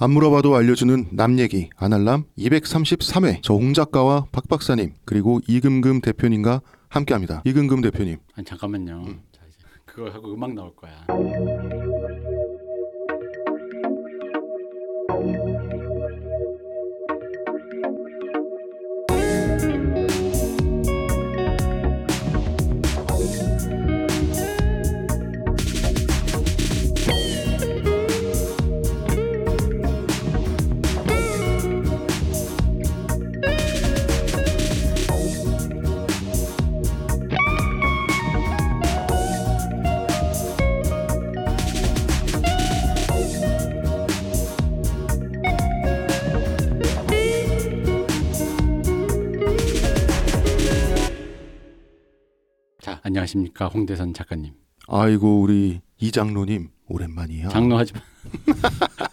[0.00, 6.60] 안 물어봐도 알려주는 남 얘기 아날람 233회 저 홍 작가와 박 박사님 그리고 이금금 대표님과
[6.88, 7.42] 함께합니다.
[7.44, 8.16] 이금금 대표님.
[8.36, 9.02] 아니 잠깐만요.
[9.32, 11.04] 자 이제 그걸 하고 음악 나올 거야.
[53.28, 54.52] 안녕하십니까 홍대선 작가님.
[54.88, 57.48] 아이고 우리 이 장로님 오랜만이야.
[57.48, 58.00] 장로 하지 마.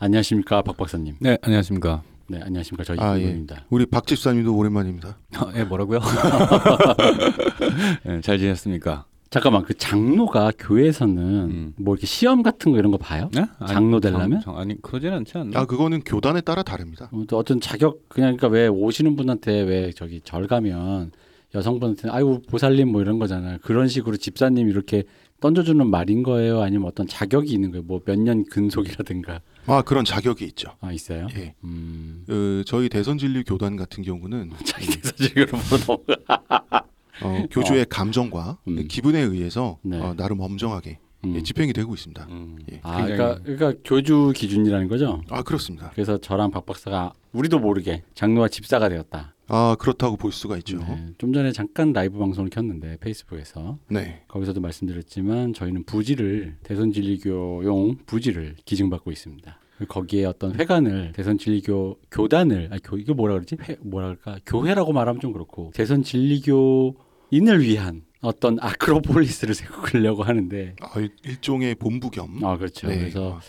[0.00, 1.14] 안녕하십니까 박 박사님.
[1.20, 2.02] 네, 안녕하십니까.
[2.28, 3.22] 네 안녕하십니까 저 아, 예.
[3.22, 3.66] 이분입니다.
[3.70, 5.18] 우리 박 집사님도 오랜만입니다.
[5.36, 6.00] 아, 예, 뭐라고요?
[8.06, 9.04] 네, 잘 지냈습니까?
[9.30, 11.72] 잠깐만 그 장로가 교회에서는 음.
[11.76, 13.30] 뭐 이렇게 시험 같은 거 이런 거 봐요?
[13.32, 13.46] 네?
[13.68, 14.40] 장로 되려면?
[14.40, 15.60] 장- 장- 아니, 그러진 않지 않나?
[15.60, 17.08] 아 그거는 교단에 따라 다릅니다.
[17.12, 21.12] 어, 또 어떤 자격 그냥 그러니까 왜 오시는 분한테 왜 저기 절 가면
[21.54, 23.58] 여성분한테 아이고 보살님 뭐 이런 거잖아요.
[23.62, 25.04] 그런 식으로 집사님 이렇게
[25.40, 26.60] 던져주는 말인 거예요?
[26.60, 27.82] 아니면 어떤 자격이 있는 거예요?
[27.84, 30.70] 뭐 몇 년 근속이라든가 아 그런 자격이 있죠.
[30.80, 31.26] 아 있어요?
[31.36, 31.54] 예.
[31.64, 32.24] 음.
[32.26, 35.46] 그 저희 대선 진리 교단 같은 경우는 자기 대사직으로
[35.86, 36.84] 넘어가.
[37.22, 38.86] 어, 교주의 감정과 음.
[38.88, 39.98] 기분에 의해서 네.
[39.98, 41.34] 어, 나름 엄정하게 음.
[41.36, 42.26] 예, 집행이 되고 있습니다.
[42.30, 42.56] 음.
[42.72, 42.80] 예.
[42.82, 45.20] 아 굉장히- 그러니까 그러니까 교주 기준이라는 거죠?
[45.28, 45.90] 아 그렇습니다.
[45.94, 49.34] 그래서 저랑 박 박사가 우리도 모르게 장로와 집사가 되었다.
[49.52, 50.78] 아 그렇다고 볼 수가 있죠.
[50.78, 54.22] 네, 좀 전에 잠깐 라이브 방송을 켰는데 페이스북에서 네.
[54.28, 59.58] 거기서도 말씀드렸지만 저희는 부지를 대선 진리교용 부지를 기증받고 있습니다.
[59.88, 63.56] 거기에 어떤 회관을 대선 진리교 교단을 아 교, 이거 뭐라 그러지?
[63.66, 64.38] 회, 뭐라 그럴까?
[64.46, 69.54] 교회라고 말하면 좀 그렇고 대선 진리교인을 위한 어떤 아크로폴리스를
[69.92, 72.44] 세우려고 하는데 아, 일- 일종의 본부 겸.
[72.44, 72.86] 아 그렇죠.
[72.88, 72.98] 네.
[72.98, 73.40] 그래서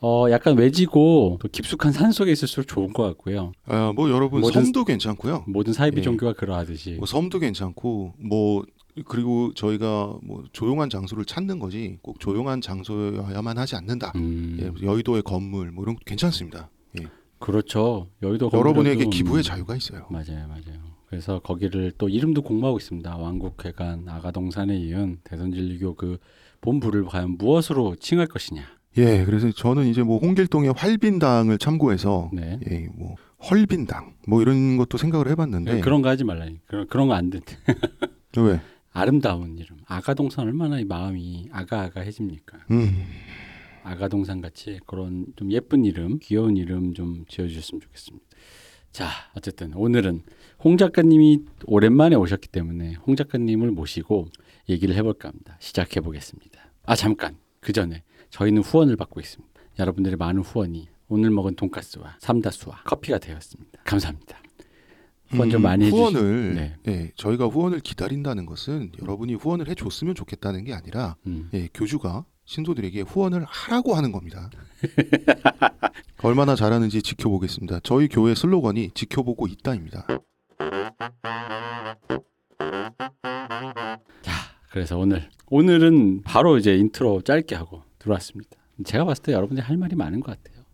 [0.00, 3.52] 어 약간 외지고 또 깊숙한 산 속에 있을수록 좋은 것 같고요.
[3.66, 5.44] 아, 뭐 여러분 모든- 섬도 괜찮고요.
[5.48, 6.02] 모든 사이비 예.
[6.02, 8.64] 종교가 그러하듯이 뭐 섬도 괜찮고 뭐
[9.06, 14.12] 그리고 저희가 뭐 조용한 장소를 찾는 거지 꼭 조용한 장소여야만 하지 않는다.
[14.16, 16.70] 음, 예, 여의도의 건물 뭐 이런 거 괜찮습니다.
[17.40, 18.08] 그렇죠.
[18.20, 20.06] 여의도 여러분에게 기부의 음, 자유가 있어요.
[20.10, 20.80] 맞아요, 맞아요.
[21.06, 23.16] 그래서 거기를 또 이름도 공모하고 있습니다.
[23.16, 26.18] 왕국회관 아가동산에 이은 대선진리교 그
[26.60, 28.62] 본부를 과연 무엇으로 칭할 것이냐.
[28.98, 32.58] 예, 그래서 저는 이제 뭐 홍길동의 활빈당을 참고해서 네.
[32.70, 33.14] 예, 뭐
[33.50, 36.58] 헐빈당 뭐 이런 것도 생각을 해봤는데 그런 거 하지 말라니.
[36.66, 37.40] 그런 그런 거안 돼.
[38.36, 38.60] 왜?
[38.92, 39.76] 아름다운 이름.
[39.86, 42.58] 아가동산 얼마나 이 마음이 아가아가해집니까?
[42.72, 43.04] 음,
[43.84, 48.26] 아가동산 같이 그런 좀 예쁜 이름, 귀여운 이름 좀 지어주셨으면 좋겠습니다.
[48.90, 50.22] 자, 어쨌든 오늘은
[50.64, 54.26] 홍 작가님이 오랜만에 오셨기 때문에 홍 작가님을 모시고
[54.68, 55.56] 얘기를 해볼까 합니다.
[55.60, 56.72] 시작해 보겠습니다.
[56.84, 59.60] 아 잠깐 그 전에 저희는 후원을 받고 있습니다.
[59.78, 63.80] 여러분들의 많은 후원이 오늘 먹은 돈가스와 삼다수와 커피가 되었습니다.
[63.84, 64.38] 감사합니다.
[65.30, 65.96] 후원 좀 음, 많이 해주시.
[65.98, 66.76] 후원을 네.
[66.88, 71.50] 예, 저희가 후원을 기다린다는 것은 여러분이 후원을 해줬으면 좋겠다는 게 아니라 음.
[71.54, 74.48] 예, 교주가 신도들에게 후원을 하라고 하는 겁니다.
[76.22, 77.80] 얼마나 잘하는지 지켜보겠습니다.
[77.82, 80.06] 저희 교회 슬로건이 지켜보고 있다입니다.
[84.70, 88.50] 그래서 오늘 오늘은 바로 이제 인트로 짧게 하고 들어왔습니다.
[88.84, 90.64] 제가 봤을 때 여러분들이 할 말이 많은 것 같아요.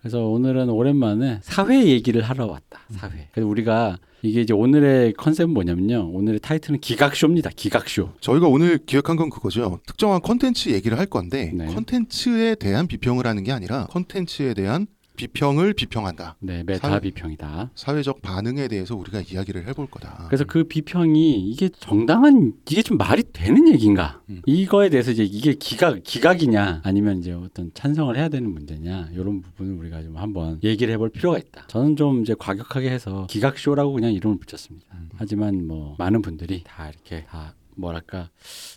[0.00, 2.80] 그래서 오늘은 오랜만에 사회 얘기를 하러 왔다.
[2.90, 3.28] 사회.
[3.32, 6.10] 그래서 우리가 이게 이제 오늘의 컨셉은 뭐냐면요.
[6.12, 7.50] 오늘의 타이틀은 기각쇼입니다.
[7.56, 8.10] 기각쇼.
[8.20, 9.80] 저희가 오늘 기획한 건 그거죠.
[9.86, 11.66] 특정한 컨텐츠 얘기를 할 건데 네.
[11.66, 16.36] 컨텐츠에 대한 비평을 하는 게 아니라 컨텐츠에 대한 비평을 비평한다.
[16.40, 17.70] 네, 메타 사회- 비평이다.
[17.74, 20.24] 사회적 반응에 대해서 우리가 이야기를 해볼 거다.
[20.28, 24.20] 그래서 그 비평이 이게 정당한 이게 좀 말이 되는 얘기인가?
[24.28, 24.42] 음.
[24.46, 29.74] 이거에 대해서 이제 이게 기각 기각이냐 아니면 이제 어떤 찬성을 해야 되는 문제냐 이런 부분을
[29.78, 31.66] 우리가 좀 한번 얘기를 해볼 필요가 있다.
[31.68, 34.86] 저는 좀 이제 과격하게 해서 기각 쇼라고 그냥 이름을 붙였습니다.
[34.94, 35.08] 음.
[35.16, 38.30] 하지만 뭐 많은 분들이 다 이렇게 다 뭐랄까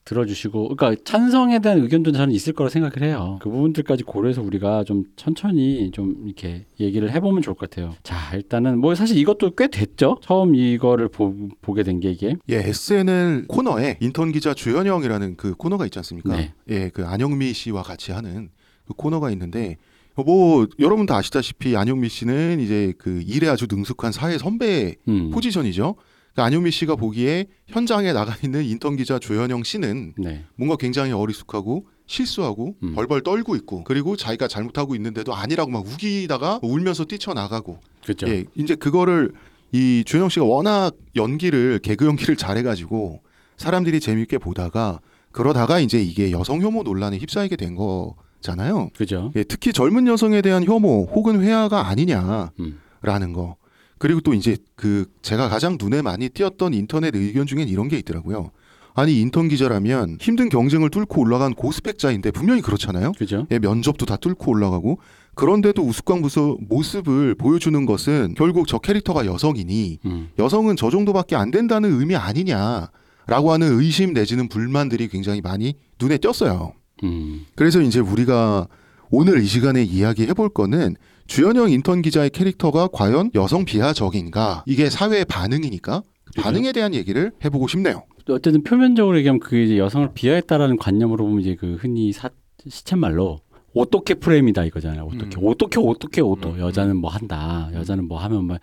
[0.06, 3.38] 들어주시고 그러니까 찬성에 대한 의견도 저는 있을 거라 생각을 해요.
[3.42, 7.96] 그 부분들까지 고려해서 우리가 좀 천천히 좀 이렇게 얘기를 해보면 좋을 것 같아요.
[8.04, 10.20] 자 일단은 뭐 사실 이것도 꽤 됐죠.
[10.22, 15.86] 처음 이거를 보, 보게 된 게 이게 예, SNL 코너에 인턴 기자 주현영이라는 그 코너가
[15.86, 16.36] 있지 않습니까?
[16.36, 16.54] 네.
[16.70, 18.50] 예, 그 안영미 씨와 같이 하는
[18.88, 19.78] 그 코너가 있는데
[20.16, 25.30] 뭐 여러분 다 아시다시피 안영미 씨는 이제 그 일에 아주 능숙한 사회 선배 음.
[25.32, 25.96] 포지션이죠.
[26.38, 30.46] 그 안효미 씨가 보기에 현장에 나가 있는 인턴 기자 조현영 씨는 네.
[30.56, 32.94] 뭔가 굉장히 어리숙하고 실수하고 음.
[32.94, 38.30] 벌벌 떨고 있고 그리고 자기가 잘못하고 있는데도 아니라고 막 우기다가 울면서 뛰쳐나가고 그렇죠.
[38.30, 39.32] 예, 이제 그거를
[39.72, 43.20] 이 주현영 씨가 워낙 연기를 개그 연기를 잘해가지고
[43.58, 45.00] 사람들이 재밌게 보다가
[45.32, 48.92] 그러다가 이제 이게 여성 혐오 논란에 휩싸이게 된 거잖아요.
[48.96, 49.32] 그죠.
[49.36, 53.34] 예, 특히 젊은 여성에 대한 혐오 혹은 회화가 아니냐라는 음.
[53.34, 53.58] 거.
[53.98, 58.52] 그리고 또 이제 그 제가 가장 눈에 많이 띄었던 인터넷 의견 중엔 이런 게 있더라고요.
[58.94, 63.12] 아니 인턴 기자라면 힘든 경쟁을 뚫고 올라간 고스펙자인데 분명히 그렇잖아요.
[63.12, 63.46] 그죠.
[63.52, 64.98] 예, 면접도 다 뚫고 올라가고
[65.36, 70.30] 그런데도 우스꽝부스 모습을 보여주는 것은 결국 저 캐릭터가 여성이니 음.
[70.40, 76.74] 여성은 저 정도밖에 안 된다는 의미 아니냐라고 하는 의심 내지는 불만들이 굉장히 많이 눈에 띄었어요.
[77.04, 77.46] 음.
[77.56, 78.68] 그래서 이제 우리가
[79.12, 80.96] 오늘 이 시간에 이야기해 볼 거는
[81.28, 86.42] 주연영 인턴 기자의 캐릭터가 과연 여성 비하적인가 이게 사회의 반응이니까 그 그죠.
[86.42, 88.04] 반응에 대한 얘기를 해보고 싶네요.
[88.30, 92.30] 어쨌든 표면적으로 얘기하면 그 이제 여성을 비하했다라는 관념으로 보면 이제 그 흔히 사,
[92.68, 93.40] 시쳇말로
[93.74, 95.04] 어떻게 프레임이다 이거잖아요.
[95.04, 95.48] 어떻게 음.
[95.48, 97.70] 어떻게 어떻게 어떠 음, 여자는 뭐 한다.
[97.74, 98.58] 여자는 뭐 하면 뭐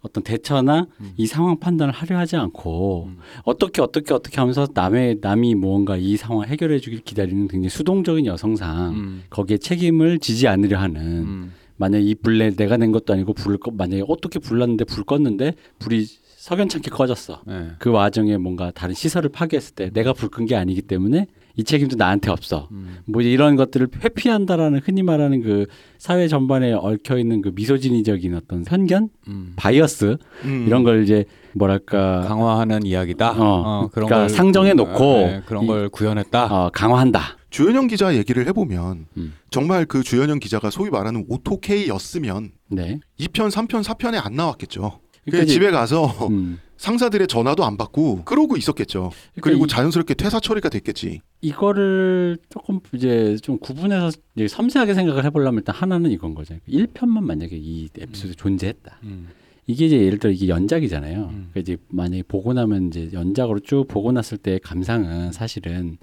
[0.00, 1.12] 어떤 대처나 음.
[1.16, 3.18] 이 상황 판단을 하려 하지 않고 음.
[3.44, 8.94] 어떻게 어떻게 어떻게 하면서 남의 남이 무언가 이 상황을 해결해 주길 기다리는 굉장히 수동적인 여성상
[8.94, 9.22] 음.
[9.30, 11.52] 거기에 책임을 지지 않으려 하는 음.
[11.76, 16.06] 만약 이 불에 내가 낸 것도 아니고 불을 꺼 만약에 어떻게 불났는데 불 껐는데 불이
[16.36, 17.42] 석연찮게 꺼졌어.
[17.46, 17.70] 네.
[17.78, 21.26] 그 와중에 뭔가 다른 시설을 파괴했을 때 내가 불 끈 게 아니기 때문에
[21.56, 22.68] 이 책임도 나한테 없어.
[22.72, 22.98] 음.
[23.06, 25.66] 뭐 이런 것들을 회피한다라는 흔히 말하는 그
[25.98, 29.52] 사회 전반에 얽혀 있는 그 misogyny적인 어떤 편견, 음.
[29.56, 30.64] bias 음.
[30.66, 31.24] 이런 걸 이제
[31.54, 33.34] 뭐랄까 강화하는 이야기다.
[33.38, 36.44] 어, 그런 그러니까 걸 상정해 놓고 네, 그런 이- 걸 구현했다.
[36.46, 37.20] 어, 강화한다.
[37.50, 39.34] 주현영 기자 얘기를 해보면 음.
[39.50, 42.98] 정말 그 주현영 기자가 소위 말하는 오또케였으면 네.
[43.20, 44.98] 2편, 3편, 4편에 안 나왔겠죠.
[45.30, 46.58] 그 집에 가서 음.
[46.76, 49.10] 상사들의 전화도 안 받고 그러고 있었겠죠.
[49.32, 51.20] 그러니까 그리고 이- 자연스럽게 퇴사 처리가 됐겠지.
[51.40, 56.56] 이거를 조금 이제 좀 구분해서 이제 섬세하게 생각을 해보려면 일단 하나는 이건 거죠.
[56.68, 58.98] 1편만 만약에 이 에피소드 존재했다.
[59.04, 59.28] 음.
[59.66, 61.18] 이게 이제 예를 들어 이게 연작이잖아요.
[61.20, 61.48] 음.
[61.52, 65.96] 그러니까 이제 만약에 보고 나면 이제 연작으로 쭉 보고 났을 때 감상은 사실은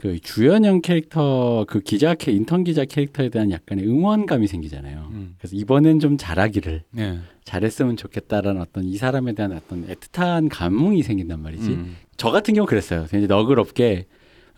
[0.00, 5.08] 그 주연형 캐릭터 그 기자 캐 인턴 기자 캐릭터에 대한 약간의 응원감이 생기잖아요.
[5.12, 5.34] 음.
[5.38, 7.18] 그래서 이번엔 좀 잘하기를 네.
[7.44, 11.68] 잘했으면 좋겠다라는 어떤 이 사람에 대한 어떤 애틋한 감흥이 생긴단 말이지.
[11.68, 11.96] 음.
[12.16, 13.06] 저 같은 경우 그랬어요.
[13.10, 14.06] 되게 너그럽게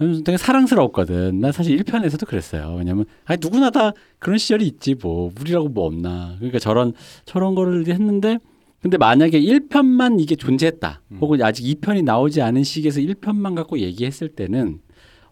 [0.01, 1.41] 음, 되게 사랑스러웠거든.
[1.41, 2.77] 난 사실 1편에서도 그랬어요.
[2.79, 6.37] 왜냐면 아 누구나 다 그런 시절이 있지 뭐 우리라고 뭐 없나.
[6.39, 6.93] 그러니까 저런
[7.25, 8.39] 저런 거를 했는데
[8.81, 11.03] 근데 만약에 1편만 이게 존재했다.
[11.11, 11.19] 음.
[11.21, 14.79] 혹은 아직 2편이 나오지 않은 시기에서 1편만 갖고 얘기했을 때는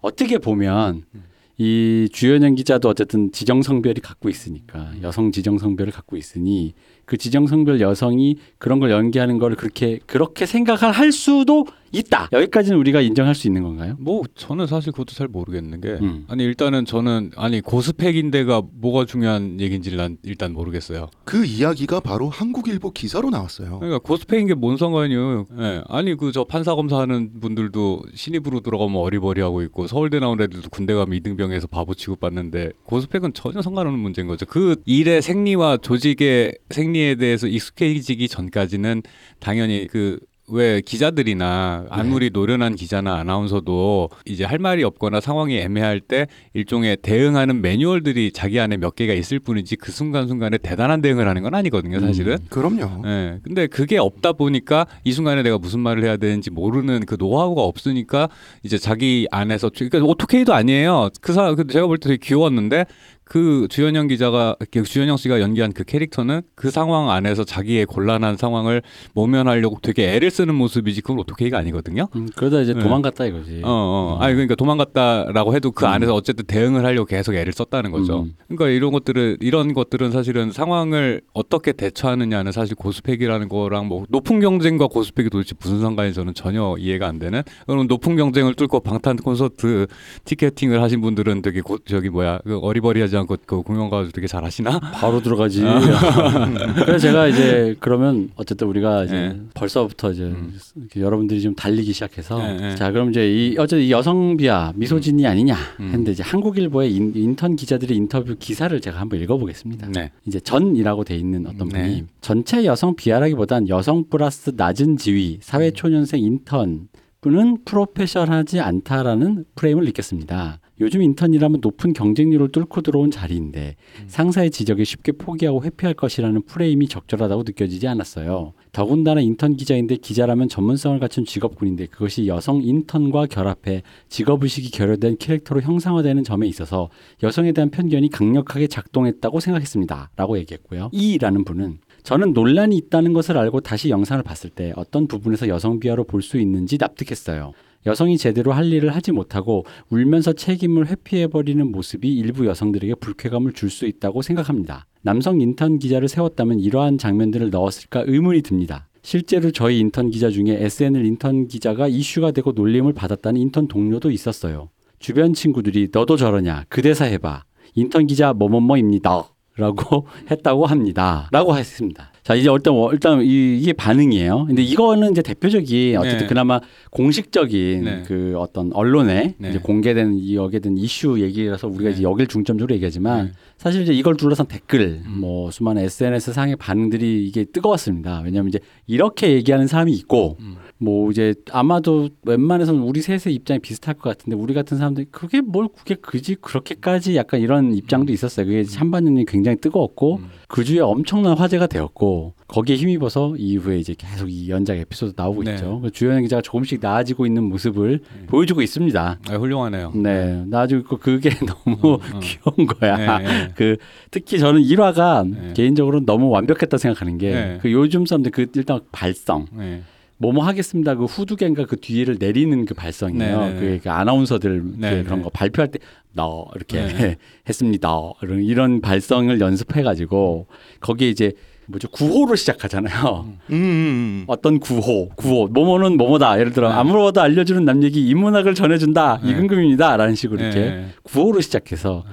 [0.01, 1.25] 어떻게 보면 음.
[1.59, 5.01] 이 주연영 기자도 어쨌든 지정 성별이 갖고 있으니까 음.
[5.03, 6.73] 여성 지정 성별을 갖고 있으니
[7.05, 12.29] 그 지정 성별 여성이 그런 걸 연기하는 걸 그렇게 그렇게 생각을 할 수도 있다.
[12.33, 13.97] 여기까지는 우리가 인정할 수 있는 건가요?
[13.99, 16.25] 뭐 저는 사실 그것도 잘 모르겠는 게 음.
[16.29, 21.09] 아니 일단은 저는 아니 고스펙인데가 뭐가 중요한 얘기인지 난 일단 모르겠어요.
[21.25, 23.79] 그 이야기가 바로 한국일보 기사로 나왔어요.
[23.79, 25.47] 그러니까 고스펙인 게 뭔 상관이요?
[25.61, 25.83] 예.
[25.89, 31.17] 아니 그 저 판사 검사하는 분들도 신입으로 들어가면 어리버리하고 있고 서울대 나온 애들도 군대 가면
[31.17, 34.47] 이등병에서 바보 취급받는데 고스펙은 전혀 상관없는 문제인 거죠.
[34.47, 39.03] 그 일의 생리와 조직의 생리에 대해서 익숙해지기 전까지는
[39.41, 40.21] 당연히 그
[40.53, 47.63] 왜 기자들이나 아무리 노련한 기자나 아나운서도 이제 할 말이 없거나 상황이 애매할 때 일종의 대응하는
[47.63, 52.39] 매뉴얼들이 자기 안에 몇 개가 있을 뿐이지 그 순간순간에 대단한 대응을 하는 건 아니거든요, 사실은.
[52.49, 53.03] 그럼요.
[53.07, 53.39] 예.
[53.43, 58.29] 근데 그게 없다 보니까 이 순간에 내가 무슨 말을 해야 되는지 모르는 그 노하우가 없으니까
[58.63, 61.11] 이제 자기 안에서 그러니까 오토케이도 아니에요.
[61.21, 62.87] 그 사, 그 제가 볼 때 되게 귀여웠는데
[63.31, 68.83] 그 주현영 기자가 그 주현영 씨가 연기한 그 캐릭터는 그 상황 안에서 자기의 곤란한 상황을
[69.15, 72.09] 모면하려고 되게 애를 쓰는 모습이지 그건 오토케이가 아니거든요.
[72.17, 72.81] 음, 그러다 이제 네.
[72.81, 73.61] 도망갔다 이거지.
[73.63, 74.19] 어, 어.
[74.21, 75.91] 아니 그러니까 도망갔다라고 해도 그 음.
[75.91, 78.23] 안에서 어쨌든 대응을 하려고 계속 애를 썼다는 거죠.
[78.23, 78.35] 음.
[78.49, 84.89] 그러니까 이런 것들을 이런 것들은 사실은 상황을 어떻게 대처하느냐는 사실 고스펙이라는 거랑 뭐 높은 경쟁과
[84.89, 87.45] 고스펙이 도대체 무슨 상관이 저는 전혀 이해가 안 되는.
[87.69, 89.87] 그럼 높은 경쟁을 뚫고 방탄 콘서트
[90.25, 94.45] 티켓팅을 하신 분들은 되게 고, 저기 뭐야 그 어리버리하지 않고 그 공연 가서 되게 잘
[94.45, 94.79] 하시나?
[94.93, 95.65] 바로 들어가지.
[95.65, 95.81] 아.
[96.85, 99.41] 그래서 제가 이제 그러면 어쨌든 우리가 이제 네.
[99.55, 100.55] 벌써부터 이제 음.
[100.97, 102.75] 여러분들이 좀 달리기 시작해서 네, 네.
[102.77, 105.87] 자 그럼 이제 이 어제 이 여성 비하 misogyny 아니냐 음.
[105.87, 109.89] 했는데 이제 한국일보의 인, 인턴 기자들의 인터뷰 기사를 제가 한번 읽어보겠습니다.
[109.89, 110.11] 네.
[110.27, 111.83] 이제 전이라고 돼 있는 어떤 네.
[111.83, 116.89] 분이 전체 여성 비하라기보단 여성 플러스 낮은 지위 사회 초년생 인턴
[117.21, 120.59] 분은 프로페셔널하지 않다라는 프레임을 느꼈습니다.
[120.81, 127.43] 요즘 인턴이라면 높은 경쟁률을 뚫고 들어온 자리인데 상사의 지적에 쉽게 포기하고 회피할 것이라는 프레임이 적절하다고
[127.47, 128.55] 느껴지지 않았어요.
[128.73, 136.25] 더군다나 인턴 기자인데 기자라면 전문성을 갖춘 직업군인데 그것이 여성 인턴과 결합해 직업의식이 결여된 캐릭터로 형상화되는
[136.25, 136.89] 점에 있어서
[137.23, 140.11] 여성에 대한 편견이 강력하게 작동했다고 생각했습니다.
[140.17, 140.91] 라고 얘기했고요.
[140.93, 146.05] 이라는 분은 저는 논란이 있다는 것을 알고 다시 영상을 봤을 때 어떤 부분에서 여성 비하로
[146.05, 147.53] 볼 수 있는지 납득했어요.
[147.87, 153.87] 여성이 제대로 할 일을 하지 못하고 울면서 책임을 회피해버리는 모습이 일부 여성들에게 불쾌감을 줄 수
[153.87, 154.87] 있다고 생각합니다.
[155.03, 158.89] 남성 인턴 기자를 세웠다면 이러한 장면들을 넣었을까 의문이 듭니다.
[159.03, 164.69] 실제로 저희 인턴 기자 중에 SNL 인턴 기자가 이슈가 되고 놀림을 받았다는 인턴 동료도 있었어요.
[164.99, 167.45] 주변 친구들이 너도 저러냐 그 대사 해봐
[167.75, 169.25] 인턴 기자 뭐뭐뭐입니다
[169.57, 175.11] 라고 했다고 합니다 라고 했습니다 자 이제 일단 뭐- 일단 이, 이게 반응이에요 근데 이거는
[175.11, 176.27] 이제 대표적인 어쨌든 네.
[176.29, 176.61] 그나마
[176.93, 178.03] 공식적인 네.
[178.07, 179.49] 그 어떤 언론에 네.
[179.49, 181.91] 이제 공개된 이 여기에 된 이슈 얘기라서 우리가 네.
[181.91, 183.33] 이제 여길 중점적으로 얘기하지만 네.
[183.59, 185.17] 사실 이제 이걸 둘러싼 댓글 음.
[185.23, 190.55] 뭐 수많은 SNS 상의 반응들이 이게 뜨거웠습니다 왜냐하면 이제 이렇게 얘기하는 사람이 있고 음.
[190.83, 195.69] 뭐 이제 아마도 웬만해서는 우리 셋의 입장이 비슷할 것 같은데 우리 같은 사람들이 그게 뭘
[195.69, 198.47] 그게 그지 그렇게까지 약간 이런 입장도 있었어요.
[198.47, 200.29] 그게 찬반전이 굉장히 뜨거웠고 음.
[200.49, 205.55] 그 주에 엄청난 화제가 되었고 거기에 힘입어서 이후에 이제 계속 이 연작 에피소드 나오고 네.
[205.55, 205.81] 있죠.
[205.81, 208.27] 그 주연 기자가 조금씩 나아지고 있는 모습을 네.
[208.27, 209.19] 보여주고 있습니다.
[209.29, 209.93] 아, 훌륭하네요.
[209.95, 212.21] 네, 나아지고 있고 그게 너무 음, 음.
[212.21, 213.19] 귀여운 거야.
[213.19, 213.49] 네, 네.
[213.55, 213.77] 그
[214.11, 215.53] 특히 저는 1화가 네.
[215.55, 217.59] 개인적으로 너무 완벽했다 생각하는 게 네.
[217.63, 219.83] 그 요즘 사람들 그 일단 발성 네.
[220.19, 220.97] 뭐뭐 하겠습니다.
[220.97, 223.41] 그 후두개인가 그 뒤를 내리는 그 발성이에요.
[223.41, 223.61] 네, 네, 네.
[223.61, 225.25] 그, 그 아나운서들 네, 그 그런 네.
[225.25, 225.79] 거 발표할 때
[226.13, 227.17] 너 이렇게 네.
[227.49, 227.89] 했습니다.
[228.23, 230.47] 이런 이런 발성을 연습해가지고
[230.81, 231.33] 거기에 이제
[231.71, 233.27] 뭐죠 구호로 시작하잖아요.
[233.27, 234.25] 음, 음, 음.
[234.27, 236.39] 어떤 구호, 구호, 뭐뭐는 뭐뭐다.
[236.39, 236.75] 예를 들어 네.
[236.75, 239.21] 아무로도 알려주는 남 얘기 인문학을 전해준다.
[239.23, 239.31] 네.
[239.31, 240.87] 이근금입니다라는 식으로 이렇게 네.
[241.03, 242.05] 구호로 시작해서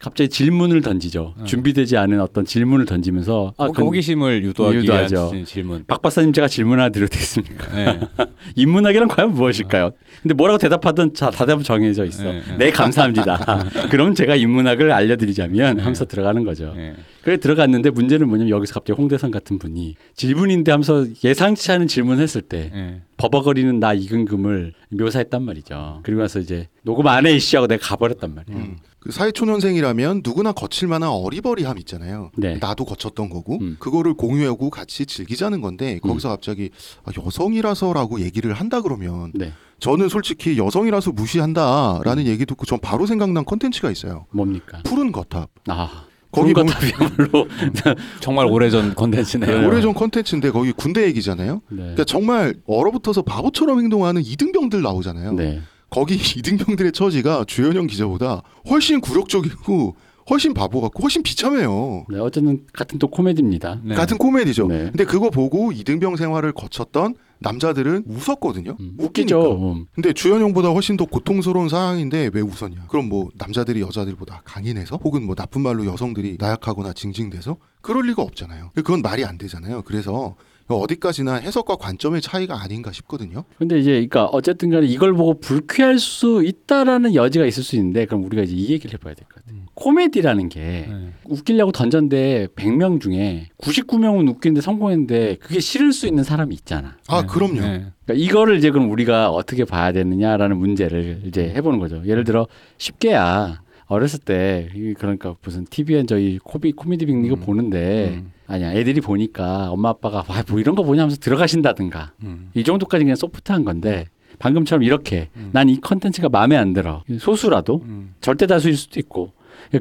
[0.00, 1.34] 갑자기 질문을 던지죠.
[1.36, 1.44] 네.
[1.44, 5.28] 준비되지 않은 어떤 질문을 던지면서 아, 호- 그럼 호기심을 유도하기 유도하죠.
[5.30, 5.84] 위한 질문.
[5.86, 7.74] 박 박사님 제가 질문 하나 드려도 되겠습니까?
[7.76, 8.00] 네.
[8.56, 9.90] 인문학이란 과연 무엇일까요?
[10.22, 12.22] 근데 뭐라고 대답하든 자 답답은 정해져 있어.
[12.24, 12.56] 네, 네.
[12.56, 13.68] 네, 감사합니다.
[13.92, 16.72] 그럼 제가 인문학을 알려드리자면 하면서 들어가는 거죠.
[16.74, 16.94] 네.
[17.22, 22.40] 그래 들어갔는데 문제는 뭐냐면 여기서 갑자기 홍대선 같은 분이 질문인데 하면서 예상치 않은 질문을 했을
[22.40, 23.02] 때 네.
[23.18, 26.00] 버벅거리는 나 이근금을 묘사했단 말이죠.
[26.04, 28.58] 그리고 나서 이제 녹음 안해 이씨하고 내가 가버렸단 말이에요.
[28.58, 28.76] 음.
[29.00, 32.30] 그 사회초년생이라면 누구나 거칠 만한 어리버리함 있잖아요.
[32.36, 32.58] 네.
[32.60, 33.76] 나도 거쳤던 거고 음.
[33.78, 36.70] 그거를 공유하고 같이 즐기자는 건데 거기서 갑자기
[37.04, 43.44] 아, 여성이라서라고 얘기를 한다 그러면 네, 저는 솔직히 여성이라서 무시한다라는 얘기 듣고 전 바로 생각난
[43.46, 44.26] 컨텐츠가 있어요.
[44.32, 44.82] 뭡니까?
[44.84, 45.48] 푸른 거탑.
[45.68, 47.48] 아, 거기 보면 답이야말로
[48.20, 49.66] 정말 오래전 컨텐츠네요.
[49.66, 51.62] 오래전 컨텐츠인데 거기 군대 얘기잖아요.
[51.70, 51.76] 네.
[51.76, 55.32] 그러니까 정말 얼어붙어서 바보처럼 행동하는 이등병들 나오잖아요.
[55.32, 55.62] 네.
[55.90, 59.96] 거기 이등병들의 처지가 주현영 기자보다 훨씬 굴욕적이고
[60.30, 62.04] 훨씬 바보 같고 훨씬 비참해요.
[62.08, 63.80] 네, 어쨌든 같은 또 코미디입니다.
[63.82, 63.94] 네.
[63.96, 64.68] 같은 코미디죠.
[64.68, 64.78] 네.
[64.84, 68.76] 근데 그거 보고 이등병 생활을 거쳤던 남자들은 웃었거든요.
[68.78, 69.36] 음, 웃기니까.
[69.38, 69.72] 웃기죠.
[69.72, 69.86] 음.
[69.94, 72.84] 근데 주현영보다 훨씬 더 고통스러운 상황인데 왜 웃었냐?
[72.88, 78.70] 그럼 뭐 남자들이 여자들보다 강인해서 혹은 뭐 나쁜 말로 여성들이 나약하거나 징징대서 그럴 리가 없잖아요.
[78.74, 79.82] 그건 말이 안 되잖아요.
[79.82, 80.36] 그래서
[80.76, 83.44] 어디까지나 해석과 관점의 차이가 아닌가 싶거든요.
[83.58, 88.24] 근데 이제 그러니까 어쨌든 간에 이걸 보고 불쾌할 수 있다라는 여지가 있을 수 있는데 그럼
[88.24, 89.60] 우리가 이제 이 얘기를 해봐야 될 것 같아요.
[89.74, 91.12] 코미디라는 게 네.
[91.24, 96.96] 웃기려고 던졌는데 100명 중에 99명은 웃기는데 성공했는데 그게 싫을 수 있는 사람이 있잖아.
[97.08, 97.26] 아 네.
[97.26, 97.60] 그럼요.
[97.60, 97.86] 네.
[98.04, 102.02] 그러니까 이거를 이제 그럼 우리가 어떻게 봐야 되느냐라는 문제를 이제 해보는 거죠.
[102.06, 102.46] 예를 들어
[102.78, 107.40] 쉽게야 어렸을 때 이- 그러니까 무슨 TV엔 저희 코비 코미디 빅리그 음.
[107.40, 108.32] 보는데 음.
[108.50, 112.50] 아니야 애들이 보니까 엄마 아빠가 와뭐 이런 거 보냐 하면서 들어가신다든가 음.
[112.54, 114.06] 이 정도까지 그냥 소프트한 건데
[114.40, 115.50] 방금처럼 이렇게 음.
[115.52, 118.14] 난이 컨텐츠가 마음에 안 들어 소수라도 음.
[118.20, 119.32] 절대 다수일 수도 있고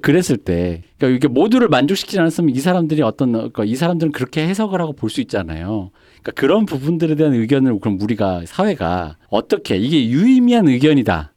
[0.02, 4.80] 그랬을 때 그러니까 이게 모두를 만족시키지 않았으면 이 사람들이 어떤 그러니까 이 사람들은 그렇게 해석을
[4.80, 5.90] 하고 볼 수 있잖아요.
[6.22, 11.34] 그러니까 그런 부분들에 대한 의견을 그럼 우리가 사회가 어떻게 이게 유의미한 의견이다.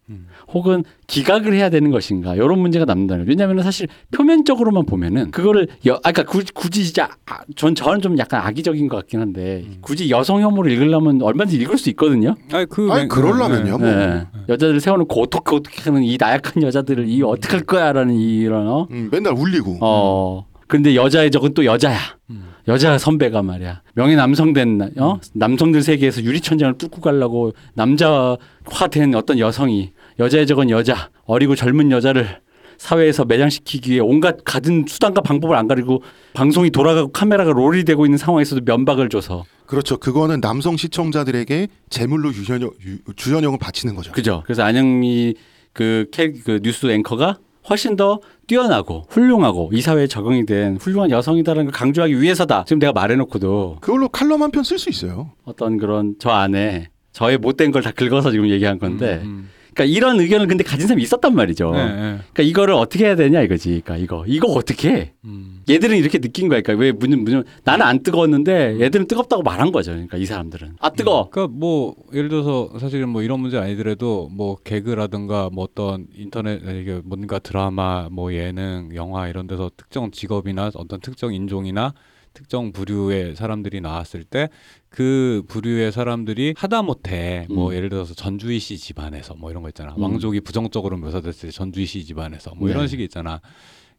[0.53, 0.55] 음.
[0.55, 3.31] 혹은 기각을 해야 되는 것인가 이런 문제가 남는다는 거죠.
[3.31, 8.19] 왜냐하면 사실 표면적으로만 보면은 그거를 여, 아, 그러니까 굳이, 굳이 진짜 아, 전 저는 좀
[8.19, 12.35] 약간 악의적인 것 같긴 한데 굳이 여성 혐오를 읽으려면 얼마든지 읽을 수 있거든요.
[12.53, 13.79] 아니 그 아니 맹- 그럴라면요.
[13.79, 13.89] 뭐.
[13.89, 14.27] 네.
[14.49, 19.09] 여자들을 세워놓고 어떻게 어떻게 하는 이 나약한 여자들을 이 어떻게 할 거야라는 이런 어, 음,
[19.11, 19.79] 맨날 울리고.
[19.81, 21.99] 어 근데 여자의 적은 또 여자야.
[22.31, 22.49] 음.
[22.69, 23.83] 여자 선배가 말이야.
[23.95, 31.11] 명예 남성된 나- 어 남성들 세계에서 유리천장을 뚫고 가려고 남자화된 어떤 여성이 여자의 적은 여자
[31.25, 32.41] 어리고 젊은 여자를
[32.79, 36.03] 사회에서 매장시키기 위해 온갖 가진 수단과 방법을 안 가리고
[36.35, 39.97] 방송이 돌아가고 카메라가 롤이 되고 있는 상황에서도 면박을 줘서 그렇죠.
[39.99, 44.13] 그거는 남성 시청자들에게 제물로 유현영, 유, 주현영을 바치는 거죠.
[44.13, 44.43] 그죠.
[44.45, 45.35] 그래서 안영미
[45.73, 47.39] 그, 캐, 그 뉴스 앵커가
[47.71, 52.65] 훨씬 더 뛰어나고 훌륭하고 이 사회에 적응이 된 훌륭한 여성이다라는 걸 강조하기 위해서다.
[52.67, 55.31] 지금 내가 말해놓고도 그걸로 칼럼 한 편 쓸 수 있어요.
[55.45, 60.21] 어떤 그런 저 안에 저의 못된 걸 다 긁어서 지금 얘기한 건데 음, 그러니까 이런
[60.21, 61.71] 의견을 근데 가진 사람이 있었단 말이죠.
[61.71, 61.75] 음.
[61.75, 62.19] 네, 네.
[62.33, 63.83] 그러니까 이거를 어떻게 해야 되냐 이거지.
[63.85, 65.13] 그러니까 이거 이거 어떻게 해?
[65.25, 65.63] 음.
[65.69, 66.61] 얘들은 이렇게 느낀 거야.
[66.61, 69.93] 그러니까 왜 무슨 무슨 나는 안 뜨거웠는데 얘들은 뜨겁다고 말한 거죠.
[69.93, 71.29] 그러니까 이 사람들은 아 뜨거.
[71.31, 77.01] 그러니까 뭐 예를 들어서 사실은 뭐 이런 문제 아니더라도 뭐 개그라든가 뭐 어떤 인터넷 이게
[77.05, 81.95] 뭔가 드라마 뭐 예능 영화 이런 데서 특정 직업이나 어떤 특정 인종이나
[82.35, 84.49] 특정 부류의 사람들이 나왔을 때
[84.93, 87.75] 그 부류의 사람들이 하다못해 뭐 음.
[87.75, 90.03] 예를 들어서 전주 이씨 집안에서 뭐 이런 거 있잖아 음.
[90.03, 92.75] 왕족이 부정적으로 묘사됐을 때 전주 이씨 집안에서 뭐 네.
[92.75, 93.41] 이런 식이 있잖아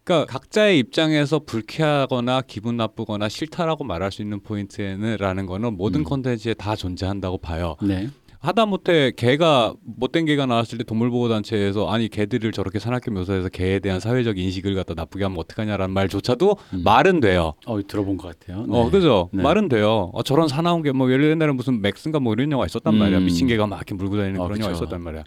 [0.04, 6.04] 그러니까 각자의 입장에서 불쾌하거나 기분 나쁘거나 싫다라고 말할 수 있는 포인트라는 거는 모든 음.
[6.04, 7.78] 콘텐츠에 다 존재한다고 봐요.
[7.82, 8.10] 네.
[8.44, 14.38] 하다못해 개가 못된 개가 나왔을 때 동물보호단체에서 아니 개들을 저렇게 사납게 묘사해서 개에 대한 사회적
[14.38, 16.82] 인식을 갖다 나쁘게 하면 어떡하냐라는 말조차도 음.
[16.84, 17.54] 말은 돼요.
[17.66, 18.66] 어 들어본 것 같아요.
[18.70, 18.92] 어 네.
[18.92, 19.30] 그죠?
[19.32, 19.42] 네.
[19.42, 20.12] 말은 돼요.
[20.14, 23.18] 어, 저런 사나운 게 뭐 예를 옛날에 무슨 맥스인가 뭐 이런 영화 있었단 말이야.
[23.20, 23.26] 음.
[23.26, 24.84] 미친 개가 막 이렇게 물고 다니는 어, 그런 영화 그쵸.
[24.84, 25.24] 있었단 말이야.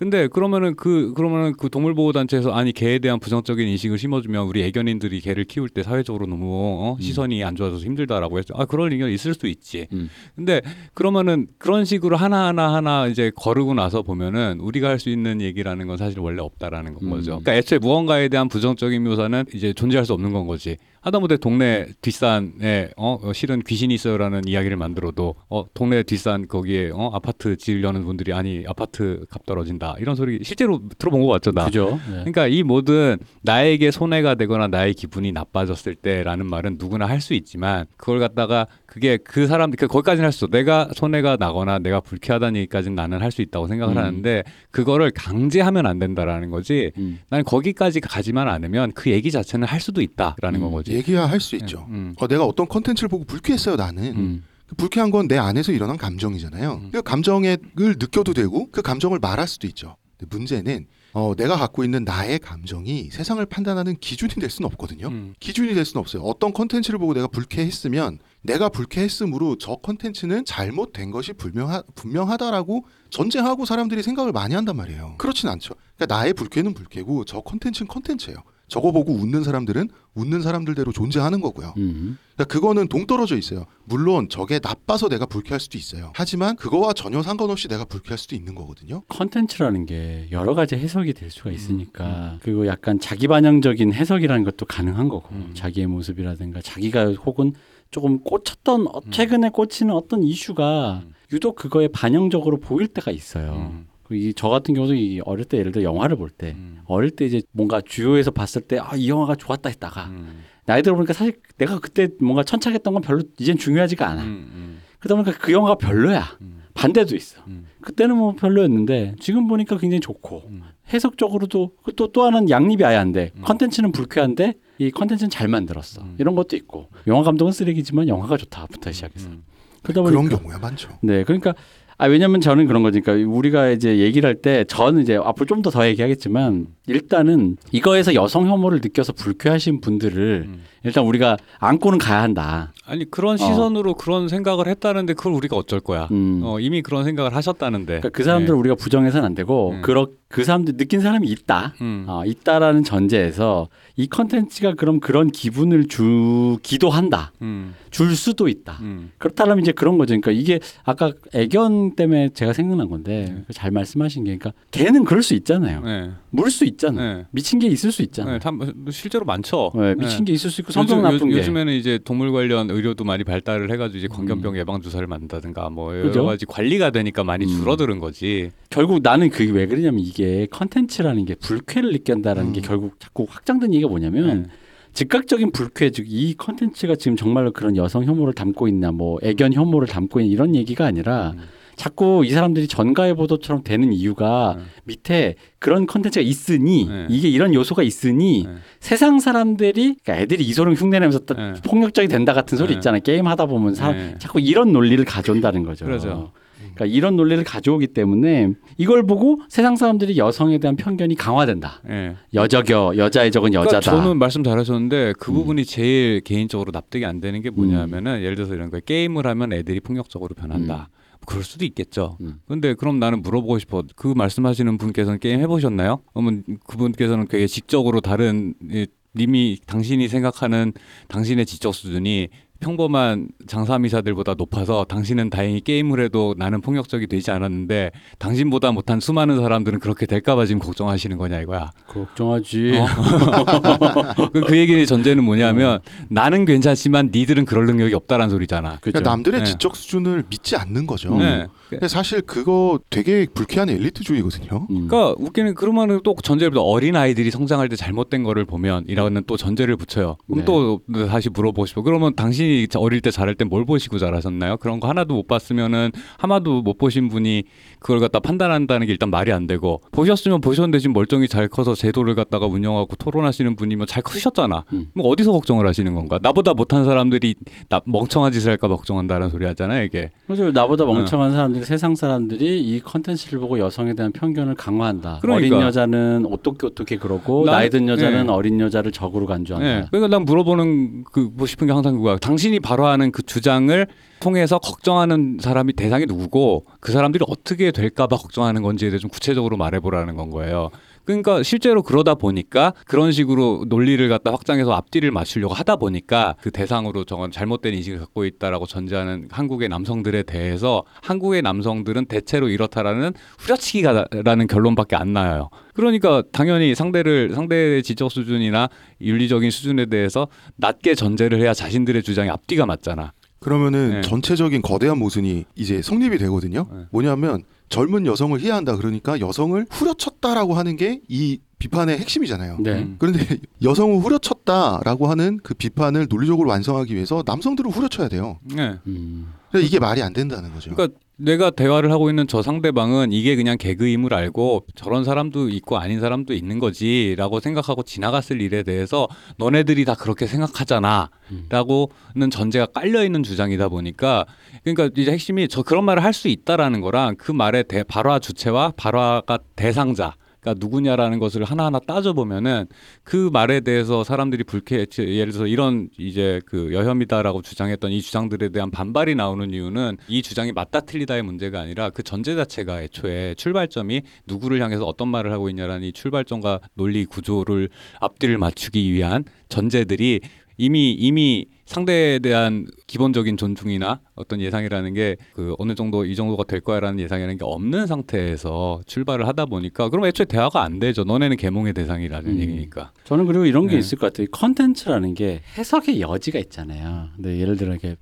[0.00, 4.62] 근데 그러면은 그 그러면은 그 동물 보호 단체에서 아니 개에 대한 부정적인 인식을 심어주면 우리
[4.62, 7.02] 애견인들이 개를 키울 때 사회적으로 너무 어, 음.
[7.02, 8.54] 시선이 안 좋아져서 힘들다라고 했죠.
[8.56, 9.88] 아 그럴 의견 있을 수 있지.
[9.92, 10.08] 음.
[10.34, 10.62] 근데
[10.94, 15.86] 그러면은 그런 식으로 하나 하나 하나 이제 거르고 나서 보면은 우리가 할 수 있는 얘기라는
[15.86, 17.10] 건 사실 원래 없다라는 건 음.
[17.10, 17.30] 거죠.
[17.32, 20.78] 그러니까 애초에 무언가에 대한 부정적인 묘사는 이제 존재할 수 없는 건 거지.
[21.00, 27.10] 하다못해 동네 뒷산에 어 어, 실은 귀신이 있어요라는 이야기를 만들어도 어 동네 뒷산 거기에 어
[27.14, 31.64] 아파트 지으려는 분들이 아니 아파트 값 떨어진다 이런 소리 실제로 들어본 거 같죠 나.
[31.64, 31.98] 그죠.
[32.06, 32.16] 네.
[32.18, 37.84] 그러니까 이 모든 나에게 손해가 되거나 나의 기분이 나빠졌을 때라는 말은 누구나 할 수 있지만
[37.98, 40.50] 그걸 갖다가 그게 그 사람 그 거기까지는 할 수 있어.
[40.50, 43.98] 내가 손해가 나거나 내가 불쾌하다는 얘기까지는 나는 할 수 있다고 생각을 음.
[43.98, 46.90] 하는데 그거를 강제하면 안 된다라는 거지.
[46.98, 47.18] 음.
[47.28, 50.62] 난 거기까지 가지만 않으면 그 얘기 자체는 할 수도 있다라는 음.
[50.62, 50.89] 건 거지.
[50.90, 51.86] 얘기야 할 수 있죠.
[51.90, 52.14] 음.
[52.18, 53.76] 어, 내가 어떤 컨텐츠를 보고 불쾌했어요.
[53.76, 54.44] 나는 음.
[54.66, 56.72] 그 불쾌한 건 내 안에서 일어난 감정이잖아요.
[56.84, 56.90] 음.
[56.92, 59.96] 그 감정을 느껴도 되고 그 감정을 말할 수도 있죠.
[60.28, 65.08] 문제는 어, 내가 갖고 있는 나의 감정이 세상을 판단하는 기준이 될 수는 없거든요.
[65.08, 65.34] 음.
[65.40, 66.22] 기준이 될 수는 없어요.
[66.22, 74.02] 어떤 컨텐츠를 보고 내가 불쾌했으면 내가 불쾌했으므로 저 컨텐츠는 잘못된 것이 분명하, 분명하다라고 전제하고 사람들이
[74.02, 75.14] 생각을 많이 한단 말이에요.
[75.18, 75.74] 그렇진 않죠.
[75.96, 78.38] 그러니까 나의 불쾌는 불쾌고 저 컨텐츠는 컨텐츠예요.
[78.70, 81.74] 저거 보고 웃는 사람들은 웃는 사람들대로 존재하는 거고요.
[81.76, 82.16] 음.
[82.34, 83.66] 그러니까 그거는 동떨어져 있어요.
[83.84, 86.12] 물론 저게 나빠서 내가 불쾌할 수도 있어요.
[86.14, 89.02] 하지만 그거와 전혀 상관없이 내가 불쾌할 수도 있는 거거든요.
[89.08, 92.38] 컨텐츠라는 게 여러 가지 해석이 될 수가 있으니까 음.
[92.42, 95.50] 그리고 약간 자기 반영적인 해석이라는 것도 가능한 거고 음.
[95.54, 97.52] 자기의 모습이라든가 자기가 혹은
[97.90, 99.10] 조금 꽂혔던 어, 음.
[99.10, 101.12] 최근에 꽂히는 어떤 이슈가 음.
[101.32, 103.84] 유독 그거에 반영적으로 보일 때가 있어요.
[104.10, 104.16] 음.
[104.16, 106.80] 그이저 같은 경우도 이 어릴 때 예를 들어 영화를 볼때 음.
[106.86, 110.42] 어릴 때 이제 뭔가 주요에서 봤을 때 아 이 영화가 좋았다 했다가 음.
[110.66, 114.22] 나이 들어보니까 사실 내가 그때 뭔가 천착했던 건 별로 이젠 중요하지가 않아.
[114.22, 114.80] 음.
[114.98, 116.36] 그러다 보니까 그 영화가 별로야.
[116.42, 116.62] 음.
[116.74, 117.42] 반대도 있어.
[117.48, 117.66] 음.
[117.80, 120.62] 그때는 뭐 별로였는데 지금 보니까 굉장히 좋고 음.
[120.92, 123.32] 해석적으로도 또 또 하나는 양립이 아예 안 돼.
[123.36, 123.42] 음.
[123.42, 126.02] 컨텐츠는 불쾌한데 이 컨텐츠는 잘 만들었어.
[126.02, 126.16] 음.
[126.18, 129.42] 이런 것도 있고 영화 감독은 쓰레기지만 영화가 좋다부터 시작해서 음.
[129.82, 130.90] 그러다 그런 보니까 경우야 많죠.
[131.02, 131.54] 네 그러니까
[132.02, 135.70] 아 왜냐면 저는 그런 거니까 우리가 이제 얘기를 할 때 저는 이제 앞으로 좀 더
[135.70, 140.62] 더 얘기하겠지만 일단은 이거에서 여성 혐오를 느껴서 불쾌하신 분들을 음.
[140.82, 142.72] 일단 우리가 안고는 가야 한다.
[142.86, 146.08] 아니 그런 시선으로 그런 생각을 했다는데 그걸 우리가 어쩔 거야.
[146.10, 146.40] 음.
[146.42, 147.86] 어, 이미 그런 생각을 하셨다는데.
[147.86, 149.82] 그러니까 그 사람들을 우리가 부정해서는 안 되고 음.
[149.82, 151.74] 그러, 그 사람들 느낀 사람이 있다.
[151.80, 152.04] 음.
[152.06, 157.32] 어, 있다라는 전제에서 이 컨텐츠가 그럼 그런 기분을 주기도 한다.
[157.42, 157.74] 음.
[157.90, 158.78] 줄 수도 있다.
[158.82, 159.10] 음.
[159.18, 160.10] 그렇다면 이제 그런 거죠.
[160.10, 163.44] 그러니까 이게 아까 애견 때문에 제가 생각난 건데 네.
[163.52, 165.80] 잘 말씀하신 게 그러니까 개는 그럴 수 있잖아요.
[165.80, 166.10] 네.
[166.30, 167.16] 물수 있잖아요.
[167.18, 167.24] 네.
[167.32, 168.34] 미친 게 있을 수 있잖아요.
[168.34, 168.52] 네, 다,
[168.90, 169.72] 실제로 많죠.
[169.74, 171.38] 네, 미친 게 있을 수 있고 성격 나쁜 요, 게.
[171.38, 176.06] 요즘에는 이제 동물 관련 의료도 많이 발달을 해가지고 이제 광견병 예방 주사를 만든다든가 뭐 여러
[176.06, 176.24] 그죠?
[176.24, 177.48] 가지 관리가 되니까 많이 음.
[177.48, 178.50] 줄어드는 거지.
[178.70, 180.19] 결국 나는 그게 왜 그러냐면 이게
[180.50, 182.62] 컨텐츠라는 게 불쾌를 느낀다라는 게 음.
[182.62, 184.48] 결국 자꾸 확장된 얘기가 뭐냐면 네.
[184.92, 189.86] 즉각적인 불쾌 즉 이 컨텐츠가 지금 정말로 그런 여성 혐오를 담고 있나 뭐 애견 혐오를
[189.86, 191.44] 담고 있는 이런 얘기가 아니라 음.
[191.76, 194.66] 자꾸 이 사람들이 전가의 보도처럼 되는 이유가 음.
[194.84, 197.06] 밑에 그런 컨텐츠가 있으니 네.
[197.08, 198.54] 이게 이런 요소가 있으니 네.
[198.80, 201.54] 세상 사람들이 그러니까 애들이 이소룡 흉내내면서 또 네.
[201.64, 202.74] 폭력적이 된다 같은 소리 네.
[202.74, 204.14] 있잖아요 게임 하다 보면 사람 네.
[204.18, 205.86] 자꾸 이런 논리를 가져온다는 거죠.
[205.86, 206.32] 그러죠.
[206.74, 211.82] 그러니까 이런 논리를 가져오기 때문에 이걸 보고 세상 사람들이 여성에 대한 편견이 강화된다.
[211.88, 212.16] 예.
[212.34, 213.96] 여저겨 여자의 적은 그러니까 여자다.
[213.96, 215.34] 저는 말씀 잘하셨는데 그 음.
[215.34, 218.82] 부분이 제일 개인적으로 납득이 안 되는 게 뭐냐면은 예를 들어서 이런 거예요.
[218.84, 220.88] 게임을 하면 애들이 폭력적으로 변한다.
[221.26, 222.16] 그럴 수도 있겠죠.
[222.22, 222.36] 음.
[222.48, 223.84] 근데 그럼 나는 물어보고 싶어.
[223.94, 226.02] 그 말씀하시는 분께서는 게임 해보셨나요?
[226.12, 230.72] 그러면 그분께서는 되게 지적으로 다른 이, 님이 당신이 생각하는
[231.08, 232.28] 당신의 지적 수준이
[232.60, 239.80] 평범한 장사미사들보다 높아서 당신은 다행히 게임을 해도 나는 폭력적이 되지 않았는데 당신보다 못한 수많은 사람들은
[239.80, 241.72] 그렇게 될까봐 지금 걱정하시는 거냐 이거야.
[241.88, 242.72] 걱정하지.
[244.32, 248.78] 그, 그 얘기의 전제는 뭐냐면 나는 괜찮지만 니들은 그럴 능력이 없다라는 소리잖아.
[248.80, 248.92] 그죠.
[248.92, 249.46] 그러니까 남들의 네.
[249.46, 251.16] 지적 수준을 믿지 않는 거죠.
[251.16, 251.46] 네.
[251.70, 254.66] 근데 사실 그거 되게 불쾌한 엘리트주의거든요.
[254.70, 254.88] 음.
[254.88, 259.36] 그러니까 웃기는 그러면은 또 전제를 또 어린 아이들이 성장할 때 잘못된 거를 보면 이라는 또
[259.36, 260.16] 전제를 붙여요.
[260.26, 260.44] 그럼 네.
[260.44, 261.82] 또 다시 물어보고 싶어.
[261.82, 264.56] 그러면 당신 이 어릴 때 자랄 때 뭘 보시고 자라셨나요?
[264.58, 267.44] 그런 거 하나도 못 봤으면은 하나도 못 보신 분이
[267.80, 272.14] 그걸 갖다 판단한다는 게 일단 말이 안 되고 보셨으면 보셨는데 지금 멀쩡히 잘 커서 제도를
[272.14, 274.64] 갖다가 운영하고 토론하시는 분이면 잘 크셨잖아.
[274.74, 274.86] 음.
[274.94, 276.18] 뭐 어디서 걱정을 하시는 건가?
[276.22, 277.34] 나보다 못한 사람들이
[277.68, 280.10] 나 멍청한 짓을 할까 봐 걱정한다는 소리 하잖아요, 이게.
[280.26, 285.18] 그래서 나보다 멍청한 사람들이 세상 사람들이 이 컨텐츠를 보고 여성에 대한 편견을 강화한다.
[285.22, 285.56] 그러니까.
[285.56, 288.32] 어린 여자는 어떻게 어떻게 그러고 난- 나이 든 여자는 네.
[288.32, 289.32] 어린 여자를 적으로 네.
[289.32, 289.88] 간주한다.
[289.90, 292.18] 그러니까 난 물어보는 그뭐 싶은 게 항상 그거야.
[292.18, 293.86] 당신이 발화하는 그 주장을
[294.20, 300.16] 통해서 걱정하는 사람이 대상이 누구고 그 사람들이 어떻게 될까봐 걱정하는 건지에 대해 좀 구체적으로 말해보라는
[300.16, 300.70] 건 거예요.
[301.04, 307.04] 그러니까 실제로 그러다 보니까 그런 식으로 논리를 갖다 확장해서 앞뒤를 맞추려고 하다 보니까 그 대상으로
[307.04, 314.94] 저건 잘못된 인식을 갖고 있다라고 전제하는 한국의 남성들에 대해서 한국의 남성들은 대체로 이렇다라는 후려치기가라는 결론밖에
[314.94, 315.50] 안 나요.
[315.74, 318.68] 그러니까 당연히 상대를 상대의 지적 수준이나
[319.00, 323.12] 윤리적인 수준에 대해서 낮게 전제를 해야 자신들의 주장이 앞뒤가 맞잖아.
[323.40, 324.00] 그러면은 네.
[324.02, 326.66] 전체적인 거대한 모순이 이제 성립이 되거든요.
[326.70, 326.84] 네.
[326.90, 332.56] 뭐냐면 젊은 여성을 희화한다 그러니까 여성을 후려쳤다라고 하는 게 이 비판의 핵심이잖아요.
[332.60, 332.70] 네.
[332.78, 332.96] 음.
[332.98, 338.38] 그런데 여성을 후려쳤다라고 하는 그 비판을 논리적으로 완성하기 위해서 남성들을 후려쳐야 돼요.
[338.44, 338.76] 네.
[338.86, 339.30] 음.
[339.50, 340.74] 그러니까 이게 말이 안 된다는 거죠.
[340.74, 346.00] 그러니까 내가 대화를 하고 있는 저 상대방은 이게 그냥 개그임을 알고 저런 사람도 있고 아닌
[346.00, 349.06] 사람도 있는 거지라고 생각하고 지나갔을 일에 대해서
[349.36, 354.24] 너네들이 다 그렇게 생각하잖아라고는 전제가 깔려 있는 주장이다 보니까
[354.64, 358.72] 그러니까 이제 핵심이 저 그런 말을 할 수 있다라는 거랑 그 말의 대, 발화 주체와
[358.76, 362.64] 발화가 대상자 가 누구냐라는 것을 하나하나 따져보면은
[363.02, 368.70] 그 말에 대해서 사람들이 불쾌 예를 들어서 이런 이제 그 여혐이다라고 주장했던 이 주장들에 대한
[368.70, 374.62] 반발이 나오는 이유는 이 주장이 맞다 틀리다의 문제가 아니라 그 전제 자체가 애초에 출발점이 누구를
[374.62, 377.68] 향해서 어떤 말을 하고 있냐라는 이 출발점과 논리 구조를
[378.00, 380.20] 앞뒤를 맞추기 위한 전제들이
[380.56, 386.60] 이미 이미 상대에 대한 기본적인 존중이나 어떤 예상이라는 게 그 어느 정도 이 정도가 될
[386.60, 391.04] 거야라는 예상이라는 게 없는 상태에서 출발을 하다 보니까 그럼 애초에 대화가 안 되죠.
[391.04, 392.40] 너네는 계몽의 대상이라는 음.
[392.40, 392.90] 얘기니까.
[393.04, 393.78] 저는 그리고 이런 게 네.
[393.78, 394.26] 있을 것 같아요.
[394.32, 397.08] 컨텐츠라는 게 해석의 여지가 있잖아요.
[397.14, 397.96] 근데 예를 들어 이렇게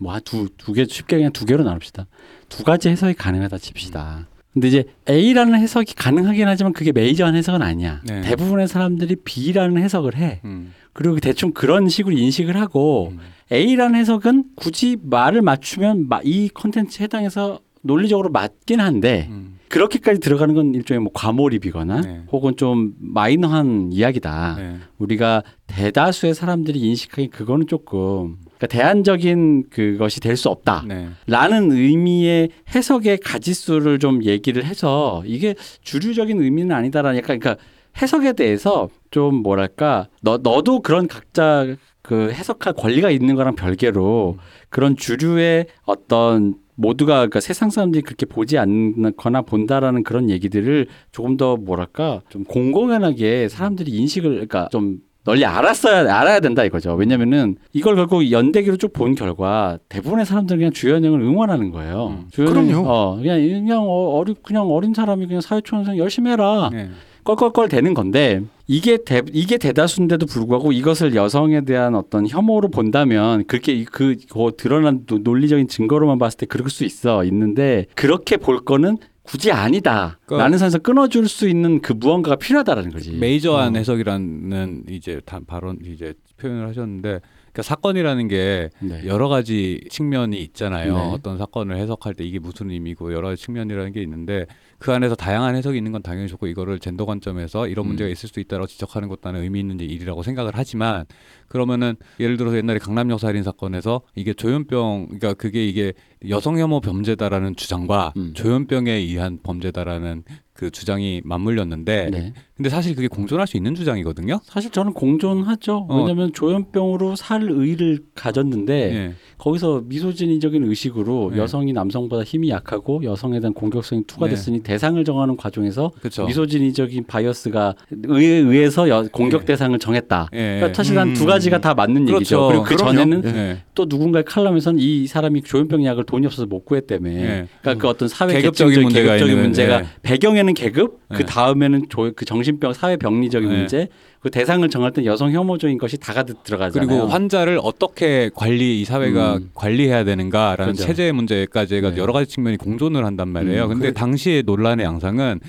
[0.00, 2.06] 뭐두두 개 쉽게 그냥 두 개로 나눕시다.
[2.48, 4.26] 두 가지 해석이 가능하다 칩시다.
[4.52, 8.02] 근데 이제 A라는 해석이 가능하긴 하지만 그게 메이저한 해석은 아니야.
[8.04, 8.20] 네.
[8.22, 10.40] 대부분의 사람들이 B라는 해석을 해.
[10.44, 10.74] 음.
[10.92, 13.18] 그리고 대충 그런 식으로 인식을 하고 음.
[13.50, 19.58] A라는 해석은 굳이 말을 맞추면 마- 이 컨텐츠에 해당해서 논리적으로 맞긴 한데 음.
[19.68, 22.22] 그렇게까지 들어가는 건 일종의 뭐 과몰입이거나 네.
[22.30, 24.54] 혹은 좀 마이너한 이야기다.
[24.58, 24.76] 네.
[24.98, 30.84] 우리가 대다수의 사람들이 인식하기 그거는 조금 그러니까 대안적인 그것이 될 수 없다.
[30.86, 31.08] 네.
[31.26, 37.62] 라는 의미의 해석의 가지수를 좀 얘기를 해서 이게 주류적인 의미는 아니다라는 약간 그러니까
[38.00, 41.66] 해석에 대해서 좀 뭐랄까 너 너도 그런 각자
[42.02, 44.38] 그 해석할 권리가 있는 거랑 별개로
[44.70, 51.56] 그런 주류의 어떤 모두가 그러니까 세상 사람들이 그렇게 보지 않거나 본다라는 그런 얘기들을 조금 더
[51.56, 56.94] 뭐랄까 좀 공공연하게 사람들이 인식을 그러니까 좀 널리 알았어야 알아야 된다 이거죠.
[56.94, 62.08] 왜냐면은 이걸 결국 연대기로 쭉 본 결과 대부분의 사람들은 그냥 주연영을 응원하는 거예요.
[62.08, 62.28] 음.
[62.32, 62.88] 주연영, 그럼요.
[62.88, 66.70] 어 그냥 그냥 어, 어리 그냥 어린 사람이 그냥 사회초년생 열심히 해라.
[66.72, 66.88] 네.
[67.24, 73.84] 껄껄껄 되는 건데 이게 대, 이게 대다수인데도 불구하고 이것을 여성에 대한 어떤 혐오로 본다면 그렇게
[73.84, 78.98] 그, 그 드러난 노- 논리적인 증거로만 봤을 때 그럴 수 있어 있는데 그렇게 볼 거는
[79.22, 83.12] 굳이 아니다라는 그러니까- 선에서 끊어줄 수 있는 그 무언가가 필요하다라는 거지.
[83.12, 83.78] 메이저한 어.
[83.78, 87.20] 해석이라는 이제 다 발언 이제 표현을 하셨는데
[87.52, 89.02] 그러니까 사건이라는 게 네.
[89.06, 90.94] 여러 가지 측면이 있잖아요.
[90.96, 91.00] 네.
[91.12, 94.46] 어떤 사건을 해석할 때 이게 무슨 의미고 여러 가지 측면이라는 게 있는데
[94.82, 97.88] 그 안에서 다양한 해석이 있는 건 당연히 좋고 이거를 젠더 관점에서 이런 음.
[97.88, 101.04] 문제가 있을 수 있다고 지적하는 것도 나는 의미 있는 일이라고 생각을 하지만
[101.46, 105.92] 그러면은 예를 들어서 옛날에 강남역 살인 사건에서 이게 조현병 그러니까 그게 이게
[106.28, 108.32] 여성 혐오 범죄다라는 주장과 음.
[108.34, 112.32] 조현병에 의한 범죄다라는 그 주장이 맞물렸는데 네.
[112.56, 114.38] 근데 사실 그게 공존할 수 있는 주장이거든요.
[114.44, 115.86] 사실 저는 공존하죠.
[115.88, 115.98] 어.
[115.98, 119.14] 왜냐하면 조현병으로 살의를 가졌는데 예.
[119.38, 121.38] 거기서 misogyny적인 의식으로 네.
[121.38, 126.24] 여성이 남성보다 힘이 약하고 여성에 대한 공격성이 투과됐으니 대상을 정하는 과정에서 그렇죠.
[126.26, 129.46] misogyny적인 bias가 의해서 여- 공격 네.
[129.48, 130.28] 대상을 정했다.
[130.32, 130.36] 예.
[130.56, 131.26] 그러니까 사실 한두 음.
[131.26, 132.16] 가지가 다 맞는 그렇죠.
[132.16, 132.46] 얘기죠.
[132.48, 132.76] 그리고 그.
[132.76, 133.58] 전에는 예.
[133.74, 137.10] 또 누군가의 칼럼에서는 이 사람이 조현병 약을 돈이 없어서 못 구했다며.
[137.10, 137.46] 예.
[137.60, 139.86] 그러니까 그 어떤 사회 계급적인 문제가 계급적인 문제가 예.
[140.02, 141.16] 배경에는 계급, 예.
[141.16, 143.56] 그 다음에는 조, 그 정신병 사회 병리적인 예.
[143.56, 143.88] 문제,
[144.22, 146.88] 그 대상을 정할 때 여성 혐오적인 것이 다 가득 들어가잖아요.
[146.88, 149.50] 그리고 환자를 어떻게 관리 이 사회가 음.
[149.54, 150.84] 관리해야 되는가라는 그죠.
[150.84, 151.96] 체제 문제까지 해가 네.
[151.96, 153.64] 여러 가지 측면이 공존을 한단 말이에요.
[153.64, 153.92] 음, 근데 그래.
[153.92, 155.40] 당시의 논란의 양상은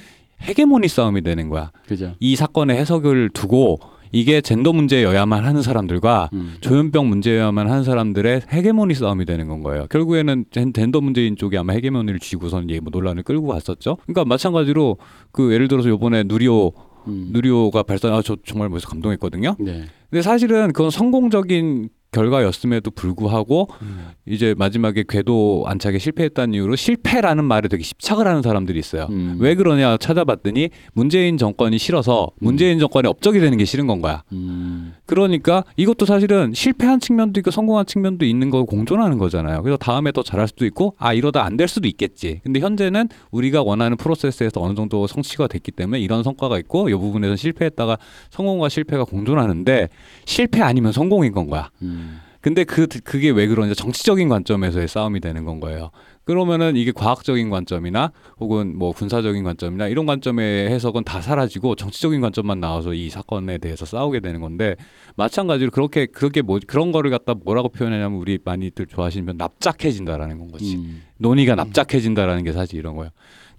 [0.41, 1.71] 헤게모니 싸움이 되는 거야.
[1.87, 2.15] 그죠.
[2.19, 3.79] 이 사건의 해석을 두고
[4.11, 6.55] 이게 젠더 문제여야만 하는 사람들과 음.
[6.61, 9.87] 조현병 문제여야만 하는 사람들의 헤게모니 싸움이 되는 건 거예요.
[9.87, 13.97] 결국에는 젠- 젠더 문제인 쪽이 아마 헤게모니를 쥐고선 이뭐 논란을 끌고 갔었죠.
[14.03, 14.97] 그러니까 마찬가지로
[15.31, 16.73] 그 예를 들어서 요번에 누리호
[17.07, 17.29] 음.
[17.31, 19.55] 누리호가 발산 아저 정말 벌써 감동했거든요.
[19.59, 19.85] 네.
[20.09, 24.07] 근데 사실은 그건 성공적인 결과였음에도 불구하고 음.
[24.25, 29.07] 이제 마지막에 궤도 안착에 실패했다는 이유로 실패라는 말에 되게 집착을 하는 사람들이 있어요.
[29.09, 29.37] 음.
[29.39, 34.23] 왜 그러냐 찾아봤더니 문재인 정권이 싫어서 문재인 정권의 업적이 되는 게 싫은 건 거야.
[34.31, 34.93] 음.
[35.05, 39.61] 그러니까 이것도 사실은 실패한 측면도 있고 성공한 측면도 있는 거 공존하는 거잖아요.
[39.63, 42.41] 그래서 다음에 더 잘할 수도 있고 아 이러다 안 될 수도 있겠지.
[42.43, 47.35] 근데 현재는 우리가 원하는 프로세스에서 어느 정도 성취가 됐기 때문에 이런 성과가 있고 이 부분에서
[47.35, 47.97] 실패했다가
[48.31, 49.89] 성공과 실패가 공존하는데
[50.25, 51.69] 실패 아니면 성공인 건 거야.
[51.83, 52.02] 음.
[52.43, 55.91] 근데 그 그게 왜 그러냐 정치적인 관점에서의 싸움이 되는 건 거예요.
[56.25, 62.59] 그러면은 이게 과학적인 관점이나 혹은 뭐 군사적인 관점이나 이런 관점의 해석은 다 사라지고 정치적인 관점만
[62.59, 64.75] 나와서 이 사건에 대해서 싸우게 되는 건데
[65.15, 70.75] 마찬가지로 그렇게 그렇게 뭐 그런 거를 갖다 뭐라고 표현하냐면 우리 많이들 좋아하시는 납작해진다라는 건 거지.
[70.75, 71.01] 음.
[71.19, 73.11] 논의가 납작해진다라는 게 사실 이런 거예요.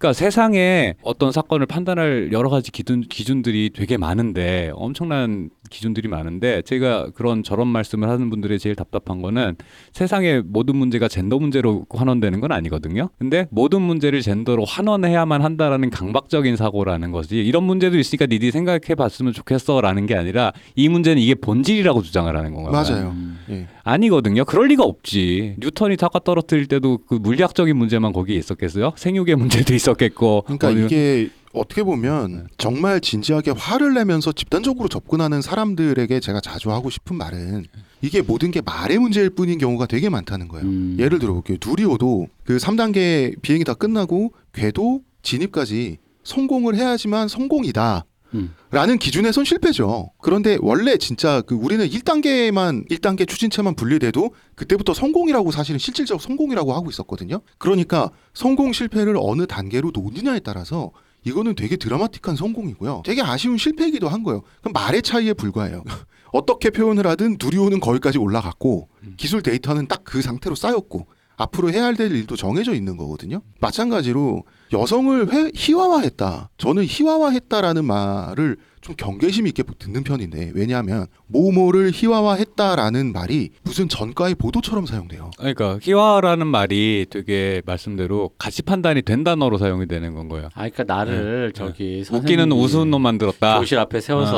[0.05, 7.09] 그러니까 세상에 어떤 사건을 판단할 여러 가지 기준 기준들이 되게 많은데 엄청난 기준들이 많은데 제가
[7.15, 9.57] 그런 저런 말씀을 하는 분들의 제일 답답한 거는
[9.93, 13.09] 세상의 모든 문제가 젠더 문제로 환원되는 건 아니거든요.
[13.19, 19.33] 근데 모든 문제를 젠더로 환원해야만 한다라는 강박적인 사고라는 것이 이런 문제도 있으니까 니들이 생각해 봤으면
[19.33, 22.73] 좋겠어라는 게 아니라 이 문제는 이게 본질이라고 주장을 하는 건가요?
[22.73, 23.09] 맞아요.
[23.13, 23.39] 음.
[23.49, 23.69] 예.
[23.85, 24.45] 아니거든요.
[24.45, 25.57] 그럴 리가 없지.
[25.59, 28.93] 뉴턴이 타과 떨어뜨릴 때도 그 물리학적인 문제만 거기에 있었겠어요?
[28.97, 30.43] 생육의 문제도 있었 겠고.
[30.43, 31.85] 그러니까 어디- 이게 어떻게 네.
[31.85, 37.67] 보면 정말 진지하게 화를 내면서 집단적으로 접근하는 사람들에게 제가 자주 하고 싶은 말은
[38.03, 40.67] 이게 모든 게 말의 문제일 뿐인 경우가 되게 많다는 거예요.
[40.67, 40.97] 음.
[40.99, 41.59] 예를 들어볼게요.
[41.65, 48.05] 누리호도 그 3단계 비행이 다 끝나고 궤도 진입까지 성공을 해야지만 성공이다.
[48.35, 48.55] 음.
[48.71, 50.11] 라는 기준에선 실패죠.
[50.21, 56.91] 그런데 원래 진짜 그 우리는 1단계만 1단계 추진체만 분리돼도 그때부터 성공이라고 사실은 실질적 성공이라고 하고
[56.91, 57.41] 있었거든요.
[57.59, 60.91] 그러니까 성공 실패를 어느 단계로 놓느냐에 따라서
[61.25, 63.03] 이거는 되게 드라마틱한 성공이고요.
[63.07, 64.43] 되게 아쉬운 실패이기도 한 거예요.
[64.61, 65.83] 그럼 말의 차이에 불과해요.
[66.35, 72.13] 어떻게 표현을 하든 누리호는 거기까지 올라갔고 기술 데이터는 딱 그 상태로 쌓였고 앞으로 해야 될
[72.13, 73.41] 일도 정해져 있는 거거든요.
[73.61, 76.51] 마찬가지로 여성을 회- 희화화했다.
[76.59, 84.85] 저는 희화화했다라는 말을 좀 경계심 있게 듣는 편인데 왜냐하면 모모를 희화화했다라는 말이 무슨 전과의 보도처럼
[84.87, 85.31] 사용돼요.
[85.39, 90.49] 그러니까 희화라는 말이 되게 말씀대로 가치 판단이 된 단어로 사용이 되는 건 거예요.
[90.55, 93.59] 아, 그러니까 나를 저기 웃기는 선생님이 우스운 놈 만들었다.
[93.59, 94.37] 교실 앞에 세워서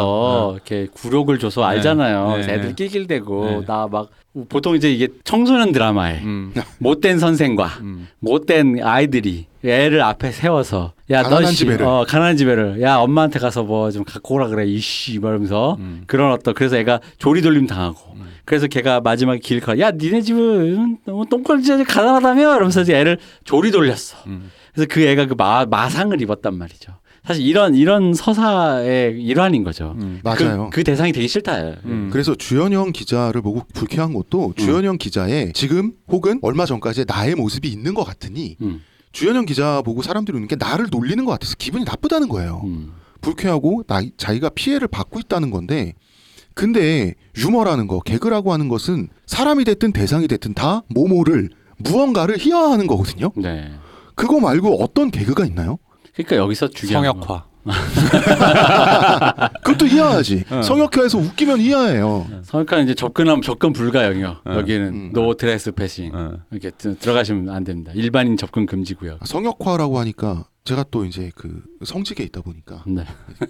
[0.48, 2.36] 어, 이렇게 굴욕을 줘서 알잖아요.
[2.36, 2.74] 네, 애들 네.
[2.76, 3.60] 낄낄대고 네.
[3.66, 4.10] 나막
[4.48, 8.08] 보통 이제 이게 청소년 드라마에 음, 못된 선생과 음.
[8.20, 11.84] 못된 아이들이 애를 앞에 세워서 야너 집애를.
[11.86, 16.02] 어 가난한 집애를 야 엄마한테 가서 뭐 좀 갖고 오라 그래 이씨 이러면서 음.
[16.06, 19.76] 그런 어떤 그래서 애가 조리돌림 당하고 그래서 걔가 마지막에 길 가.
[19.80, 24.16] 야 니네 집은 너무 똥걸지 가난하다며 이러면서 이제 애를 조리 돌렸어.
[24.26, 24.50] 음.
[24.72, 26.92] 그래서 그 애가 그 마, 마상을 입었단 말이죠.
[27.26, 29.96] 사실 이런 이런 서사의 일환인 거죠.
[29.98, 30.20] 음.
[30.22, 30.70] 맞아요.
[30.70, 31.58] 그, 그 대상이 되기 싫다.
[31.84, 32.08] 음.
[32.12, 37.94] 그래서 주현영 기자를 보고 불쾌한 것도 주현영 기자의 지금 혹은 얼마 전까지의 나의 모습이 있는
[37.94, 42.28] 것 같으니 음, 주현영 기자 보고 사람들이 웃는 게 나를 놀리는 것 같아서 기분이 나쁘다는
[42.28, 42.62] 거예요.
[42.64, 42.92] 음.
[43.20, 45.94] 불쾌하고 나, 자기가 피해를 받고 있다는 건데
[46.54, 53.32] 근데 유머라는 거 개그라고 하는 것은 사람이 됐든 대상이 됐든 다 모모를 무언가를 희화화하는 거거든요.
[53.34, 53.72] 네.
[54.14, 55.78] 그거 말고 어떤 개그가 있나요?
[56.16, 57.26] 그러니까 여기서 중요한 거.
[57.26, 57.46] 성역화.
[59.64, 60.44] 그것도 희화하지.
[60.50, 60.62] 어.
[60.62, 62.26] 성역화해서 웃기면 희화해요.
[62.44, 64.36] 성역화는 이제 접근하면 접근 불가 영역이요.
[64.44, 64.50] 어.
[64.54, 65.10] 여기는 음.
[65.12, 66.34] no trespassing 어.
[66.52, 67.92] 이렇게 드- 들어가시면 안 됩니다.
[67.94, 69.18] 일반인 접근 금지고요.
[69.24, 73.04] 성역화라고 하니까 제가 또 이제 그 성직에 있다 보니까 네.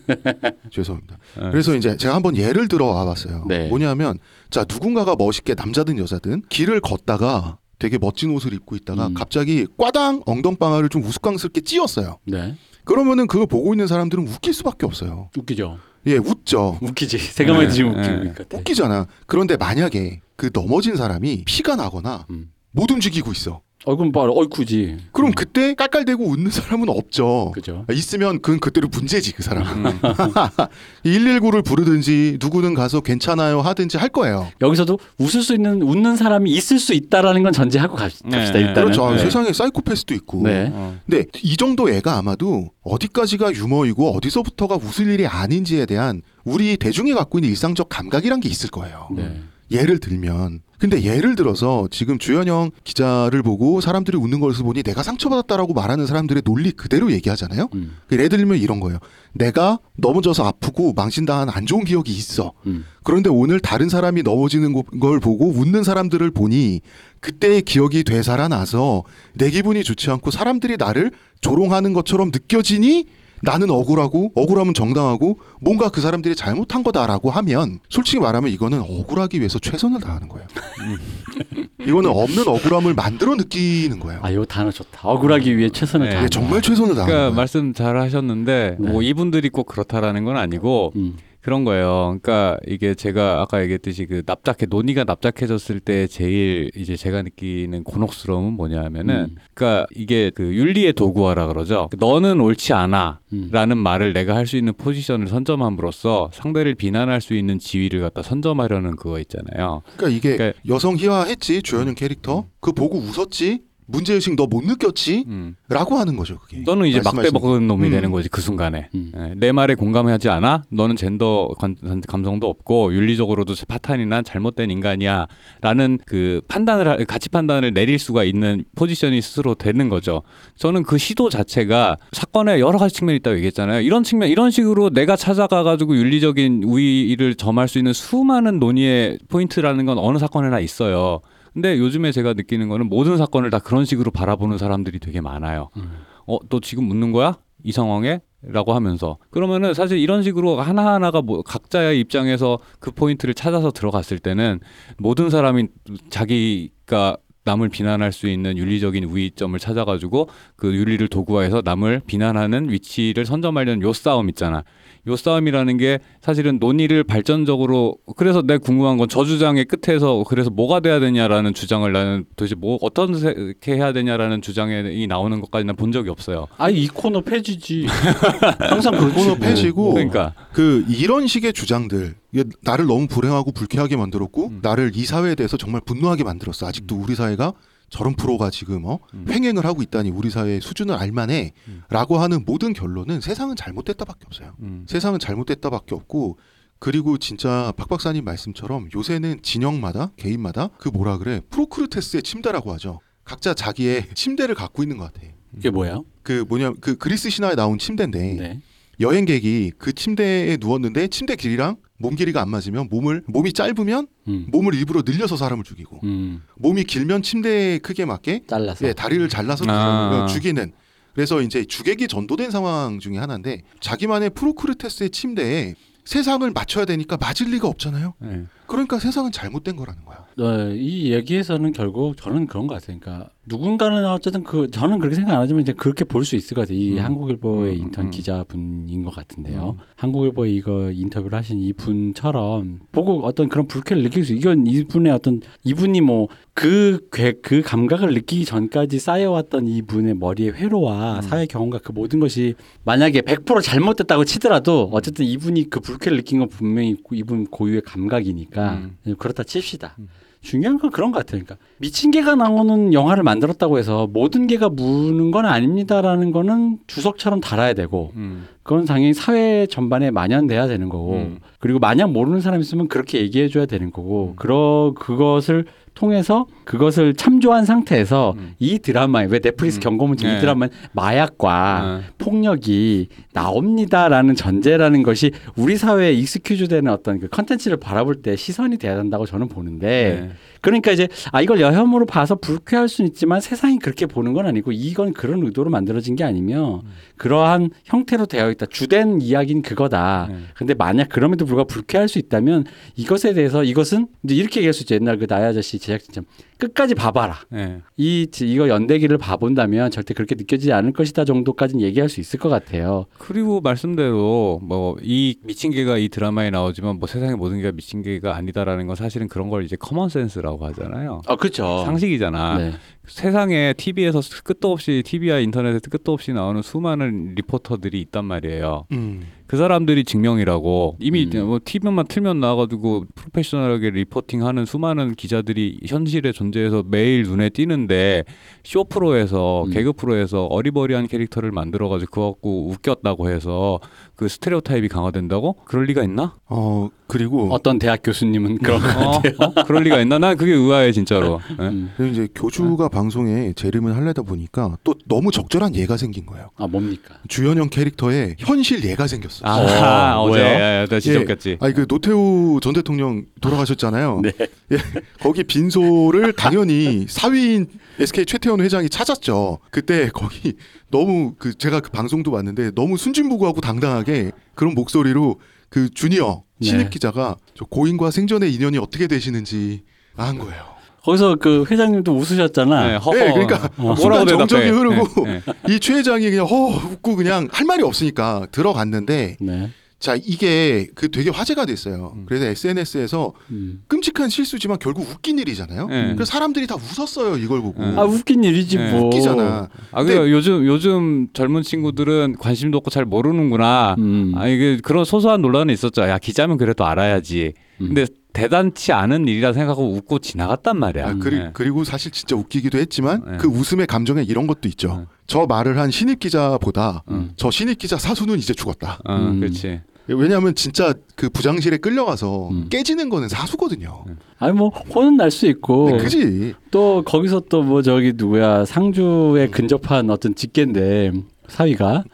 [0.72, 1.18] 죄송합니다.
[1.38, 1.50] 어.
[1.50, 3.44] 그래서 이제 제가 한번 예를 들어 와봤어요.
[3.48, 3.68] 네.
[3.68, 4.18] 뭐냐면
[4.50, 9.15] 자 누군가가 멋있게 남자든 여자든 길을 걷다가 되게 멋진 옷을 입고 있다가 음.
[9.15, 12.19] 갑자기 꽈당 엉덩방아를 좀 우스꽝스럽게 찧었어요.
[12.25, 12.57] 네.
[12.85, 15.31] 그러면은 그걸 보고 있는 사람들은 웃길 수밖에 없어요.
[15.37, 15.79] 웃기죠.
[16.07, 16.79] 예, 웃죠.
[16.81, 17.19] 웃기지.
[17.19, 17.99] 생각만 네, 지금 네.
[17.99, 18.59] 웃기는 것 같아.
[18.59, 19.07] 웃기잖아.
[19.27, 22.53] 그런데 만약에 그 넘어진 사람이 피가 나거나 음.
[22.71, 23.61] 못 움직이고 있어.
[23.85, 24.97] 얼굴 봐, 얼굴지.
[25.12, 27.53] 그럼 그때 깔깔대고 웃는 사람은 없죠.
[27.55, 27.85] 그죠.
[27.93, 29.65] 있으면 그건 그때로 문제지 그 사람.
[29.87, 30.01] 음.
[31.05, 34.49] 119를 부르든지 누구는 가서 괜찮아요 하든지 할 거예요.
[34.61, 38.61] 여기서도 웃을 수 있는 웃는 사람이 있을 수 있다라는 건 전제하고 갑, 네, 갑시다 네.
[38.61, 38.93] 일단은.
[38.93, 39.11] 그렇죠.
[39.12, 39.19] 네.
[39.19, 40.43] 세상에 사이코패스도 있고.
[40.43, 40.71] 네.
[40.73, 40.97] 어.
[41.09, 47.39] 근데 이 정도 애가 아마도 어디까지가 유머이고 어디서부터가 웃을 일이 아닌지에 대한 우리 대중이 갖고
[47.39, 49.09] 있는 일상적 감각이란 게 있을 거예요.
[49.15, 49.43] 네.
[49.70, 55.72] 예를 들면 근데 예를 들어서 지금 주현영 기자를 보고 사람들이 웃는 것을 보니 내가 상처받았다라고
[55.72, 57.70] 말하는 사람들의 논리 그대로 얘기하잖아요.
[57.74, 57.96] 음.
[58.09, 58.98] 그 예를 들면 이런 거예요.
[59.33, 62.52] 내가 넘어져서 아프고 망신당한 안 좋은 기억이 있어.
[62.66, 62.85] 음.
[63.05, 66.83] 그런데 오늘 다른 사람이 넘어지는 거- 걸 보고 웃는 사람들을 보니
[67.20, 73.07] 그때의 기억이 되살아나서 내 기분이 좋지 않고 사람들이 나를 조롱하는 것처럼 느껴지니
[73.42, 79.59] 나는 억울하고 억울하면 정당하고 뭔가 그 사람들이 잘못한 거다라고 하면 솔직히 말하면 이거는 억울하기 위해서
[79.59, 80.46] 최선을 다하는 거예요.
[81.87, 84.20] 이거는 없는 억울함을 만들어 느끼는 거예요.
[84.22, 85.09] 아, 이 단어 좋다.
[85.09, 86.18] 억울하기 위해 최선을 네.
[86.18, 87.35] 이게 정말 최선을 다하는 그러니까 거예요.
[87.37, 88.90] 말씀 잘 하셨는데 네.
[88.90, 91.16] 뭐 이분들이 꼭 그렇다라는 건 아니고 음.
[91.46, 92.18] 그런 거예요.
[92.20, 98.54] 그러니까 이게 제가 아까 얘기했듯이 그 납작해 논의가 납작해졌을 때 제일 이제 제가 느끼는 곤혹스러움은
[98.54, 99.37] 뭐냐면은 음.
[99.54, 101.88] 그러니까 이게 그 윤리의 도구화라 그러죠.
[101.96, 103.20] 너는 옳지 않아.
[103.32, 103.48] 음.
[103.52, 108.96] 라는 말을 내가 할 수 있는 포지션을 선점함으로써 상대를 비난할 수 있는 지위를 갖다 선점하려는
[108.96, 109.82] 그거 있잖아요.
[109.96, 115.25] 그러니까 이게 그러니까- 여성 희화했지 주현영 캐릭터 그 보고 웃었지 문제 의식 너 못 느꼈지
[115.29, 115.57] 음.
[115.68, 117.90] 라고 하는 거죠 그게 너는 이제 막돼먹은 놈이 음.
[117.90, 119.12] 되는 거지 그 순간에 음.
[119.16, 120.64] 예, 내 말에 공감하지 않아?
[120.70, 127.99] 너는 젠더 관- 감성도 없고 윤리적으로도 파탄이나 잘못된 인간이야라는 그 판단을 하- 가치 판단을 내릴
[127.99, 130.22] 수가 있는 포지션이 스스로 되는 거죠.
[130.57, 133.81] 저는 그 시도 자체가 사건에 여러 가지 측면이 있다고 얘기했잖아요.
[133.83, 139.87] 이런 측면 이런 식으로 내가 찾아가 가지고 윤리적인 우위를 점할 수 있는 수많은 논의의 포인트라는
[139.87, 141.20] 건 어느 사건에나 있어요.
[141.57, 145.71] 근데 요즘에 제가 느끼는 거는 모든 사건을 다 그런 식으로 바라보는 사람들이 되게 많아요.
[145.79, 145.90] 음.
[146.27, 147.38] 어, 너 지금 묻는 거야?
[147.64, 148.21] 이 상황에?
[148.42, 154.61] 라고 하면서 그러면은 사실 이런 식으로 하나하나가 뭐 각자의 입장에서 그 포인트를 찾아서 들어갔을 때는
[154.99, 155.69] 모든 사람이
[156.11, 163.83] 자기가 남을 비난할 수 있는 윤리적인 우위점을 찾아가지고 그 윤리를 도구화해서 남을 비난하는 위치를 선점하려는
[163.83, 164.62] 요 싸움 있잖아.
[165.09, 170.81] 요 싸움이라는 게 사실은 논의를 발전적으로 그래서 내가 궁금한 건 저 주장의 끝에서 그래서 뭐가
[170.81, 176.49] 돼야 되냐라는 주장을 나는 도대체 뭐 어떻게 해야 되냐라는 주장이 나오는 것까지 난본 적이 없어요.
[176.59, 177.87] 아, 이 코너 폐지지.
[178.59, 179.14] 항상 그렇지.
[179.14, 179.38] 코너 뭐.
[179.38, 184.59] 폐지고 그러니까 그 이런 식의 주장들 이게 나를 너무 불행하고 불쾌하게 만들었고 음.
[184.62, 187.53] 나를 이 사회에 대해서 정말 분노하게 만들었어 아직도 우리 사회가
[187.88, 189.27] 저런 프로가 지금 어 음.
[189.29, 191.83] 횡행을 하고 있다니 우리 사회의 수준을 알만해 음.
[191.88, 194.87] 라고 하는 모든 결론은 세상은 잘못됐다밖에 없어요 음.
[194.88, 196.38] 세상은 잘못됐다밖에 없고
[196.79, 203.55] 그리고 진짜 박 박사님 말씀처럼 요새는 진영마다 개인마다 그 뭐라 그래 프로크루테스의 침대라고 하죠 각자
[203.55, 206.01] 자기의 침대를 갖고 있는 것 같아 이게 뭐야?
[206.22, 208.61] 그 뭐냐 그 그리스 신화에 나온 침대인데 네.
[209.01, 214.46] 여행객이 그 침대에 누웠는데 침대 길이랑 몸 길이가 안 맞으면 몸을 몸이 짧으면 음.
[214.50, 216.42] 몸을 일부러 늘려서 사람을 죽이고 음.
[216.56, 218.87] 몸이 길면 침대 크게 맞게 잘라서.
[218.87, 220.26] 예, 다리를 잘라서 아.
[220.28, 220.72] 죽이는
[221.14, 227.66] 그래서 이제 주객이 전도된 상황 중에 하나인데 자기만의 프로크루테스의 침대에 세상을 맞춰야 되니까 맞을 리가
[227.68, 228.14] 없잖아요.
[228.20, 228.44] 네.
[228.66, 230.26] 그러니까 세상은 잘못된 거라는 거야.
[230.38, 232.98] 어, 이 얘기에서는 결국 저는 그런 것 같아요.
[233.00, 236.62] 그러니까 누군가는 어쨌든 그 저는 그렇게 생각 안 하지만 이제 그렇게 볼 수 있을 것
[236.62, 236.76] 같아요.
[236.76, 237.05] 이 음.
[237.05, 238.11] 한국일보의 음, 인턴 음.
[238.11, 239.76] 기자분인 것 같은데요.
[239.79, 239.85] 음.
[239.94, 246.00] 한국일보에 이거 인터뷰를 하신 이분처럼 보고 어떤 그런 불쾌를 느낄 수 이건 이분의 어떤 이분이
[246.00, 246.98] 뭐 그
[247.42, 251.22] 그 감각을 느끼기 전까지 쌓여왔던 이분의 머리의 회로와 음.
[251.22, 256.48] 사회 경험과 그 모든 것이 만약에 100% 잘못됐다고 치더라도 어쨌든 이분이 그 불쾌를 느낀 건
[256.48, 259.16] 분명히 이분 고유의 감각이니까 음.
[259.19, 259.95] 그렇다 칩시다.
[259.99, 260.09] 음.
[260.47, 261.42] 중요한 건 그런 것 같아요.
[261.42, 267.75] 그러니까 미친 개가 나오는 영화를 만들었다고 해서 모든 개가 무는 건 아닙니다라는 거는 주석처럼 달아야
[267.75, 268.47] 되고 음.
[268.62, 271.38] 그건 당연히 사회 전반에 만연돼야 되는 거고 음.
[271.59, 274.37] 그리고 만약 모르는 사람 있으면 그렇게 얘기해 줘야 되는 거고 음.
[274.37, 275.64] 그러 그것을
[275.95, 278.55] 통해서 그것을 참조한 상태에서 음.
[278.59, 279.81] 이 드라마에 왜 넷플릭스 음.
[279.81, 280.37] 경고문증 네.
[280.37, 282.00] 이 드라마는 마약과 아.
[282.18, 289.26] 폭력이 나옵니다라는 전제라는 것이 우리 사회에 익스큐즈되는 어떤 그 컨텐츠를 바라볼 때 시선이 돼야 된다고
[289.26, 290.31] 저는 보는데 네.
[290.61, 295.12] 그러니까 이제 아 이걸 여혐으로 봐서 불쾌할 수는 있지만 세상이 그렇게 보는 건 아니고 이건
[295.12, 296.90] 그런 의도로 만들어진 게 아니며 음.
[297.16, 300.38] 그러한 형태로 되어 있다 주된 이야기는 그거다 네.
[300.57, 302.64] 근데 만약 그럼에도 불구하고 불쾌할 수 있다면
[302.97, 306.26] 이것에 대해서 이것은 이제 이렇게 얘기할 수 있죠 옛날 그 나야 아저씨 제작진처럼
[306.59, 307.36] 끝까지 봐봐라.
[307.54, 307.82] 예.
[307.96, 313.07] 이 이거 연대기를 봐본다면 절대 그렇게 느껴지지 않을 것이다 정도까지는 얘기할 수 있을 것 같아요.
[313.18, 318.34] 그리고 말씀대로 뭐 이 미친 개가 이 드라마에 나오지만 뭐 세상의 모든 개가 미친 개가
[318.36, 321.22] 아니다라는 건 사실은 그런 걸 이제 common sense라고 하잖아요.
[321.26, 321.82] 아 그렇죠.
[321.84, 322.59] 상식이잖아.
[322.59, 322.72] 네.
[323.07, 328.86] 세상에 TV에서 끝도 없이 TV와 인터넷에 끝도 없이 나오는 수많은 리포터들이 있단 말이에요.
[328.92, 329.22] 음.
[329.47, 331.47] 그 사람들이 증명이라고 이미 음.
[331.47, 338.24] 뭐 TV만 틀면 나와가지고 프로페셔널하게 reporting하는 수많은 기자들이 현실에 존재해서 매일 눈에 띄는데
[338.64, 339.70] 쇼 프로에서 음.
[339.70, 343.78] 개그 프로에서 어리버리한 캐릭터를 만들어가지고 그거 갖고 웃겼다고 해서
[344.17, 345.57] 그 스테레오 타입이 강화된다고?
[345.67, 346.35] 그럴 리가 있나?
[346.47, 349.33] 어 그리고 어떤 대학 교수님은 그런 것 어, 같아요.
[349.39, 349.64] 어?
[349.64, 350.19] 그럴 리가 있나?
[350.19, 351.41] 난 그게 의아해 진짜로.
[351.61, 351.64] 예?
[351.64, 351.93] 음.
[351.99, 356.51] 그리고 이제 교주가 방송에 재림을 하려다 보니까 또 너무 적절한 예가 생긴 거예요.
[356.57, 357.17] 아 뭡니까?
[357.29, 359.47] 주연형 캐릭터에 현실 예가 생겼어.
[359.47, 360.41] 아, 어, 어제?
[360.41, 361.23] 야, 야, 나 진짜 예.
[361.23, 361.59] 웃겼지.
[361.61, 364.21] 아니 그 노태우 전 대통령 돌아가셨잖아요.
[364.23, 364.33] 네.
[364.73, 364.79] 예,
[365.21, 367.67] 거기 빈소를 당연히 사위인
[368.01, 369.59] SK 최태원 회장이 찾았죠.
[369.71, 370.55] 그때 거기
[370.91, 376.91] 너무 그 제가 그 방송도 봤는데 너무 순진무구하고 당당하게 그런 목소리로 그 주니어 신입 네.
[376.91, 379.82] 기자가 저 고인과 생전의 인연이 어떻게 되시는지
[380.16, 380.76] 한 거예요.
[381.03, 382.87] 거기서 그 회장님도 웃으셨잖아.
[382.89, 383.14] 네, 허허.
[383.14, 384.47] 네, 그러니까 뭐라고 순간 대답해?
[384.47, 385.74] 정적이 흐르고 네, 네.
[385.74, 389.70] 이최 회장이 그냥 허 웃고 그냥 할 말이 없으니까 들어갔는데 네.
[389.99, 392.12] 자 이게 그 되게 화제가 됐어요.
[392.14, 392.26] 음.
[392.26, 393.82] 그래서 SNS에서 음.
[393.88, 395.86] 끔찍한 실수지만 결국 웃긴 일이잖아요.
[395.86, 396.14] 네.
[396.14, 397.94] 그래서 사람들이 다 웃었어요 이걸 보고 네.
[397.97, 398.92] 아 웃긴 일이지 네.
[398.92, 399.07] 뭐.
[399.07, 399.68] 웃기잖아.
[399.92, 403.97] 아, 그러니까 요즘 요즘 젊은 친구들은 관심도 없고 잘 모르는구나.
[403.99, 404.32] 음.
[404.36, 406.03] 아 이게 그런 소소한 논란이 있었죠.
[406.03, 407.55] 야 기자면 그래도 알아야지.
[407.80, 407.86] 음.
[407.86, 408.07] 근데
[408.37, 411.09] 대단치 않은 일이라 생각하고 웃고 지나갔단 말이야.
[411.09, 411.51] 아, 그리, 네.
[411.55, 413.37] 그리고 사실 진짜 웃기기도 했지만 네.
[413.39, 414.97] 그 웃음의 감정에 이런 것도 있죠.
[414.99, 415.05] 네.
[415.26, 417.32] 저 말을 한 신입 기자보다 음.
[417.37, 418.99] 저 신입 기자 사수는 이제 죽었다.
[419.05, 419.41] 어, 음.
[419.41, 419.80] 그렇지.
[420.09, 422.66] 왜냐하면 진짜 그 부장실에 끌려가서 음.
[422.68, 424.05] 깨지는 거는 사수거든요.
[424.39, 426.55] 아니 뭐 혼은 날 수 있고 네, 그지.
[426.70, 431.11] 또 거기서 또 뭐 저기 누구야 상주에 근접한 어떤 직계인데
[431.49, 432.05] 사위가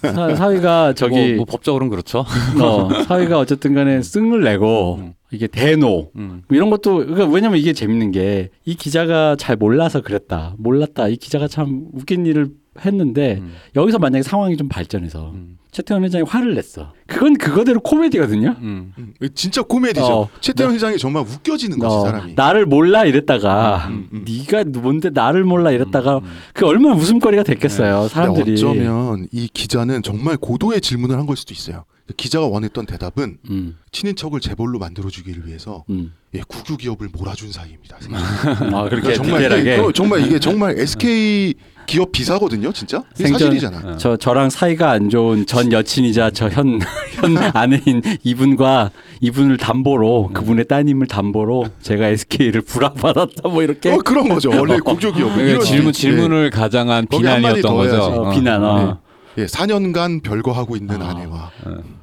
[0.00, 2.24] 사, 사위가 저기 뭐, 뭐 법적으로는 그렇죠.
[2.62, 5.14] 어, 사위가 어쨌든 간에 승을 내고 음.
[5.30, 6.42] 이게 대노 음.
[6.48, 11.16] 뭐 이런 것도 그러니까 왜냐면 이게 재밌는 게 이 기자가 잘 몰라서 그랬다 몰랐다 이
[11.16, 12.48] 기자가 참 웃긴 일을
[12.84, 13.52] 했는데 음.
[13.76, 15.58] 여기서 만약에 상황이 좀 발전해서 음.
[15.72, 18.92] 최태원 회장이 화를 냈어 그건 그거대로 코미디거든요 음.
[18.98, 20.04] 음, 진짜 코미디죠.
[20.04, 20.28] 어.
[20.40, 22.34] 최태원 회장이 정말 웃겨지는 거지 어, 사람이.
[22.34, 24.24] 나를 몰라 이랬다가 음, 음.
[24.26, 26.24] 네가 뭔데 나를 몰라 이랬다가 음.
[26.52, 31.54] 그 얼마나 웃음거리가 됐겠어요 근데 사람들이 어쩌면 이 기자는 정말 고도의 질문을 한 걸 수도
[31.54, 31.84] 있어요.
[32.16, 36.12] 기자가 원했던 대답은 음, 친인척을 재벌로 만들어주기를 위해서 음.
[36.34, 37.96] 예, 국유 기업을 몰아준 사이입니다.
[38.74, 41.54] 아 그렇게 그러니까 정말 이게, 어, 정말 이게 정말 SK
[41.86, 43.02] 기업 비사거든요, 진짜.
[43.14, 43.78] 이게 생전- 사실이잖아.
[43.84, 43.96] 어.
[43.98, 46.78] 저 저랑 사이가 안 좋은 전 여친이자 저 현
[47.16, 54.28] 현 아내인 이분과 이분을 담보로 그분의 따님을 담보로 제가 SK를 불하받았다 뭐 이렇게 어, 그런
[54.28, 54.50] 거죠.
[54.50, 55.34] 원래 기업.
[55.34, 57.94] 그러니까 질문 질문을 가장한 거기 한마디 비난이었던 더 거죠.
[57.96, 58.18] 해야지.
[58.18, 58.30] 어, 어.
[58.30, 58.98] 비난 어.
[59.36, 59.42] 네.
[59.42, 61.10] 예, 4년간 별거하고 있는 아.
[61.10, 61.50] 아내와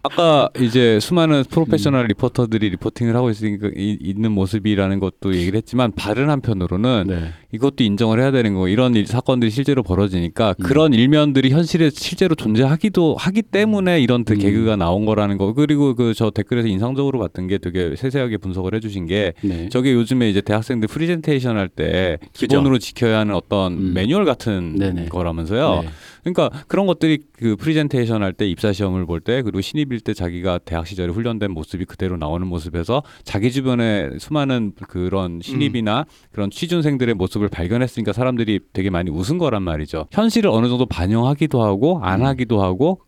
[0.03, 1.43] 아까 이제 수많은 음.
[1.49, 7.29] 프로페셔널 리포터들이 reporting을 하고 있으니까 이, 있는 모습이라는 것도 얘기를 했지만 다른 한편으로는 네.
[7.51, 10.63] 이것도 인정을 해야 되는 거 이런 일, 사건들이 실제로 벌어지니까 음.
[10.63, 14.39] 그런 일면들이 현실에 실제로 존재하기도 하기 때문에 이런 그 음.
[14.39, 19.05] 개그가 나온 거라는 거 그리고 그 저 댓글에서 인상적으로 봤던 게 되게 세세하게 분석을 해주신
[19.05, 19.69] 게 네.
[19.69, 23.93] 저게 요즘에 이제 대학생들 프리젠테이션 할 때 기본으로 지켜야 하는 어떤 음.
[23.93, 25.05] 매뉴얼 같은 네네.
[25.09, 25.81] 거라면서요.
[25.83, 25.89] 네.
[26.23, 30.59] 그러니까 그런 것들이 그 프리젠테이션 할 때 입사 시험을 볼 때 그리고 신입 일때 자기가
[30.59, 37.49] 대학 시절에 훈련된 모습이 그대로 나오는 모습에서 자기 주변에 수많은 그런 신입이나 그런 취준생들의 모습을
[37.49, 40.07] 발견했으니까 사람들이 되게 많이 웃은 거란 말이죠.
[40.11, 42.25] 현실을 어느 정도 반영하기도 하고 안 음.
[42.25, 43.01] 하기도 하고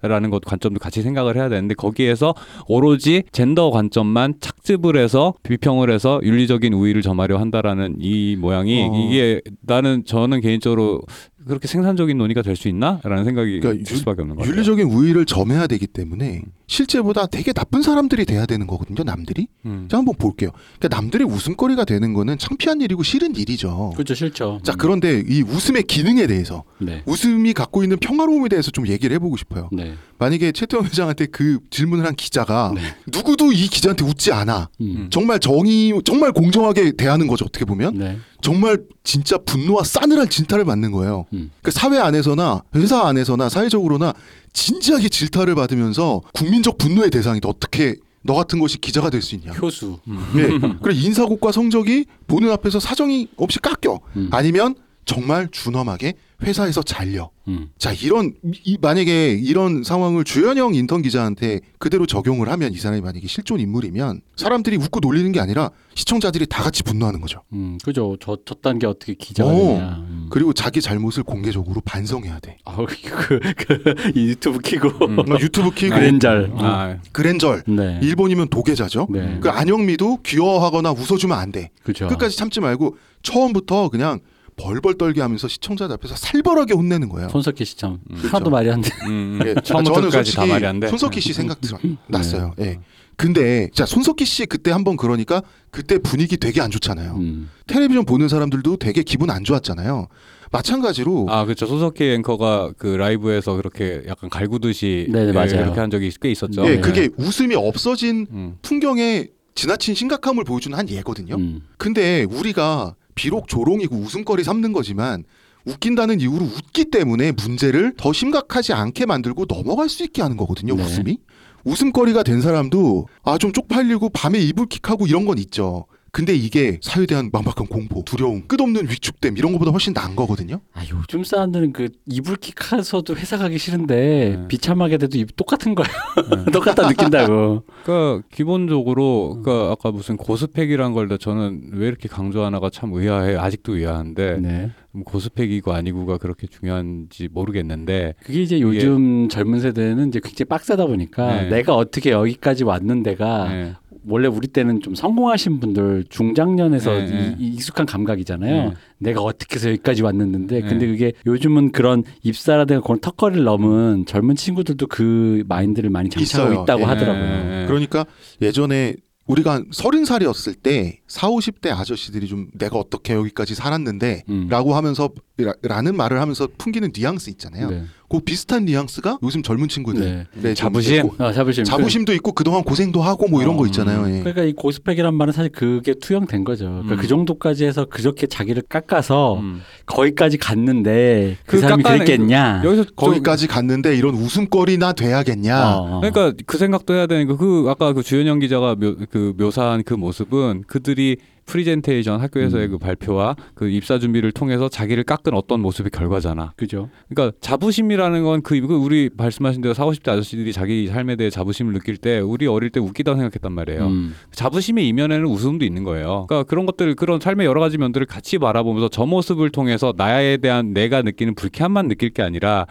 [0.00, 2.34] 그라는 것 관점도 같이 생각을 해야 되는데 거기에서
[2.66, 8.94] 오로지 젠더 관점만 착즙을 해서 비평을 해서 윤리적인 우위를 점하려 한다라는 이 모양이 어.
[8.94, 11.02] 이게 나는 저는 개인적으로
[11.48, 14.52] 그렇게 생산적인 논의가 될 수 있나라는 생각이 그러니까 들 수밖에 없는 것 같아요.
[14.54, 19.48] 윤리적인 우위를 점해야 되기 때문에 실제보다 되게 나쁜 사람들이 돼야 되는 거거든요, 남들이.
[19.64, 19.88] 음.
[19.90, 20.50] 자, 한번 볼게요.
[20.78, 23.92] 그러니까 남들의 웃음거리가 되는 거는 창피한 일이고 싫은 일이죠.
[23.94, 24.60] 그렇죠 싫죠.
[24.62, 27.02] 자, 그런데 이 웃음의 기능에 대해서 네.
[27.06, 29.70] 웃음이 갖고 있는 평화로움에 대해서 좀 얘기를 해보고 싶어요.
[29.72, 29.94] 네.
[30.18, 32.82] 만약에 최태원 회장한테 그 질문을 한 기자가 네.
[33.06, 34.68] 누구도 이 기자한테 웃지 않아.
[34.82, 35.08] 음.
[35.10, 37.46] 정말 정의, 정말 공정하게 대하는 거죠.
[37.46, 38.18] 어떻게 보면 네.
[38.42, 41.24] 정말 진짜 분노와 싸늘한 진타를 받는 거예요.
[41.32, 41.50] 음.
[41.62, 44.12] 그 사회 안에서나 회사 안에서나 사회적으로나
[44.52, 47.48] 진지하게 질타를 받으면서 국민적 분노의 대상이다.
[47.48, 49.52] 어떻게 너 같은 것이 기자가 될 수 있냐?
[49.52, 49.98] 효수.
[50.36, 50.48] 예.
[50.82, 54.00] 그래 인사고과 성적이 보는 앞에서 사정이 없이 깎여.
[54.16, 54.28] 음.
[54.32, 54.74] 아니면
[55.08, 57.30] 정말 준엄하게 회사에서 잘려.
[57.48, 57.70] 음.
[57.78, 63.26] 자 이런 이, 만약에 이런 상황을 주현영 인턴 기자한테 그대로 적용을 하면 이 사람이 만약에
[63.26, 67.40] 실존 인물이면 사람들이 웃고 놀리는 게 아니라 시청자들이 다 같이 분노하는 거죠.
[67.54, 68.18] 음, 그죠.
[68.20, 69.56] 저 저딴 게 어떻게 기자가 오.
[69.56, 70.04] 되냐.
[70.10, 70.26] 음.
[70.30, 72.58] 그리고 자기 잘못을 공개적으로 반성해야 돼.
[72.66, 75.16] 아, 그, 그, 이 유튜브 키고 음.
[75.16, 76.52] 그러니까 유튜브 키고 그랜절.
[76.56, 77.98] 아, 그랜절 네.
[78.02, 79.08] 일본이면 도계자죠.
[79.10, 79.38] 네.
[79.40, 81.70] 그 안영미도 귀여워하거나 웃어주면 안 돼.
[81.82, 82.08] 그죠.
[82.08, 84.20] 끝까지 참지 말고 처음부터 그냥
[84.58, 87.28] 벌벌 떨게 하면서 시청자들 앞에서 살벌하게 혼내는 거예요.
[87.30, 88.16] 손석희 씨 참 음.
[88.16, 88.90] 하나도 말이 안 돼.
[89.08, 90.88] 음, 예, 처음부터 저는 끝까지 다 솔직히 말이 안 돼.
[90.88, 91.70] 손석희 씨 생각 들
[92.08, 92.52] 났어요.
[92.56, 92.64] 네.
[92.66, 92.78] 예.
[93.16, 97.16] 근데 자 손석희 씨 그때 한번 그러니까 그때 분위기 되게 안 좋잖아요.
[97.16, 97.50] 음.
[97.66, 100.06] 텔레비전 보는 사람들도 되게 기분 안 좋았잖아요.
[100.52, 105.48] 마찬가지로 아 그렇죠 손석희 앵커가 그 라이브에서 그렇게 약간 갈구듯이 네네, 예, 맞아요.
[105.64, 106.64] 그렇게 한 적이 꽤 있었죠.
[106.66, 106.80] 예, 네.
[106.80, 108.56] 그게 웃음이 없어진 음.
[108.62, 111.34] 풍경에 지나친 심각함을 보여주는 한 예거든요.
[111.36, 111.60] 음.
[111.76, 115.24] 근데 우리가 비록 조롱이고 웃음거리 삼는 거지만
[115.64, 120.76] 웃긴다는 이유로 웃기 때문에 문제를 더 심각하지 않게 만들고 넘어갈 수 있게 하는 거거든요.
[120.76, 120.82] 네.
[120.84, 121.18] 웃음이.
[121.64, 125.86] 웃음거리가 된 사람도 아 좀 쪽팔리고 밤에 이불킥하고 이런 건 있죠.
[126.12, 130.60] 근데 이게 사회에 대한 막막한 공포, 두려움, 끝없는 위축됨 이런 것보다 훨씬 나은 거거든요.
[130.72, 134.48] 아 요즘 사람들은 그 이불킥 하서도 회사 가기 싫은데 네.
[134.48, 135.90] 비참하게 돼도 입 똑같은 거예요.
[136.52, 137.62] 똑같다 느낀다고.
[137.84, 139.42] 그러니까 기본적으로 음.
[139.42, 144.70] 그러니까 아까 무슨 고스펙이란 걸 저는 왜 이렇게 강조하나가 참 의아해 아직도 의아한데 네.
[144.94, 151.42] 음, 고스펙이고 아니고가 그렇게 중요한지 모르겠는데 그게 이제 요즘 젊은 세대는 이제 굉장히 빡세다 보니까
[151.42, 151.48] 네.
[151.48, 153.74] 내가 어떻게 여기까지 왔는 데가 네.
[154.08, 157.36] 원래 우리 때는 좀 성공하신 분들 중장년에서 네, 네.
[157.38, 158.70] 이, 이 익숙한 감각이잖아요.
[158.70, 158.74] 네.
[158.98, 160.68] 내가 어떻게 해서 여기까지 왔는데 네.
[160.68, 166.62] 근데 그게 요즘은 그런 입사라든가 그런 턱걸이를 넘은 젊은 친구들도 그 마인드를 많이 장착하고 있어요.
[166.62, 166.84] 있다고 예.
[166.86, 167.24] 하더라고요.
[167.24, 167.64] 네.
[167.66, 168.06] 그러니까
[168.40, 168.96] 예전에
[169.28, 174.48] 우리가 한 서른 살이었을 때 4, 50대 아저씨들이 좀 내가 어떻게 여기까지 살았는데 음.
[174.48, 177.70] 라고 하면서 라, 라는 말을 하면서 풍기는 뉘앙스 있잖아요.
[177.70, 177.84] 네.
[178.10, 180.54] 그 비슷한 뉘앙스가 요즘 젊은 친구들 네.
[180.54, 181.10] 자부심?
[181.18, 181.64] 아, 자부심.
[181.64, 184.06] 자부심도 있고 그동안 고생도 하고 뭐 이런 어, 거 있잖아요.
[184.08, 184.20] 예.
[184.20, 186.64] 그러니까 이 고스펙이란 말은 사실 그게 투영된 거죠.
[186.64, 186.96] 그러니까 음.
[186.98, 189.60] 그 정도까지 해서 그렇게 자기를 깎아서 음.
[189.84, 192.62] 거기까지 갔는데 그, 그 사람이 깎아내- 그랬겠냐?
[192.64, 195.76] 여기서 좀- 거기까지 갔는데 이런 웃음거리나 돼야겠냐.
[195.76, 196.00] 어, 어.
[196.00, 197.36] 그러니까 그 생각도 해야 되는 거.
[197.36, 201.18] 그 아까 그 주현영 기자가 묘, 그 묘사한 그 모습은 그들이
[201.48, 202.70] 프리젠테이션 학교에서의 음.
[202.72, 206.52] 그 발표와 그 입사 준비를 통해서 자기를 깎은 어떤 모습의 결과잖아.
[206.56, 206.88] 그죠.
[207.08, 211.96] 그러니까 자부심이라는 건 그 우리 말씀하신 대로 40, 50대 아저씨들이 자기 삶에 대해 자부심을 느낄
[211.96, 213.86] 때 우리 어릴 때 웃기다고 생각했단 말이에요.
[213.86, 214.14] 음.
[214.32, 216.26] 자부심의 이면에는 웃음도 있는 거예요.
[216.28, 220.72] 그러니까 그런 것들 그런 삶의 여러 가지 면들을 같이 바라보면서 저 모습을 통해서 나에 대한
[220.72, 222.66] 내가 느끼는 불쾌함만 느낄 게 아니라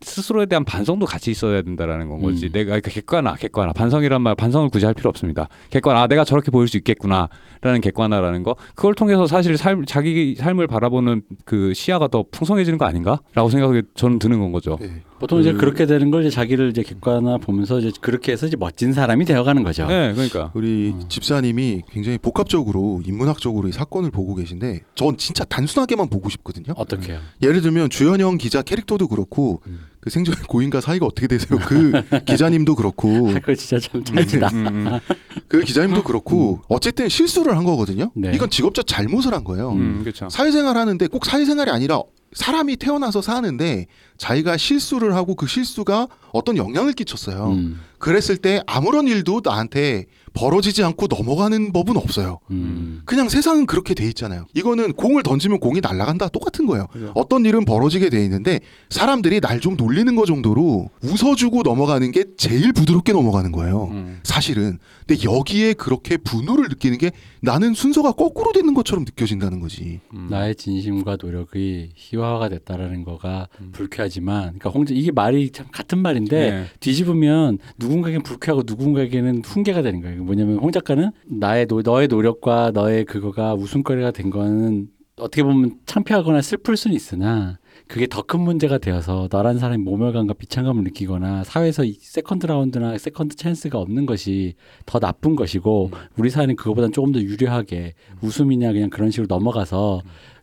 [0.00, 2.46] 스스로에 대한 반성도 같이 있어야 된다라는 건 거지.
[2.46, 2.52] 음.
[2.52, 3.72] 내가 그러니까 객관화, 객관화.
[3.72, 5.48] 반성이란 말 반성을 굳이 할 필요 없습니다.
[5.70, 6.02] 객관화.
[6.02, 8.56] 아, 내가 저렇게 보일 수 있겠구나라는 객관화 라는 거.
[8.74, 14.18] 그걸 통해서 사실 삶 자기 삶을 바라보는 그 시야가 더 풍성해지는 거 아닌가라고 생각이 저는
[14.18, 14.78] 드는 건 거죠.
[14.82, 15.02] 예.
[15.18, 18.56] 보통 이제 그- 그렇게 되는 걸 이제 자기를 이제 객관화 보면서 이제 그렇게 해서 이제
[18.56, 19.86] 멋진 사람이 되어가는 거죠.
[19.86, 20.50] 네, 그러니까.
[20.54, 21.04] 우리 음.
[21.08, 26.74] 집사님이 굉장히 복합적으로 인문학적으로 이 사건을 보고 계신데 전 진짜 단순하게만 보고 싶거든요.
[26.76, 27.18] 어떻게요?
[27.40, 29.80] 예를 들면 주현영 기자 캐릭터도 그렇고 음.
[30.02, 31.60] 그 생존 고인과 사이가 어떻게 되세요?
[31.64, 31.92] 그
[32.26, 34.48] 기자님도 그렇고 아, 그거 진짜 참 찰지다.
[34.48, 35.00] 음, 음,
[35.46, 38.10] 그 기자님도 그렇고 어쨌든 실수를 한 거거든요.
[38.16, 38.32] 네.
[38.34, 39.70] 이건 직업적 잘못을 한 거예요.
[39.70, 40.28] 음, 그렇죠.
[40.28, 43.86] 사회생활 하는데 꼭 사회생활이 아니라 사람이 태어나서 사는데
[44.22, 47.48] 자기가 실수를 하고 그 실수가 어떤 영향을 끼쳤어요.
[47.50, 47.80] 음.
[47.98, 52.38] 그랬을 때 아무런 일도 나한테 벌어지지 않고 넘어가는 법은 없어요.
[52.50, 53.02] 음.
[53.04, 54.46] 그냥 세상은 그렇게 돼 있잖아요.
[54.54, 56.86] 이거는 공을 던지면 공이 날아간다 똑같은 거예요.
[56.86, 57.12] 그죠.
[57.14, 58.60] 어떤 일은 벌어지게 돼 있는데
[58.90, 63.88] 사람들이 날 좀 놀리는 거 정도로 웃어주고 넘어가는 게 제일 부드럽게 넘어가는 거예요.
[63.92, 64.20] 음.
[64.24, 64.78] 사실은.
[65.06, 67.12] 근데 여기에 그렇게 분노를 느끼는 게
[67.42, 70.00] 나는 순서가 거꾸로 되는 것처럼 느껴진다는 거지.
[70.14, 70.26] 음.
[70.30, 73.70] 나의 진심과 노력이 희화화가 됐다라는 거가 음.
[73.72, 76.64] 불쾌하지 만, 그러니까 홍자 이게 말이 참 같은 말인데 네.
[76.80, 80.22] 뒤집으면 누군가에겐 불쾌하고 누군가에게는 훈계가 되는 거예요.
[80.24, 86.40] 뭐냐면 홍 작가는 나의 노, 너의 노력과 너의 그거가 웃음거리가 된 거는 어떻게 보면 창피하거나
[86.42, 91.92] 슬플 수는 있으나 그게 더 큰 문제가 되어서 너란 사람이 모멸감과 비참감을 느끼거나 사회에서 이
[92.00, 94.54] second round나 second chance가 없는 것이
[94.86, 97.92] 더 나쁜 것이고 우리 사회는 그거보다는 조금 더 유려하게
[98.22, 100.00] 웃음이냐 그냥 그런 식으로 넘어가서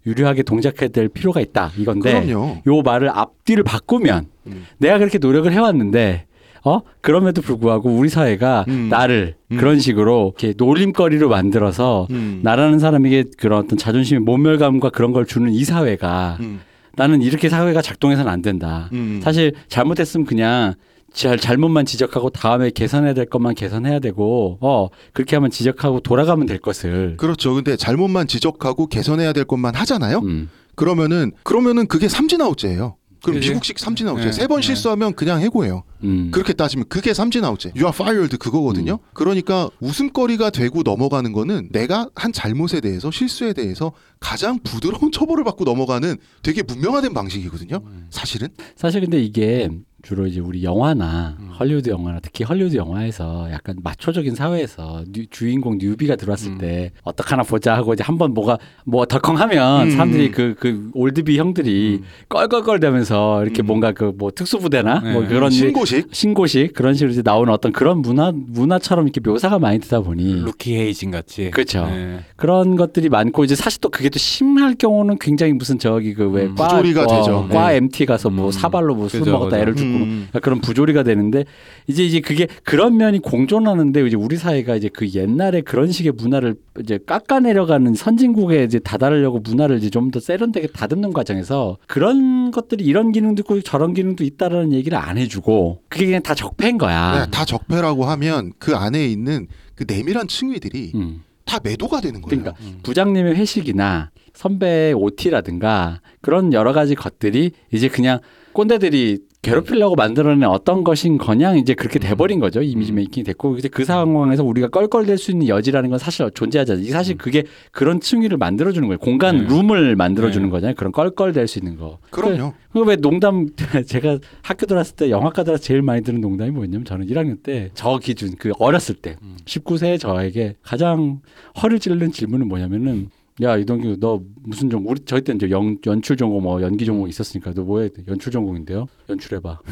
[0.10, 2.58] 유려하게 동작해야 될 필요가 있다 이건데 그럼요.
[2.68, 4.66] 요 말을 앞뒤를 바꾸면 음.
[4.78, 6.26] 내가 그렇게 노력을 해왔는데
[6.66, 8.90] 어 그럼에도 불구하고 우리 사회가 음.
[8.90, 9.58] 나를 음.
[9.58, 12.42] 그런 식으로 이렇게 놀림거리로 만들어서 음.
[12.44, 16.60] 나라는 사람에게 그런 어떤 자존심의 모멸감과 그런 걸 주는 이 사회가 음.
[16.96, 18.90] 나는 이렇게 사회가 작동해서는 안 된다.
[18.92, 19.22] 음.
[19.24, 20.74] 사실 잘못했으면 그냥
[21.14, 26.60] 잘 잘못만 지적하고 다음에 개선해야 될 것만 개선해야 되고 어 그렇게 하면 지적하고 돌아가면 될
[26.60, 27.54] 것을 그렇죠.
[27.54, 30.20] 근데 잘못만 지적하고 개선해야 될 것만 하잖아요.
[30.20, 32.96] 음, 그러면은 그러면은 그게 삼진아웃제예요.
[33.22, 33.50] 그럼 그지?
[33.50, 34.68] 미국식 삼진아웃제 네, 세번 네.
[34.68, 35.84] 실수하면 그냥 해고예요.
[36.04, 36.32] 음.
[36.32, 37.74] 그렇게 따지면 그게 삼진아웃제.
[37.76, 38.94] You are fired 그거거든요.
[38.94, 38.98] 음.
[39.14, 43.92] 그러니까 웃음거리가 되고 넘어가는 거는 내가 한 잘못에 대해서 실수에 대해서
[44.22, 47.82] 가장 부드러운 처벌을 받고 넘어가는 되게 문명화된 방식이거든요.
[47.84, 48.08] 음.
[48.10, 48.48] 사실은.
[48.78, 49.70] 사실 근데 이게
[50.02, 51.50] 주로 이제 우리 영화나 음.
[51.60, 56.58] 헐리우드 영화나 특히 헐리우드 영화에서 약간 마초적인 사회에서 뉴- 주인공 newbie가 들어왔을 음.
[56.58, 59.92] 때 어떡하나 보자 하고 이제 한번 뭐가 뭐 덜컹하면 음.
[59.92, 63.66] 사람들이 그 그 oldbie 형들이 껄껄껄대면서 이렇게 음.
[63.68, 65.28] 뭔가 그 뭐 특수부대나 뭐 네.
[65.28, 66.08] 그런 일- 신고식.
[66.12, 70.76] 신고식 그런 식으로 이제 나오는 어떤 그런 문화 문화처럼 이렇게 묘사가 많이 되다 보니 rookie
[70.76, 71.52] hazing 같이.
[71.52, 71.86] 그렇죠.
[71.86, 72.20] 네.
[72.36, 76.68] 그런 것들이 많고 이제 사실 또 그게 또 심할 경우는 굉장히 무슨 저기 음, 그왜과
[76.68, 77.48] 부조리가 되죠.
[77.50, 77.76] 과 네.
[77.78, 78.52] MT 가서 뭐 음.
[78.52, 79.58] 사발로 뭐술 그죠, 먹었다.
[79.60, 80.28] 애를 죽 고뭐 음.
[80.42, 81.46] 그런 부조리가 되는데
[81.88, 86.56] 이제 이제 그게 그런 면이 공존하는데 이제 우리 사회가 이제 그 옛날에 그런 식의 문화를
[86.82, 93.12] 이제 깎아내려가는 선진국에 이제 다다르려고 문화를 이제 좀 더 세련되게 다듬는 과정에서 그런 것들이 이런
[93.12, 97.26] 기능도 있고 저런 기능도 있다라는 얘기를 안 해주고 그게 그냥 다 적폐인 거야.
[97.26, 101.24] 네, 다 적폐라고 하면 그 안에 있는 그 내밀한 층위들이 음.
[101.46, 102.44] 다 매도가 되는 거예요.
[102.44, 108.20] 그러니까 부장님의 회식이나 선배 OT라든가 그런 여러 가지 것들이 이제 그냥
[108.54, 113.86] 꼰대들이 괴롭히려고 만들어낸 어떤 것인 거냥 이제 그렇게 돼버린 거죠 이미지 메이킹이 됐고 이제 그
[113.86, 116.86] 상황에서 우리가 껄껄댈 수 있는 여지라는 건 사실 존재하지 않아요.
[116.90, 119.00] 사실 그게 그런 층위를 만들어주는 거예요.
[119.00, 119.44] 공간 네.
[119.48, 120.52] 룸을 만들어주는 네.
[120.52, 120.76] 거잖아요.
[120.76, 122.00] 그런 껄껄댈 수 있는 거.
[122.10, 122.54] 그럼요.
[122.74, 123.48] 그왜 농담
[123.88, 127.98] 제가 학교 들어갔을 때 영화과 들어서 제일 많이 들은 농담이 뭐였냐면 저는 1학년 때 저
[127.98, 129.16] 기준 그 어렸을 때
[129.46, 131.22] 19세 저에게 가장
[131.62, 133.10] 허를 찌르는 질문은 뭐냐면은
[133.42, 137.08] 야 이동규 너 무슨 전공 우리 저희 때는 이제 연, 연출 전공 뭐 연기 전공
[137.08, 139.60] 있었으니까 너 뭐해 연출 전공인데요 연출해 봐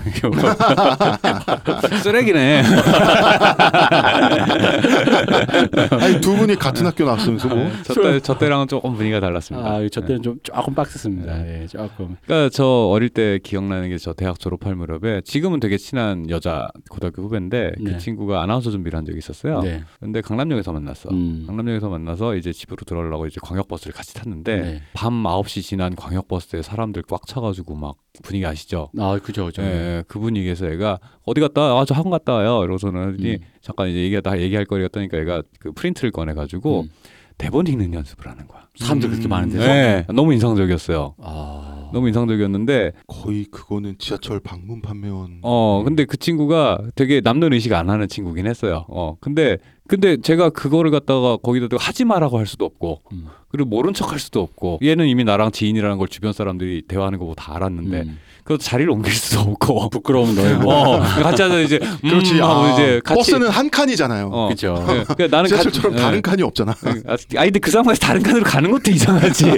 [2.03, 2.61] 쓰레기네.
[5.99, 9.67] 아니 두 분이 같은 학교 나왔으면서 뭐 저, 때, 저 때랑은 조금 분위기가 달랐습니다.
[9.67, 14.13] 아 저 때는 좀 조금 빡셌습니다 예 조금 그러니까 저 어릴 때 기억나는 게 저
[14.13, 17.93] 대학 졸업할 무렵에 지금은 되게 친한 여자 고등학교 후배인데 네.
[17.93, 19.61] 그 친구가 아나운서 준비를 한 적이 있었어요.
[19.61, 19.81] 네.
[19.99, 21.09] 근데 강남역에서 만났어.
[21.09, 21.45] 음.
[21.47, 24.81] 강남역에서 만나서 이제 집으로 들어가려고 이제 광역버스를 같이 탔는데 네.
[24.93, 28.89] 밤 9시 지난 광역버스에 사람들 꽉 차가지고 막 분위기 아시죠?
[28.97, 31.81] 아 그죠 그죠 예, 예, 그 분위기에서 애가 어디 갔다 와?
[31.81, 32.63] 아, 저 학원 갔다 와요.
[32.63, 33.37] 이러고서는 음.
[33.61, 36.89] 잠깐 이제 얘기하다 얘기할 거리가 떠니까 얘가 그 프린트를 꺼내가지고 음.
[37.37, 38.67] 대본 읽는 연습을 하는 거야.
[38.75, 41.15] 사람들 그렇게 많은 데서 네, 너무 인상적이었어요.
[41.19, 45.39] 아 너무 인상적이었는데 거의 그거는 지하철 방문 판매원.
[45.41, 48.85] 어 근데 그 친구가 되게 남는 의식 안 하는 친구긴 했어요.
[48.89, 49.57] 어 근데
[49.87, 53.27] 근데 제가 그거를 갖다가 거기다 대고 하지 마라고 할 수도 없고 음.
[53.49, 57.25] 그리고 모른 척 할 수도 없고 얘는 이미 나랑 지인이라는 걸 주변 사람들이 대화하는 거
[57.25, 58.17] 보고 다 알았는데 음.
[58.47, 62.39] 그것도 자리를 옮길 수도 없고 부끄러운 너의 어 같이 하자 이제 음 그렇지.
[62.39, 64.29] 하고 아, 이제 같이 버스는 한 칸이잖아요.
[64.31, 66.21] 어 그죠 예, 그러니까 나는 지하철처럼 가- 다른 예.
[66.21, 66.71] 칸이 없잖아.
[67.07, 69.57] 아, 아니 근데 그 상황에서 다른 칸으로 가는 것도 이상하지.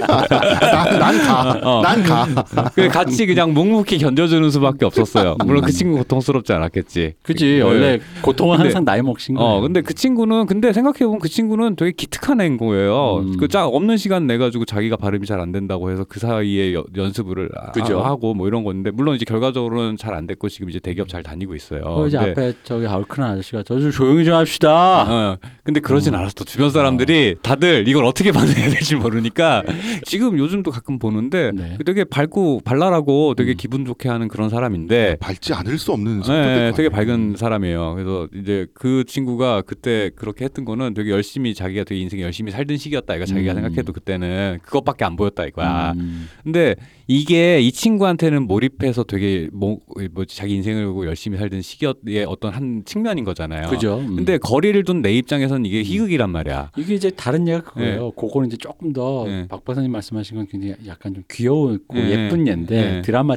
[0.98, 1.60] 난 가.
[1.62, 1.82] 어.
[1.82, 2.26] 난 가.
[2.74, 5.36] 그 같이 그냥 묵묵히 견뎌주는 수밖에 없었어요.
[5.44, 7.14] 물론 그 친구 고통스럽지 않았겠지.
[7.22, 7.62] 그지 네.
[7.62, 11.28] 원래 고통은 근데- 항상 나이 먹신 거예요 어, 근데 그 친구는 근데 생각해 보면 그
[11.28, 13.18] 친구는 되게 기특한 행거예요.
[13.18, 13.36] 음.
[13.36, 17.48] 그짜 없는 시간 내 가지고 자기가 발음이 잘 안 된다고 해서 그 사이에 여- 연습을
[17.56, 17.70] 아-.
[18.04, 21.54] 하고 뭐 이런 건데 물론 이제 결과적으로는 잘 안 됐고 지금 이제 대기업 잘 다니고
[21.54, 21.82] 있어요.
[21.84, 25.02] 어, 이제 근데, 앞에 저기 얼큰한 아저씨가 저 좀 조용히 좀 합시다.
[25.32, 26.18] 어, 근데 그러진 음.
[26.18, 26.34] 않았어.
[26.34, 29.62] 또 주변 사람들이 다들 이걸 어떻게 반응해야 될지 모르니까
[30.04, 31.78] 지금 요즘도 가끔 보는데 네.
[31.86, 33.56] 되게 밝고 발랄하고 되게 음.
[33.56, 36.88] 기분 좋게 하는 그런 사람인데 밟지 않을 수 없는 네, 거 되게.
[36.88, 37.94] 밝은 사람이에요.
[37.94, 42.76] 그래서 이제 그 친구가 그때 그렇게 했던 거는 되게 열심히 자기가 되게 인생 열심히 살던
[42.78, 43.14] 시기였다.
[43.14, 43.54] 이거 자기가 음.
[43.62, 45.92] 생각해도 그때는 그것밖에 안 보였다 이거야.
[45.96, 46.28] 음.
[46.42, 46.74] 근데
[47.12, 49.80] 이게 이 친구한테는 몰입해서 되게 뭐,
[50.12, 53.68] 뭐 자기 인생을 열심히 살던 시기의 어떤 한 측면인 거잖아요.
[53.68, 53.98] 그죠.
[53.98, 54.14] 음.
[54.14, 56.70] 근데 거리를 둔 내 입장에서는 이게 희극이란 말이야.
[56.76, 58.12] 이게 이제 다른 얘기가 그거예요.
[58.12, 59.48] 그거는 이제 조금 더 네.
[59.48, 62.10] 박 박사님 말씀하신 건 굉장히 약간 좀 귀여우고 네.
[62.10, 63.02] 예쁜 얘인데 네.
[63.02, 63.34] 드라마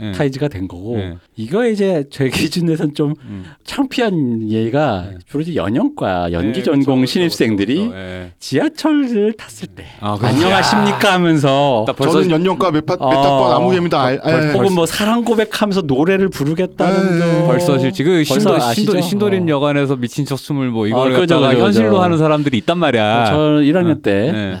[0.00, 0.12] 예.
[0.12, 1.16] 타이즈가 된 거고 네.
[1.36, 3.44] 이거 이제 제 기준에선 좀 음.
[3.64, 5.18] 창피한 예가 네.
[5.28, 7.96] 주로 이제 연영과 연기 네, 전공 그쵸, 신입생들이 그쵸.
[7.96, 8.32] 예.
[8.38, 10.26] 지하철을 탔을 때 아, 그쵸.
[10.26, 14.52] 안녕하십니까 하면서 저는 연령과 몇, 파, 몇 어, 학번 벌- 에.
[14.52, 18.58] 혹은 뭐 사랑 고백하면서 노래를 부르겠다는 벌써 실지 그 신도?
[18.60, 19.48] 신도 신도림 어.
[19.48, 22.02] 여관에서 미친 척 춤을 뭐 이걸 어, 그죠, 갖다가 현실로 그죠.
[22.02, 23.26] 하는 사람들이 있단 말이야.
[23.30, 24.60] 저 1학년 때 네.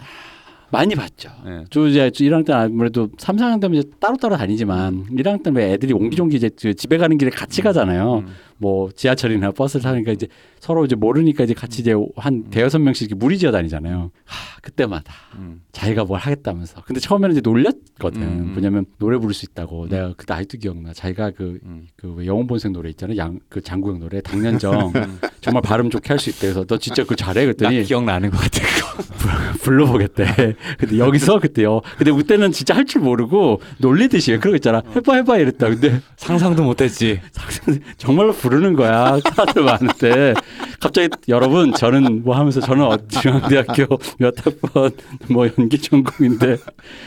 [0.70, 1.30] 많이 봤죠.
[1.44, 1.64] 네.
[1.70, 5.92] 저 이제 1학년 때 아무래도 3, 4학년 때면 이제 따로따로 다니지만 1학년 때는 왜 애들이
[5.92, 8.24] 옹기종기 이제 그 집에 가는 길에 같이 가잖아요.
[8.26, 8.34] 음.
[8.58, 10.26] 뭐 지하철이나 버스를 타니까 이제
[10.60, 14.10] 서로 이제 모르니까 이제 같이 이제 한 대여섯 명씩 이렇게 무리지어 다니잖아요.
[14.24, 15.62] 하, 그때마다 음.
[15.72, 16.82] 자기가 뭘 하겠다면서.
[16.84, 18.20] 근데 처음에는 이제 놀렸거든.
[18.22, 18.52] 음, 음.
[18.56, 19.88] 왜냐면 노래 부를 수 있다고.
[19.88, 20.92] 내가 그때 아직도 기억나.
[20.92, 21.86] 자기가 그 음.
[21.96, 23.16] 그 영혼본색 노래 있잖아요.
[23.16, 24.92] 양 그 장구영 노래 당년정
[25.40, 26.40] 정말 발음 좋게 할 수 있대.
[26.48, 28.66] 그래서 너 진짜 그거 잘해 나 그랬더니 기억나는 것 같아.
[29.62, 30.54] 불러보겠대.
[30.78, 31.80] 근데 여기서 그때요.
[31.96, 34.82] 근데 그때는 진짜 할 줄 모르고 놀리듯이 거 있잖아.
[34.96, 35.68] 해봐 해봐 이랬다.
[35.68, 37.20] 근데 상상도 못했지.
[37.98, 39.18] 정말로 부르는 거야.
[39.34, 40.34] 사람들 많은데
[40.80, 43.86] 갑자기 여러분 저는 뭐 하면서 저는 어- 중앙대학교
[44.18, 44.90] 몇 학번
[45.28, 46.56] 뭐 연기 전공인데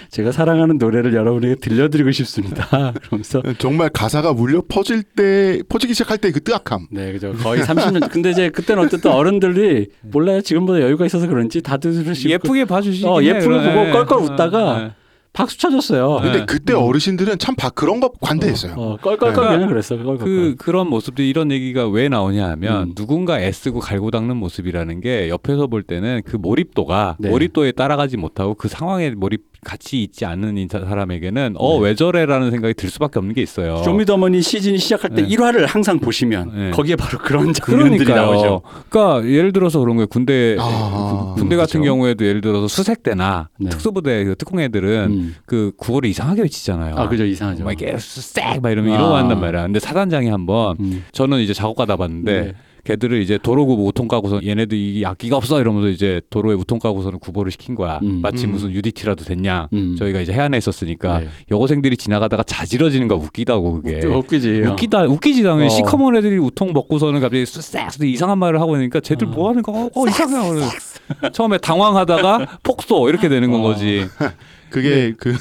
[0.09, 2.93] 제가 사랑하는 노래를 여러분에게 들려드리고 싶습니다.
[3.03, 6.87] 그러면서 정말 가사가 물려 퍼질 때 퍼지기 시작할 때 그 뜨악함.
[6.91, 7.33] 네, 그죠.
[7.33, 8.09] 거의 30년.
[8.09, 10.41] 근데 이제 그때는 어쨌든 어른들이 몰라요.
[10.41, 11.91] 지금보다 여유가 있어서 그런지 다들
[12.25, 13.73] 예쁘게 봐주시긴 어, 해, 예쁘게.
[13.73, 13.91] 보고 예.
[13.91, 14.91] 껄껄 어, 웃다가 예.
[15.34, 16.19] 박수 쳐줬어요.
[16.19, 16.32] 네.
[16.32, 18.73] 근데 그때 어르신들은 참 바, 그런 거 관대했어요.
[18.73, 19.95] 어, 껄껄껄 그러니까 그냥 그랬어.
[19.95, 20.25] 껄껄껄.
[20.25, 22.95] 그 그런 모습들 이런 얘기가 왜 나오냐 하면 음.
[22.95, 27.29] 누군가 애쓰고 갈고 닦는 모습이라는 게 옆에서 볼 때는 그 몰입도가 네.
[27.29, 31.86] 몰입도에 따라가지 못하고 그 상황에 몰입 같이 있지 않는 사람에게는 어 네.
[31.86, 33.78] 왜 저래라는 생각이 들 수밖에 없는 게 있어요.
[33.84, 35.28] 쇼미더머니 시즌이 시작할 때 네.
[35.28, 36.72] 1화를 항상 보시면 네.
[36.72, 38.32] 거기에 바로 그런 장면들이 그러니까요.
[38.34, 38.62] 나오죠.
[38.89, 40.07] 그러니까 예를 들어서 그런 거예요.
[40.07, 41.93] 군대 아, 군대 같은 그렇죠.
[41.93, 43.70] 경우에도 예를 들어서 수색대나 네.
[43.70, 45.36] 특수부대 그 특공 애들은 음.
[45.45, 46.95] 그 구호를 이상하게 외치잖아요.
[46.95, 47.24] 아, 그죠.
[47.26, 47.64] 이상하죠.
[47.64, 48.95] 막 이렇게 쎄막 이러면 아.
[48.95, 49.64] 이러고 한단 말이야.
[49.64, 51.05] 근데 사단장이 한번 음.
[51.12, 52.53] 저는 이제 작업 가다 봤는데 네.
[52.84, 57.51] 걔들을 이제 도로구 우통 까고서 얘네들 이 악기가 없어 이러면서 이제 도로에 우통 까고서는 구보를
[57.51, 57.99] 시킨 거야.
[58.03, 58.19] 음.
[58.21, 58.51] 마치 음.
[58.51, 59.69] 무슨 UDT라도 됐냐.
[59.73, 59.95] 음.
[59.97, 61.27] 저희가 이제 해안에 있었으니까 네.
[61.51, 64.05] 여고생들이 지나가다가 자지러지는 거 웃기다고 그게.
[64.05, 64.61] 웃기 지.
[64.61, 65.69] 웃기다 웃기지 당연히 어.
[65.69, 69.32] 시커먼 애들이 우통 먹고서는 갑자기 쓱 이상한 말을 하고 있으니까 쟤들 어.
[69.32, 69.89] 뭐 하는 거?
[69.93, 70.49] 어, 이상해.
[70.49, 71.29] 그래.
[71.32, 73.63] 처음에 당황하다가 폭소 이렇게 되는 건 어.
[73.63, 74.05] 거지.
[74.69, 75.36] 그게 그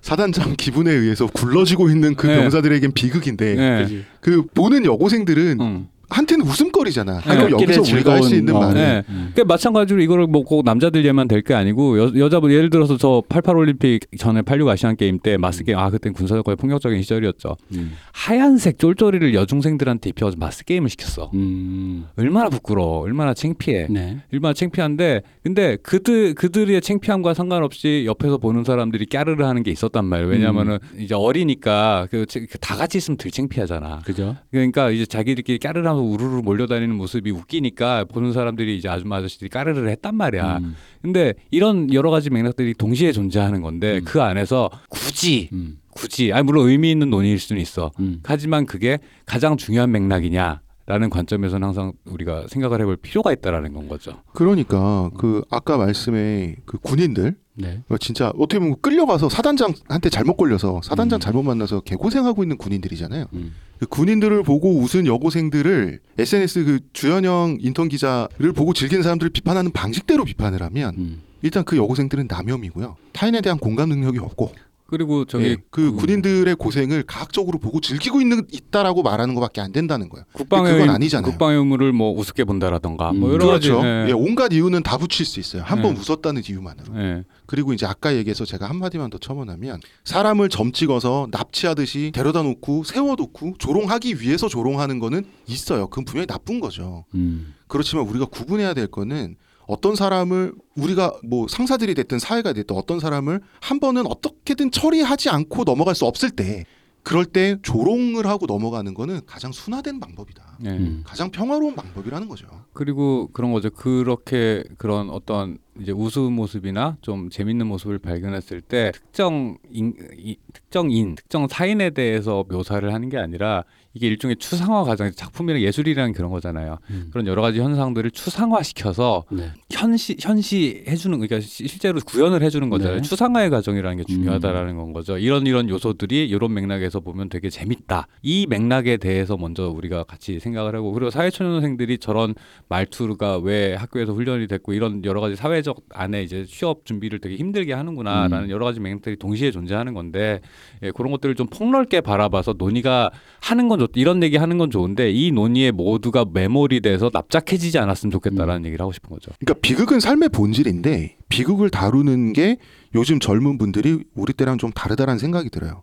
[0.00, 2.36] 사단장 기분에 의해서 굴러지고 있는 그 네.
[2.40, 4.02] 병사들에겐 비극인데 네.
[4.20, 5.88] 그 보는 여고생들은 응.
[6.08, 7.20] 한테는 웃음거리잖아.
[7.20, 9.02] 네, 그럼 여기서 우리가 할 수 있는 어, 말은 네.
[9.08, 9.30] 음.
[9.34, 13.22] 그러니까 마찬가지로 이거를 뭐 꼭 남자들 얘만 될 게 아니고 여, 여자분 예를 들어서 저
[13.28, 17.56] 88 올림픽 전에 86 아시안 게임 때 마스 게임 아 그땐 군사적 거의 폭력적인 시절이었죠.
[17.74, 17.92] 음.
[18.12, 21.30] 하얀색 쫄쫄이를 여중생들한테 입혀서 마스 게임을 시켰어.
[21.34, 22.06] 음.
[22.16, 23.86] 얼마나 부끄러워, 얼마나 창피해.
[23.90, 24.18] 네.
[24.32, 30.28] 얼마나 창피한데 근데 그들 그들의 창피함과 상관없이 옆에서 보는 사람들이 까르르 하는 게 있었단 말이에요.
[30.30, 32.24] 왜냐하면은 이제 어리니까 그
[32.60, 34.00] 다 같이 있으면 덜 창피하잖아.
[34.04, 34.36] 그죠.
[34.50, 39.48] 그러니까 이제 자기들끼리 까르르 하면 서 우르르 몰려다니는 모습이 웃기니까 보는 사람들이 이제 아줌마 아저씨들이
[39.48, 40.58] 까르르를 했단 말이야.
[40.58, 40.76] 음.
[41.02, 44.04] 근데 이런 여러 가지 맥락들이 동시에 존재하는 건데 음.
[44.04, 45.78] 그 안에서 굳이 음.
[45.90, 47.90] 굳이 아니 물론 의미 있는 논의일 수는 있어.
[47.98, 48.20] 음.
[48.24, 54.22] 하지만 그게 가장 중요한 맥락이냐 라는 관점에서는 항상 우리가 생각을 해볼 필요가 있다라는 건 거죠.
[54.34, 57.82] 그러니까 그 아까 말씀에 그 군인들 네.
[57.88, 61.20] 어, 진짜 어떻게 보면 끌려가서 사단장한테 잘못 걸려서 사단장 음.
[61.20, 63.26] 잘못 만나서 개고생하고 있는 군인들이잖아요.
[63.32, 63.54] 음.
[63.78, 70.24] 그 군인들을 보고 웃은 여고생들을 SNS 그 주현영 인턴 기자를 보고 즐기는 사람들을 비판하는 방식대로
[70.24, 71.22] 비판을 하면 음.
[71.42, 72.96] 일단 그 여고생들은 남혐이고요.
[73.12, 74.52] 타인에 대한 공감 능력이 없고
[74.88, 80.08] 그리고 저기 예, 그 군인들의 고생을 가학적으로 보고 즐기고 있는 있다라고 말하는 것밖에 안 된다는
[80.08, 80.24] 거예요.
[80.32, 81.28] 국방의 그건 의- 아니잖아요.
[81.28, 83.34] 국방의 의무를 뭐 우습게 본다라던가 뭐 음.
[83.34, 83.80] 여러 그렇죠.
[83.84, 84.06] 예.
[84.08, 85.62] 예, 온갖 이유는 다 붙일 수 있어요.
[85.64, 86.00] 한번 네.
[86.00, 87.00] 웃었다는 이유만으로.
[87.00, 87.24] 예.
[87.46, 92.84] 그리고 이제 아까 얘기해서 제가 한 마디만 더 첨언하면 사람을 점 찍어서 납치하듯이 데려다 놓고
[92.84, 95.88] 세워 놓고 조롱하기 위해서 조롱하는 거는 있어요.
[95.88, 97.04] 그건 분명히 나쁜 거죠.
[97.14, 97.54] 음.
[97.66, 99.34] 그렇지만 우리가 구분해야 될 거는
[99.66, 105.64] 어떤 사람을 우리가 뭐 상사들이 됐든 사회가 됐든 어떤 사람을 한 번은 어떻게든 처리하지 않고
[105.64, 106.64] 넘어갈 수 없을 때
[107.06, 110.58] 그럴 때 조롱을 하고 넘어가는 거는 가장 순화된 방법이다.
[110.64, 110.70] 예.
[110.70, 111.04] 음.
[111.06, 112.48] 가장 평화로운 방법이라는 거죠.
[112.72, 113.70] 그리고 그런 거죠.
[113.70, 121.14] 그렇게 그런 어떤 이제 우스운 모습이나 좀 재밌는 모습을 발견했을 때 특정 인, 이, 특정인,
[121.14, 123.62] 특정 사인에 대해서 묘사를 하는 게 아니라
[123.96, 126.76] 이게 일종의 추상화 과정, 작품이랑 예술이라는 그런 거잖아요.
[126.90, 127.08] 음.
[127.10, 129.50] 그런 여러 가지 현상들을 추상화시켜서 네.
[129.70, 132.96] 현시 현시 해주는 그러니까 시- 실제로 구현을 해주는 거잖아요.
[132.96, 133.02] 네.
[133.02, 135.16] 추상화의 과정이라는 게 중요하다라는 건 거죠.
[135.16, 138.06] 이런 이런 요소들이 이런 맥락에서 보면 되게 재밌다.
[138.22, 142.34] 이 맥락에 대해서 먼저 우리가 같이 생각을 하고 그리고 사회초년생들이 저런
[142.68, 147.72] 말투가 왜 학교에서 훈련이 됐고 이런 여러 가지 사회적 안에 이제 취업 준비를 되게 힘들게
[147.72, 148.50] 하는구나라는 음.
[148.50, 150.40] 여러 가지 맥락들이 동시에 존재하는 건데
[150.82, 155.10] 예, 그런 것들을 좀 폭넓게 바라봐서 논의가 하는 건 좋, 이런 얘기 하는 건 좋은데
[155.10, 159.30] 이 논의에 모두가 메모리 돼서 납작해지지 않았으면 좋겠다라는 얘기를 하고 싶은 거죠.
[159.38, 162.58] 그러니까 비극은 삶의 본질인데 비극을 다루는 게
[162.94, 165.82] 요즘 젊은 분들이 우리 때랑 좀 다르다라는 생각이 들어요.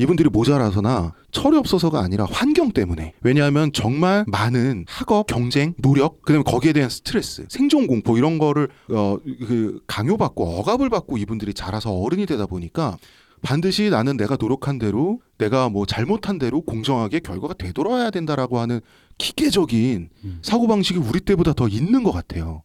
[0.00, 3.14] 이분들이 모자라서나 철이 없어서가 아니라 환경 때문에.
[3.20, 9.18] 왜냐하면 정말 많은 학업, 경쟁, 노력, 그다음에 거기에 대한 스트레스, 생존 공포 이런 거를 어
[9.46, 12.96] 그 강요받고 억압을 받고 이분들이 자라서 어른이 되다 보니까
[13.42, 18.80] 반드시 나는 내가 노력한 대로 내가 뭐 잘못한 대로 공정하게 결과가 되돌아야 된다라고 하는
[19.18, 20.38] 기계적인 음.
[20.42, 22.62] 사고방식이 우리 때보다 더 있는 것 같아요.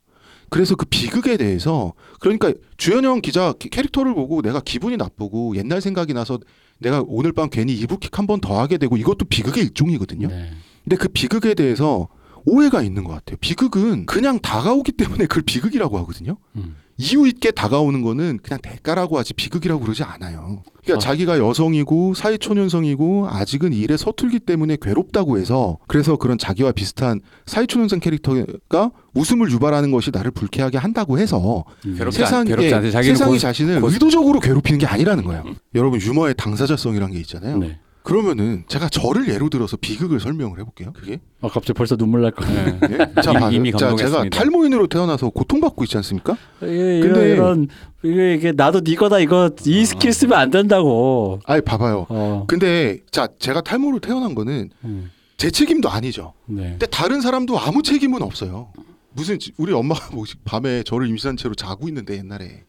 [0.50, 6.14] 그래서 그 비극에 대해서 그러니까 주현영 기자 캐- 캐릭터를 보고 내가 기분이 나쁘고 옛날 생각이
[6.14, 6.40] 나서
[6.80, 10.28] 내가 오늘 밤 괜히 이불킥 한 번 더 하게 되고 이것도 비극의 일종이거든요.
[10.28, 10.52] 네.
[10.84, 12.08] 근데 그 비극에 대해서
[12.46, 13.38] 오해가 있는 것 같아요.
[13.40, 16.38] 비극은 그냥 다가오기 때문에 그걸 비극이라고 하거든요.
[16.56, 16.76] 음.
[16.98, 20.62] 이유 있게 다가오는 거는 그냥 대가라고 하지 비극이라고 그러지 않아요.
[20.84, 21.00] 그러니까 아.
[21.00, 28.92] 자기가 여성이고 사회초년생이고 아직은 일에 서툴기 때문에 괴롭다고 해서 그래서 그런 자기와 비슷한 사회초년생 캐릭터가
[29.16, 31.98] 웃음을 유발하는 것이 나를 불쾌하게 한다고 해서 음.
[32.12, 32.70] 세상에 않- 괴롭지.
[32.92, 35.44] 자기는 세상이 고- 자신을 고- 의도적으로 괴롭히는 게 아니라는 거예요.
[35.76, 37.58] 여러분 유머의 당사자성이란 게 있잖아요.
[37.58, 37.80] 네.
[38.04, 40.92] 그러면은 제가 저를 예로 들어서 비극을 설명을 해볼게요.
[40.94, 42.46] 그게 아 갑자기 벌써 눈물 날 거.
[42.46, 42.78] 네.
[42.92, 43.22] 예?
[43.22, 44.26] 자, 이미- 봐- 이미 자, 제가.
[44.30, 46.38] 탈모인으로 태어나서 고통받고 있지 않습니까?
[46.62, 47.68] 이게 근데- 이런,
[48.04, 51.40] 이게, 이게 나도 네 거다 이거 이 스킬 쓰면 안 된다고.
[51.46, 52.06] 아이 봐봐요.
[52.10, 52.44] 어.
[52.48, 55.10] 근데 자 제가 탈모로 태어난 거는 음.
[55.38, 56.34] 제 책임도 아니죠.
[56.46, 56.72] 네.
[56.72, 58.72] 근데 다른 사람도 아무 책임은 없어요.
[59.14, 62.64] 무슨 지- 우리 엄마가 뭐 밤에 저를 임신한 채로 자고 있는데 옛날에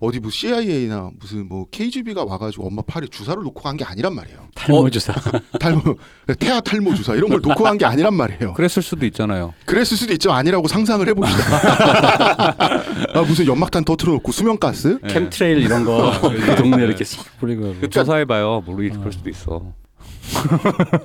[0.00, 4.38] 어디 뭐 CIA나 무슨 뭐 KGB가 와가지고 엄마 팔에 주사를 놓고 간 게 아니란 말이에요.
[4.54, 5.12] 탈모 주사.
[5.60, 5.96] 탈모
[6.38, 8.54] 태아 탈모 주사 이런 걸 놓고 간 게 아니란 말이에요.
[8.54, 9.52] 그랬을 수도 있잖아요.
[9.66, 10.32] 그랬을 수도 있죠.
[10.32, 11.44] 아니라고 상상을 해봅시다.
[13.14, 14.98] 아, 무슨 연막탄 터트려놓고 수면가스?
[15.02, 15.12] 네.
[15.12, 18.62] 캠트레일 이런 거 그 동네 이렇게 싹 뿌리고 그 조사해봐요.
[18.66, 19.72] 모르 그럴 수도 있어.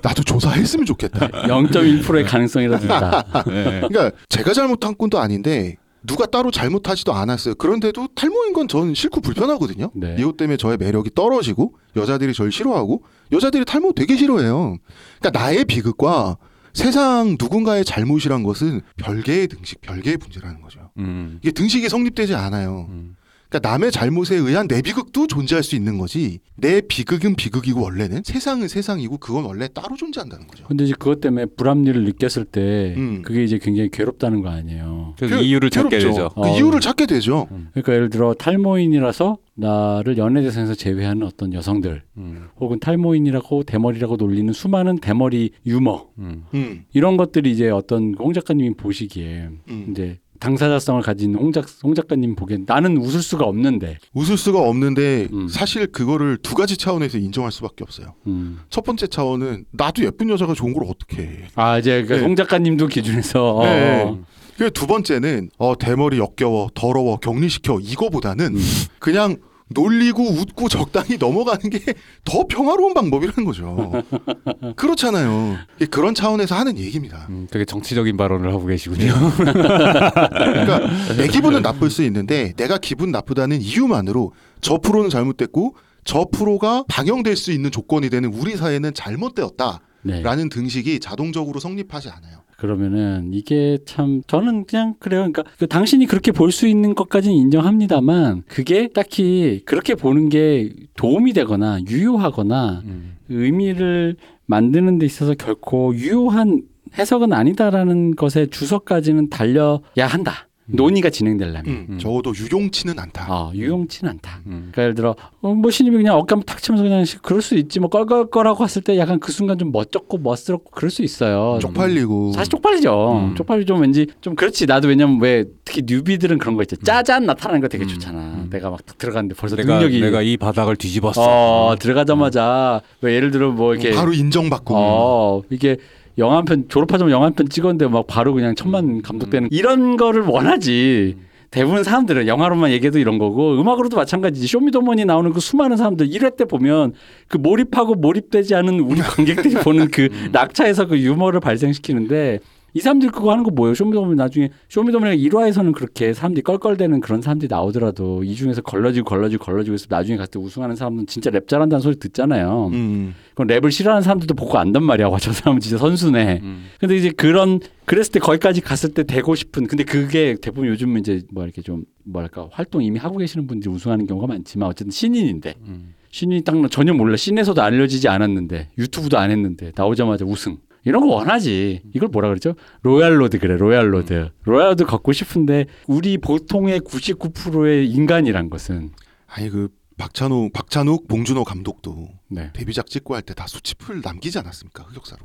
[0.02, 1.28] 나도 조사했으면 좋겠다.
[1.28, 3.44] 0.1%의 가능성이라도 있다.
[3.48, 3.82] 네.
[3.88, 5.76] 그러니까 제가 잘못한 건도 아닌데
[6.10, 7.54] 누가 따로 잘못하지도 않았어요.
[7.54, 9.92] 그런데도 탈모인 건 저는 싫고 불편하거든요.
[9.94, 10.16] 네.
[10.18, 14.78] 이것 때문에 저의 매력이 떨어지고 여자들이 저를 싫어하고 여자들이 탈모 되게 싫어해요.
[15.20, 16.38] 그러니까 나의 비극과
[16.74, 20.90] 세상 누군가의 잘못이란 것은 별개의 등식, 별개의 문제라는 거죠.
[20.98, 21.38] 음.
[21.44, 22.88] 이게 등식이 성립되지 않아요.
[22.90, 23.16] 음.
[23.50, 26.40] 그러니까 남의 잘못에 의한 내 비극도 존재할 수 있는 거지.
[26.56, 30.66] 내 비극은 비극이고 원래는 세상은 세상이고 그건 원래 따로 존재한다는 거죠.
[30.68, 33.24] 근데 이제 그것 때문에 불합리를 느꼈을 때 음.
[33.24, 35.16] 그게 이제 굉장히 괴롭다는 거 아니에요.
[35.18, 36.10] 그래서 그- 이유를 찾게 괴롭죠.
[36.10, 36.30] 되죠.
[36.36, 36.56] 그 어.
[36.56, 37.48] 이유를 찾게 되죠.
[37.72, 42.48] 그러니까 예를 들어 탈모인이라서 나를 연애 대상에서 제외하는 어떤 여성들 음.
[42.60, 46.44] 혹은 탈모인이라고 대머리라고 놀리는 수많은 대머리 유머 음.
[46.54, 49.88] 음, 이런 것들이 이제 어떤 홍 작가님이 보시기에 음.
[49.90, 55.28] 이제 당사자성을 가진 홍, 작, 홍 작가님 보기엔 나는 웃을 수가 없는데 웃을 수가 없는데
[55.32, 55.48] 음.
[55.48, 58.14] 사실 그거를 두 가지 차원에서 인정할 수밖에 없어요.
[58.28, 58.60] 음.
[58.70, 61.48] 첫 번째 차원은 나도 예쁜 여자가 좋은 걸 어떻게 해.
[61.56, 62.22] 아 이제 그 네.
[62.22, 64.04] 홍 작가님도 기준에서 어, 네.
[64.04, 64.20] 어.
[64.58, 68.62] 그리고 두 번째는 어 대머리 역겨워 더러워 격리시켜 이거보다는 음.
[69.00, 69.38] 그냥
[69.70, 71.80] 놀리고 웃고 적당히 넘어가는 게
[72.26, 73.92] 더 평화로운 방법이라는 거죠.
[74.76, 75.58] 그렇잖아요.
[75.90, 77.26] 그런 차원에서 하는 얘기입니다.
[77.30, 79.14] 음, 되게 정치적인 발언을 하고 계시군요.
[79.38, 80.82] 그러니까
[81.18, 87.36] 내 기분은 나쁠 수 있는데 내가 기분 나쁘다는 이유만으로 저 프로는 잘못됐고 저 프로가 방영될
[87.36, 90.56] 수 있는 조건이 되는 우리 사회는 잘못되었다 라는 네.
[90.56, 92.44] 등식이 자동적으로 성립하지 않아요.
[92.60, 95.22] 그러면은 이게 참 저는 그냥 그래요.
[95.22, 101.34] 그러니까 그 당신이 그렇게 볼 수 있는 것까지는 인정합니다만 그게 딱히 그렇게 보는 게 도움이
[101.34, 103.16] 되거나 유효하거나 음.
[103.30, 104.16] 의미를
[104.48, 106.64] 만드는 데 있어서 결코 유효한
[106.98, 110.49] 해석은 아니다라는 것에 주석까지는 달려야 한다.
[110.72, 111.66] 논의가 진행되려면.
[111.68, 112.00] 음, 음.
[112.00, 113.26] 적어도 유용치는 않다.
[113.28, 114.42] 아, 유용치는 않다.
[114.46, 114.70] 음.
[114.72, 117.90] 그러니까 예를 들어 어, 뭐 신입이 그냥 어깨 탁 치면서 그냥 그럴 수 있지 뭐
[117.90, 121.60] 껄껄껄하고 했을 때 약간 그 순간 좀 멋쩍고 멋스럽고 그럴 수 있어요.
[121.62, 123.30] 쪽팔리고 사실 쪽팔리죠.
[123.30, 123.36] 음.
[123.36, 124.66] 쪽팔리 좀 왠지 좀 그렇지.
[124.66, 126.76] 나도 왜냐면 왜 특히 뉴비들은 그런 거 있죠.
[126.78, 127.88] 짜잔 나타나는 거 되게 음.
[127.88, 128.20] 좋잖아.
[128.20, 128.50] 음.
[128.52, 131.22] 내가 막딱 들어갔는데 벌써 내가 능력이 내가 이 바닥을 뒤집었어.
[131.22, 135.78] 어 들어가자마자 왜 예를 들어 뭐 이렇게 바로 인정받고 어 이게
[136.20, 140.22] 영화 한 편 졸업하자마자 영화 한 편 찍었는데 막 바로 그냥 천만 감독되는 이런 거를
[140.24, 141.18] 원하지.
[141.52, 144.46] 대부분 사람들은 영화로만 얘기해도 이런 거고 음악으로도 마찬가지지.
[144.46, 146.94] 쇼미더머니 나오는 그 수많은 사람들 1회 때 보면
[147.28, 152.40] 그 몰입하고 몰입되지 않은 우리 관객들이 보는 그 낙차에서 그 유머를 발생시키는데
[152.74, 153.74] 이 사람들 그거 하는 거 뭐예요?
[153.74, 159.74] 쇼미더머니 나중에 쇼미더머니가 1화에서는 그렇게 사람들이 껄껄대는 그런 사람들이 나오더라도 이 중에서 걸러지고 걸러지고 걸러지고
[159.74, 162.70] 해서 나중에 갔을 때 우승하는 사람은 진짜 랩 잘한다는 소리 듣잖아요.
[162.74, 163.16] 음.
[163.34, 165.08] 그럼 랩을 싫어하는 사람들도 보고 안단 말이야.
[165.08, 166.40] 와, 저 사람은 진짜 선수네.
[166.44, 166.66] 음.
[166.80, 171.22] 근데 이제 그런 그랬을 때 거기까지 갔을 때 되고 싶은 근데 그게 대부분 요즘 이제
[171.32, 175.94] 뭐 이렇게 좀 뭐랄까 활동 이미 하고 계시는 분들이 우승하는 경우가 많지만 어쨌든 신인인데 음.
[176.12, 181.82] 신인이 딱 전혀 몰라 scene에서도 알려지지 않았는데 유튜브도 안 했는데 나오자마자 우승 이런 거 원하지.
[181.94, 182.56] 이걸 뭐라 그러죠?
[182.84, 184.30] royal road 그래 royal road.
[184.44, 188.92] royal road 갖고 싶은데 우리 보통의 99%의 인간이란 것은?
[189.28, 192.52] 아니 그 박찬욱 박찬욱 봉준호 감독도 네.
[192.54, 195.22] 데뷔작 찍고 할 때 다 수치풀 남기지 않았습니까 흑역사로?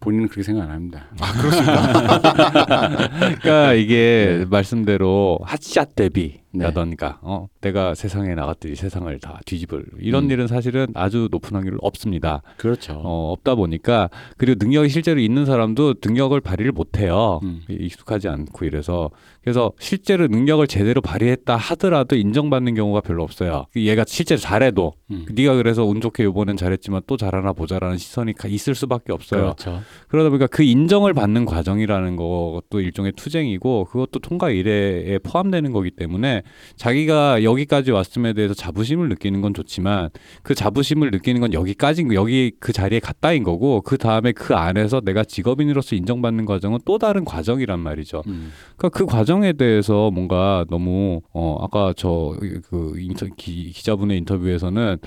[0.00, 1.10] 본인은 그렇게 생각 안 합니다.
[1.20, 3.08] 아 그렇습니다.
[3.18, 7.14] 그러니까 이게 말씀대로 핫샷 데뷔 라던가 네.
[7.22, 10.30] 어, 내가 세상에 나갔더니 세상을 다 뒤집을 이런 음.
[10.32, 12.42] 일은 사실은 아주 높은 확률 없습니다.
[12.56, 12.94] 그렇죠.
[12.94, 17.38] 어, 없다 보니까 그리고 능력이 실제로 있는 사람도 능력을 발휘를 못해요.
[17.44, 17.62] 음.
[17.68, 19.10] 익숙하지 않고 이래서
[19.42, 23.66] 그래서 실제로 능력을 제대로 발휘했다 하더라도 인정받는 경우가 별로 없어요.
[23.76, 25.26] 얘가 실제로 잘해도 음.
[25.32, 29.42] 네가 그래서 운 좋게 이번엔 잘했지만 또 잘하나 보자라는 시선이 가- 있을 수밖에 없어요.
[29.42, 29.80] 그렇죠.
[30.08, 36.39] 그러다 보니까 그 인정을 받는 과정이라는 것도 일종의 투쟁이고 그것도 통과 일회에 포함되는 거기 때문에
[36.76, 40.10] 자기가 여기까지 왔음에 대해서 자부심을 느끼는 건 좋지만
[40.42, 45.00] 그 자부심을 느끼는 건 여기까지인 거 여기 그 자리에 갔다인 거고 그 다음에 그 안에서
[45.00, 48.22] 내가 직업인으로서 인정받는 과정은 또 다른 과정이란 말이죠.
[48.26, 48.52] 음.
[48.76, 54.98] 그러니까 그 과정에 대해서 뭔가 너무 어 아까 저그 인터 기, 기자분의 인터뷰에서는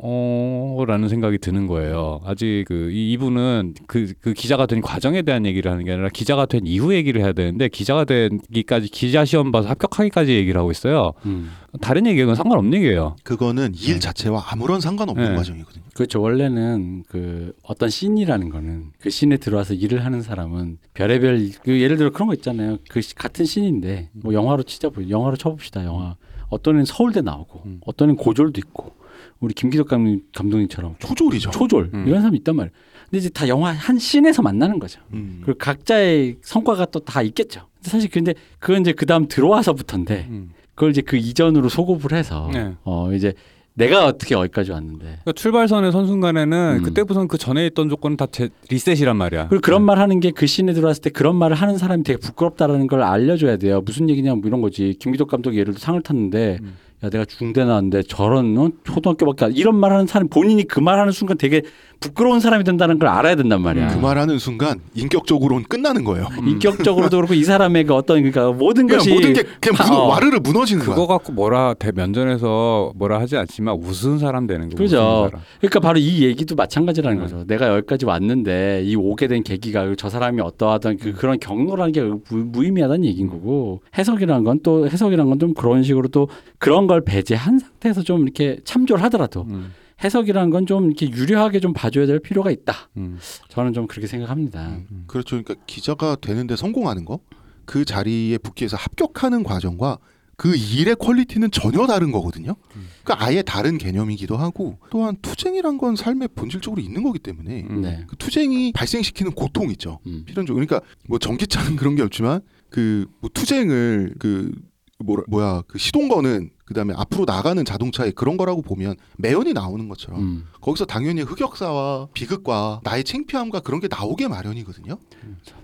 [0.00, 2.20] 어 라는 생각이 드는 거예요.
[2.24, 6.46] 아직 그 이- 이분은 그, 그 기자가 된 과정에 대한 얘기를 하는 게 아니라 기자가
[6.46, 11.12] 된 이후 얘기를 해야 되는데 기자가 되기까지 기자 시험 봐서 합격하기까지 얘기를 하고 있어요.
[11.26, 11.50] 음.
[11.80, 13.16] 다른 얘기는 상관없는 얘기예요.
[13.24, 13.98] 그거는 일 네.
[13.98, 15.34] 자체와 아무런 상관없는 네.
[15.36, 15.84] 과정이거든요.
[15.94, 16.22] 그렇죠.
[16.22, 22.10] 원래는 그 어떤 씬이라는 거는 그 씬에 들어와서 일을 하는 사람은 별의별 그 예를 들어
[22.10, 22.78] 그런 거 있잖아요.
[22.88, 25.84] 그 시- 같은 씬인데 뭐 영화로 치자 보 영화로 쳐봅시다.
[25.84, 26.14] 영화
[26.50, 27.80] 어떤 애는 서울대 나오고 음.
[27.84, 28.92] 어떤 애는 고졸도 있고
[29.40, 31.50] 우리 김기덕 감독님, 감독님처럼 초졸이죠.
[31.50, 32.04] 초졸 음.
[32.06, 32.72] 이런 사람이 있단 말이에요.
[33.04, 35.00] 근데 이제 다 영화 한 scene에서 만나는 거죠.
[35.12, 35.40] 음.
[35.44, 37.62] 그리고 각자의 성과가 또 다 있겠죠.
[37.76, 40.50] 근데 사실 근데 그건 이제 그 다음 들어와서부터인데 음.
[40.74, 42.74] 그걸 이제 그 이전으로 소급을 해서 네.
[42.84, 43.32] 어 이제
[43.74, 46.82] 내가 어떻게 여기까지 왔는데 그러니까 출발선에 선 순간에는 음.
[46.82, 49.48] 그때부터는 그 전에 있던 조건은 다 제, 리셋이란 말이야.
[49.48, 52.88] 그리고 그런 말 하는 게 그 scene에 들어왔을 때 그런 말을 하는 사람이 되게 부끄럽다라는
[52.88, 53.80] 걸 알려줘야 돼요.
[53.82, 54.96] 무슨 얘기냐 뭐 이런 거지.
[54.98, 56.74] 김기덕 감독이 예를 들어 상을 탔는데 음.
[57.04, 58.70] 야 내가 중대 나왔는데 저런 어?
[58.84, 61.62] 초등학교밖에 안 이런 말 하는 사람 본인이 그 말 하는 순간 되게
[62.00, 63.88] 부끄러운 사람이 된다는 걸 알아야 된단 말이야.
[63.88, 66.26] 그 말하는 순간 인격적으로는 끝나는 거예요.
[66.46, 70.04] 인격적으로도 그렇고 이 사람의 그 어떤 그러니까 모든 그냥 것이 모든 게 그냥 무슨 어.
[70.06, 71.16] 와르르 무너지는 그거 거야.
[71.18, 74.76] 갖고 뭐라 대 면전에서 뭐라 하지 않지만 웃은 사람 되는 거.
[74.76, 75.30] 그죠.
[75.60, 77.22] 그러니까 바로 이 얘기도 마찬가지라는 네.
[77.24, 77.44] 거죠.
[77.46, 82.20] 내가 여기까지 왔는데 이 오게 된 계기가 저 사람이 어떠하던 그 그런 경로라는 게 무,
[82.30, 86.28] 무의미하다는 얘기인 거고 해석이라는 건 또 해석이라는 건 좀 그런 식으로 또
[86.58, 89.72] 그런 걸 배제한 상태에서 좀 이렇게 참조를 하더라도 음,
[90.02, 92.90] 해석이라는 건 좀 이렇게 유려하게 좀 봐줘야 될 필요가 있다.
[92.98, 93.18] 음,
[93.48, 94.68] 저는 좀 그렇게 생각합니다.
[94.90, 95.04] 음.
[95.06, 95.42] 그렇죠.
[95.42, 97.20] 그러니까 기자가 되는데 성공하는 거,
[97.64, 99.98] 그 자리에 붙기 위해서 합격하는 과정과
[100.36, 102.54] 그 일의 퀄리티는 전혀 다른 거거든요.
[103.02, 107.80] 그러니까 아예 다른 개념이기도 하고 또한 투쟁이란 건 삶에 본질적으로 있는 거기 때문에 음.
[107.82, 108.04] 네.
[108.06, 109.98] 그 투쟁이 발생시키는 고통 있죠.
[110.06, 110.24] 음.
[110.26, 110.54] 필연적.
[110.54, 112.40] 그러니까 뭐 전기차는 그런 게 없지만
[112.70, 114.52] 그뭐 투쟁을 그
[114.98, 120.44] 뭐라 뭐야 그 시동거는 그다음에 앞으로 나가는 자동차에 그런 거라고 보면 매연이 나오는 것처럼 음.
[120.60, 124.98] 거기서 당연히 흑역사와 비극과 나의 창피함과 그런 게 나오게 마련이거든요.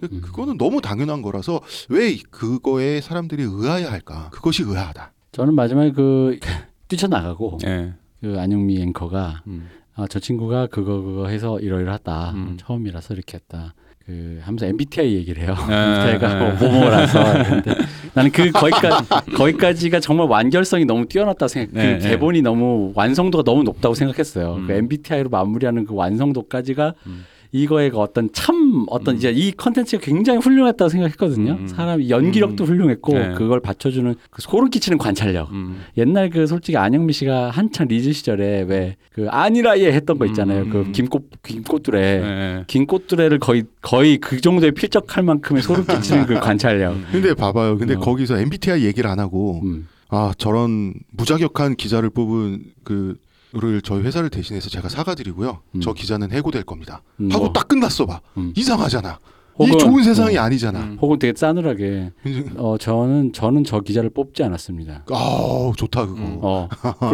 [0.00, 0.20] 그- 음.
[0.22, 4.30] 그거는 너무 당연한 거라서 왜 그거에 사람들이 의아해 할까?
[4.32, 5.12] 그것이 의아하다.
[5.32, 6.38] 저는 마지막에 그
[6.88, 7.92] 뛰쳐나가고 예.
[8.22, 9.68] 그 안영미 앵커가 음.
[9.96, 12.57] 아, 저 친구가 그거 그거 해서 이러이러하다 음.
[12.59, 13.74] 처음이라서 이렇게 했다.
[14.07, 15.57] 그 하면서 MBTI 얘기를 해요.
[15.66, 16.38] 네, MBTI가 네.
[16.38, 17.74] 뭐 뭐뭐라서 근데
[18.12, 21.72] 나는 그 거기까지 거기까지가 정말 완결성이 너무 뛰어났다 생각.
[21.72, 22.11] 네, 그 네.
[22.11, 24.57] 대본이 너무 완성도가 너무 높다고 생각했어요.
[24.57, 24.66] 음.
[24.66, 27.24] 그 MBTI로 마무리하는 그 완성도까지가 음.
[27.55, 29.16] 이거의 그 어떤 참 어떤 음.
[29.16, 31.52] 이제 이 컨텐츠가 굉장히 훌륭했다고 생각했거든요.
[31.52, 31.68] 음, 음.
[31.68, 32.68] 사람 연기력도 음.
[32.68, 33.32] 훌륭했고 네.
[33.34, 35.52] 그걸 받쳐주는 그 소름 끼치는 관찰력.
[35.52, 35.80] 음.
[35.96, 40.62] 옛날 그 솔직히 안영미 씨가 한창 리즈 시절에 왜 그 아니라 예 했던 거 있잖아요.
[40.64, 40.92] 음, 그 음.
[40.92, 42.64] 김꽃 김꽃두레 예.
[42.66, 46.96] 김꽃두레를 거의 거의 그 정도에 필적할 만큼의 소름 끼치는 그 관찰력.
[47.12, 47.78] 근데 봐봐요.
[47.78, 48.00] 근데 어.
[48.00, 49.86] 거기서 MBTI 얘기를 안 하고 음.
[50.09, 53.16] 아 저런 무자격한 기자를 뽑은 그
[53.61, 55.59] 를 저희 회사를 대신해서 제가 사과드리고요.
[55.76, 55.80] 음.
[55.80, 57.02] 저 기자는 해고될 겁니다.
[57.20, 57.52] 음, 하고 뭐.
[57.52, 58.20] 딱 끝났어 봐.
[58.36, 58.52] 음.
[58.57, 59.18] 이상하잖아.
[59.57, 60.42] 혹은- 이 좋은 세상이 어.
[60.42, 60.80] 아니잖아.
[60.80, 60.98] 음.
[61.00, 62.11] 혹은 되게 싸늘하게
[62.57, 65.05] 어 저는 저는 저 기자를 뽑지 않았습니다.
[65.09, 66.18] 아 좋다 그거.
[66.20, 66.38] 음.
[66.42, 66.68] 어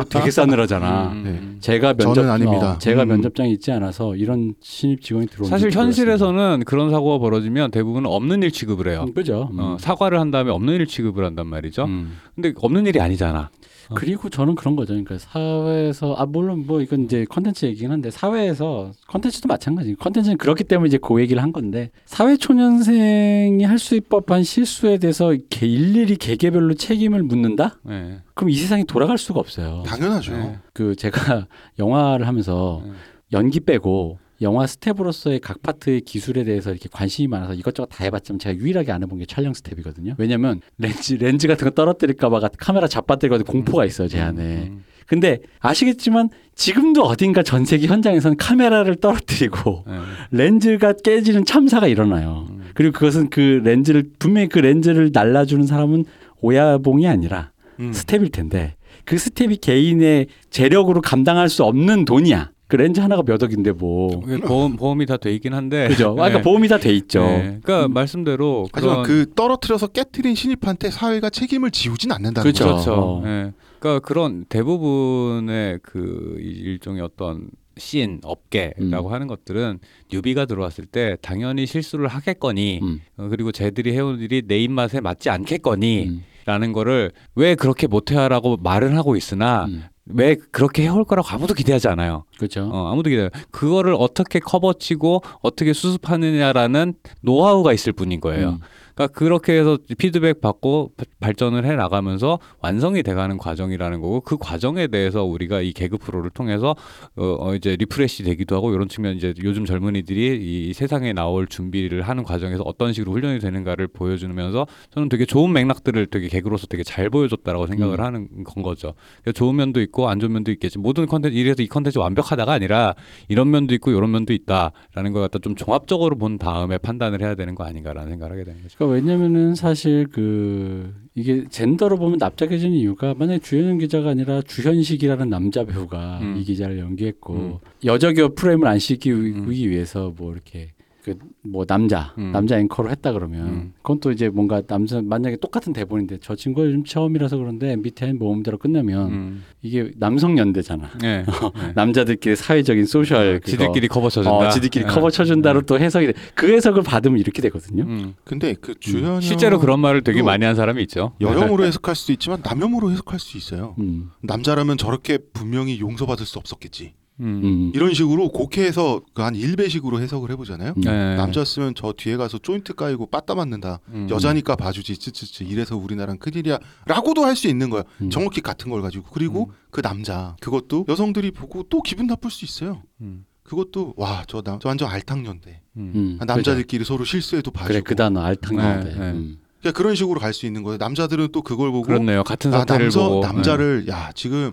[0.08, 1.10] 되게 싸늘하잖아.
[1.12, 1.22] 음.
[1.24, 1.58] 네.
[1.60, 2.72] 제가 면접 저는 아닙니다.
[2.72, 3.08] 어, 제가 음.
[3.08, 5.82] 면접장이 있지 않아서 이런 신입 직원이 들어온 사실 몰랐습니다.
[5.84, 9.04] 현실에서는 그런 사고가 벌어지면 대부분 없는 일 취급을 해요.
[9.06, 9.50] 음, 그죠.
[9.52, 9.58] 음.
[9.60, 11.84] 어, 사과를 한 다음에 없는 일 취급을 한단 말이죠.
[11.84, 12.16] 음.
[12.34, 13.50] 근데 없는 일이 아니잖아.
[13.90, 13.94] 어.
[13.94, 14.92] 그리고 저는 그런 거죠.
[14.92, 19.94] 그러니까 사회에서 아 물론 뭐 이건 이제 컨텐츠 얘기긴 한데 사회에서 컨텐츠도 마찬가지.
[19.96, 24.98] 컨텐츠는 그렇기 때문에 이제 그 얘기를 한 건데 사회 초년생이 할 수 있을 법한 실수에
[24.98, 27.78] 대해서 개- 일일이 개개별로 책임을 묻는다?
[27.88, 28.20] 예.
[28.34, 29.82] 그럼 이 세상이 돌아갈 수가 없어요.
[29.86, 30.32] 당연하죠.
[30.36, 30.58] 네.
[30.72, 31.46] 그 제가
[31.78, 32.92] 영화를 하면서 네.
[33.32, 38.56] 연기 빼고 영화 스텝으로서의 각 파트의 기술에 대해서 이렇게 관심이 많아서 이것저것 다 해봤지만 제가
[38.56, 40.14] 유일하게 안 해본 게 촬영 스텝이거든요.
[40.18, 44.42] 왜냐면 렌즈 렌즈 같은 거 떨어뜨릴까봐 카메라 자빠뜨리거든 공포가 있어요 제 안에.
[44.42, 44.84] 음.
[45.06, 49.98] 근데 아시겠지만 지금도 어딘가 전 세계 현장에서는 카메라를 떨어뜨리고 네.
[50.30, 52.46] 렌즈가 깨지는 참사가 일어나요.
[52.48, 52.70] 음.
[52.74, 56.04] 그리고 그것은 그 렌즈를 분명히 그 렌즈를 날라주는 사람은
[56.40, 57.92] 오야봉이 아니라 음.
[57.92, 62.52] 스텝일 텐데 그 스텝이 개인의 재력으로 감당할 수 없는 돈이야.
[62.70, 64.20] 그 렌즈 하나가 몇 억인데 뭐.
[64.20, 65.88] 그게 보험 보험이 다 돼 있긴 한데.
[65.88, 66.14] 그죠?
[66.14, 66.42] 그러니까 네.
[66.42, 67.20] 보험이 다 돼 있죠.
[67.22, 67.58] 네.
[67.62, 67.92] 그러니까 음.
[67.92, 72.64] 말씀대로 하지만 그런 그 떨어뜨려서 깨트린 신입한테 사회가 책임을 지우진 않는다는 그렇죠.
[72.64, 72.74] 거죠.
[72.74, 73.00] 그렇죠.
[73.02, 73.22] 어.
[73.26, 73.52] 예.
[73.80, 79.12] 그러니까 그런 대부분의 그 일종의 어떤 씬 업계라고 음.
[79.12, 79.78] 하는 것들은
[80.12, 85.30] newbie가 들어왔을 때 당연히 실수를 하겠거니 음, 어, 그리고 쟤들이 해온 일이 내 입맛에 맞지
[85.30, 89.84] 않겠거니 음, 라는 거를 왜 그렇게 못해라고 말은 하고 있으나 음.
[90.14, 92.24] 왜 그렇게 해올 거라고 아무도 기대하지 않아요.
[92.38, 92.68] 그렇죠.
[92.72, 93.30] 어, 아무도 기대.
[93.50, 98.50] 그거를 어떻게 커버치고 어떻게 수습하느냐라는 노하우가 있을 뿐인 거예요.
[98.50, 98.58] 음.
[99.00, 104.88] 그러니까 그렇게 해서 피드백 받고 바- 발전을 해 나가면서 완성이 돼가는 과정이라는 거고 그 과정에
[104.88, 106.76] 대해서 우리가 이 개그 프로를 통해서
[107.16, 112.02] 어, 어, 이제 refresh 되기도 하고 이런 측면 이제 요즘 젊은이들이 이 세상에 나올 준비를
[112.02, 117.08] 하는 과정에서 어떤 식으로 훈련이 되는가를 보여주면서 저는 되게 좋은 맥락들을 되게 개그로서 되게 잘
[117.08, 118.04] 보여줬다라고 생각을 음.
[118.04, 118.92] 하는 건 거죠.
[119.22, 120.78] 그러니까 좋은 면도 있고 안 좋은 면도 있겠지.
[120.78, 122.94] 모든 컨텐츠 이래서 이 컨텐츠 완벽하다가 아니라
[123.28, 127.54] 이런 면도 있고 이런 면도 있다라는 걸 갖다 좀 종합적으로 본 다음에 판단을 해야 되는
[127.54, 128.89] 거 아닌가라는 생각을 하게 되는 거죠.
[128.90, 136.20] 왜냐면은 사실 그 이게 젠더로 보면 납작해지는 이유가 만약에 주현영 기자가 아니라 주현식이라는 남자 배우가
[136.22, 136.36] 음.
[136.36, 137.58] 이 기자를 연기했고 음.
[137.84, 139.50] 여적여 프레임을 안 씌기 음.
[139.50, 140.72] 위해서 뭐 이렇게
[141.02, 142.32] 그 뭐 남자 음.
[142.32, 143.72] 남자 앵커로 했다 그러면 음.
[143.78, 148.58] 그건 또 이제 뭔가 남자 만약에 똑같은 대본인데 저 친구가 요즘 처음이라서 그런데 MBTI 모음대로
[148.58, 149.44] 끝나면 음.
[149.62, 150.90] 이게 남성 연대잖아.
[151.00, 151.24] 네.
[151.74, 153.50] 남자들끼리 사회적인 social 그거.
[153.50, 154.36] 지들끼리 커버 쳐준다.
[154.36, 154.90] 어, 지들끼리 네.
[154.90, 156.12] 커버 쳐준다로 또 해석이 돼.
[156.34, 157.84] 그 해석을 받으면 이렇게 되거든요.
[157.84, 158.14] 음.
[158.24, 161.12] 근데 그 주현영 실제로 그런 말을 되게 또 많이 한 사람이 있죠.
[161.22, 163.74] 여혐으로 해석할 수도 있지만 남혐으로 해석할 수 있어요.
[163.78, 164.10] 음.
[164.22, 166.92] 남자라면 저렇게 분명히 용서받을 수 없었겠지.
[167.20, 167.40] 음.
[167.44, 167.72] 음.
[167.74, 170.74] 이런 식으로 곡해해서 그한 일배식으로 해석을 해보잖아요.
[170.76, 170.80] 음.
[170.80, 171.16] 네.
[171.16, 173.80] 남자였으면 저 뒤에 가서 조인트 까이고 빠따 맞는다.
[173.88, 174.08] 음.
[174.10, 178.10] 여자니까 봐주지 츠츠츠 이래서 우리나라는 큰일이야 라고도 할 수 있는 거야 음.
[178.10, 182.82] 정확히 같은 걸 가지고 그리고 그 남자 그것도 여성들이 보고 또 기분 나쁠 수 있어요
[183.00, 183.24] 음.
[183.44, 185.92] 그것도 와저 저 완전 알탕년대 음.
[185.94, 186.18] 음.
[186.20, 188.90] 아, 남자들끼리 서로 실수해도 봐주고 그래 그 단어 알탕연대.
[188.90, 189.10] 네, 네.
[189.12, 189.38] 음.
[189.60, 192.24] 그러니까 그런 식으로 갈 수 있는 거예요 남자들은 또 그걸 보고 그렇네요.
[192.24, 194.52] 같은 아, 사태를 남자, 보고 남자를 야 지금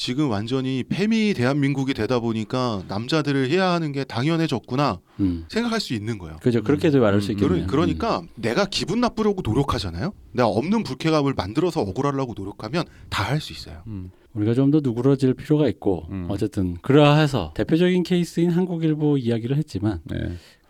[0.00, 5.44] 지금 완전히 페미 대한민국이 되다 보니까 남자들을 해야 하는 게 당연해졌구나 음.
[5.50, 7.36] 생각할 수 있는 거예요 그죠 그렇게도 말할 수 음.
[7.36, 7.66] 있겠네요.
[7.66, 10.14] 그러, 니까 내가 기분 나쁘려고 노력하잖아요.
[10.32, 13.82] 내가 없는 불쾌감을 만들어서 억울하려고 노력하면 다 할 수 있어요.
[13.88, 14.10] 음.
[14.32, 16.26] 우리가 좀 더 누그러질 필요가 있고 음.
[16.30, 20.16] 어쨌든 그러해서 대표적인 케이스인 한국일보 이야기를 했지만 네.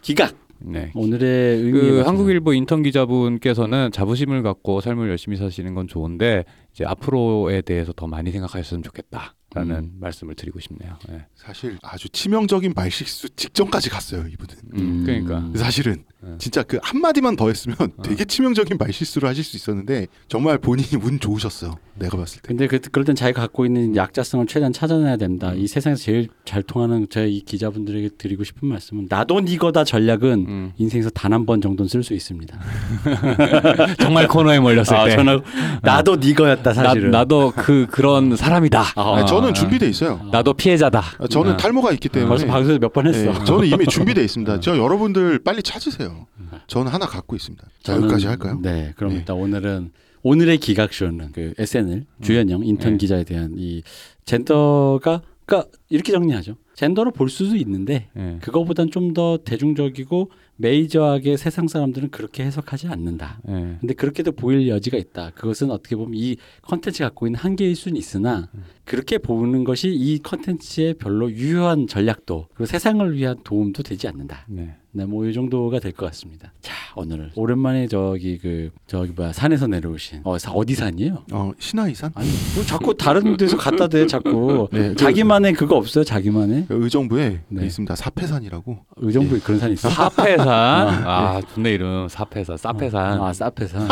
[0.02, 0.92] 기각 네.
[0.94, 7.62] 오늘의 의미에 그 한국일보 인턴 기자분께서는 자부심을 갖고 삶을 열심히 사시는 건 좋은데 이제 앞으로에
[7.62, 9.92] 대해서 더 많이 생각하셨으면 좋겠다 라는 음.
[10.00, 10.96] 말씀을 드리고 싶네요.
[11.08, 11.26] 네.
[11.34, 14.54] 사실 아주 치명적인 말실수 직전까지 갔어요 이분은.
[14.74, 16.34] 음, 그러니까 사실은 네.
[16.38, 21.76] 진짜 그 한마디만 더 했으면 되게 치명적인 말실수를 하실 수 있었는데 정말 본인이 운 좋으셨어요.
[21.96, 22.48] 내가 봤을 때.
[22.48, 25.50] 근데 그, 그럴 땐 자기가 갖고 있는 약자성을 최대한 찾아내야 된다.
[25.52, 25.58] 음.
[25.58, 30.72] 이 세상에서 제일 잘 통하는 제 이 기자분들에게 드리고 싶은 말씀은 나도 니거다 전략은 음.
[30.78, 32.58] 인생에서 단 한 번 정도는 쓸 수 있습니다.
[34.00, 35.40] 정말 코너에 몰렸을 아, 때 저는
[35.82, 37.10] 나도 니거였다 나, 사실은.
[37.10, 38.92] 나 도 그 그런 사람이다.
[38.96, 40.28] 아, 아니, 저는 아, 준비돼 있어요.
[40.32, 41.02] 나도 피해자다.
[41.18, 41.56] 아, 저는 아.
[41.56, 42.28] 탈모가 있기 때문에.
[42.28, 43.32] 벌써 방송에서 몇 번 했어.
[43.32, 44.60] 네, 저는 이미 준비돼 있습니다.
[44.60, 46.26] 저 여러분들 빨리 찾으세요.
[46.66, 47.64] 저는 하나 갖고 있습니다.
[47.82, 48.58] 자 저는- 여기까지 할까요?
[48.62, 49.18] 네, 그럼 네.
[49.18, 52.98] 일단 오늘은 오늘의 기각쇼는 그 SNL 주연영 인턴 네.
[52.98, 53.82] 기자에 대한 이
[54.26, 56.56] 젠더가 그러니까 이렇게 정리하죠.
[56.74, 58.38] 젠더로 볼 수도 있는데 네.
[58.40, 60.30] 그거보단 좀 더 대중적이고
[60.64, 63.40] 메이저하게 세상 사람들은 그렇게 해석하지 않는다.
[63.44, 63.76] 네.
[63.80, 65.30] 근데 그렇게도 보일 여지가 있다.
[65.34, 68.48] 그것은 어떻게 보면 이 컨텐츠 갖고 있는 한계일 수는 있으나
[68.84, 74.46] 그렇게 보는 것이 이 컨텐츠의 별로 유효한 전략도 그리고 세상을 위한 도움도 되지 않는다.
[74.48, 74.74] 네.
[74.92, 76.52] 네, 뭐 이 정도가 될 것 같습니다.
[76.60, 81.22] 자, 오늘 오랜만에 저기 그 저기 뭐야 산에서 내려오신 어 사- 어디 산이에요?
[81.30, 86.02] 어 신하이산 아니 뭐 자꾸 다른 데서 갖다 대 자꾸 네, 자기만의 그거 없어요?
[86.02, 87.66] 자기만의 의정부에 네.
[87.66, 87.94] 있습니다.
[87.94, 88.78] 사패산이라고.
[88.96, 89.88] 의정부에 그런 산 있어?
[89.88, 90.48] 사패산.
[90.52, 92.08] 아, 좋네 이름.
[92.08, 92.56] 사패산.
[92.56, 93.20] 사패산.
[93.22, 93.88] 아, 사페산.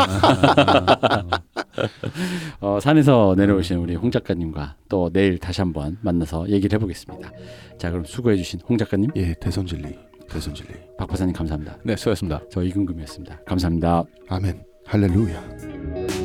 [2.61, 7.31] 어, 산에서 내려오신 우리 홍 작가님과 또 내일 다시 한번 만나서 얘기를 해보겠습니다.
[7.77, 9.97] 자, 그럼 수고해주신 홍 작가님, 예 대선 진리
[10.29, 10.69] 대선 진리.
[10.97, 11.77] 박 박사님 감사합니다.
[11.83, 12.41] 네, 수고하셨습니다.
[12.51, 13.39] 저 이근금이었습니다.
[13.45, 14.03] 감사합니다.
[14.29, 16.18] 아멘 할렐루야.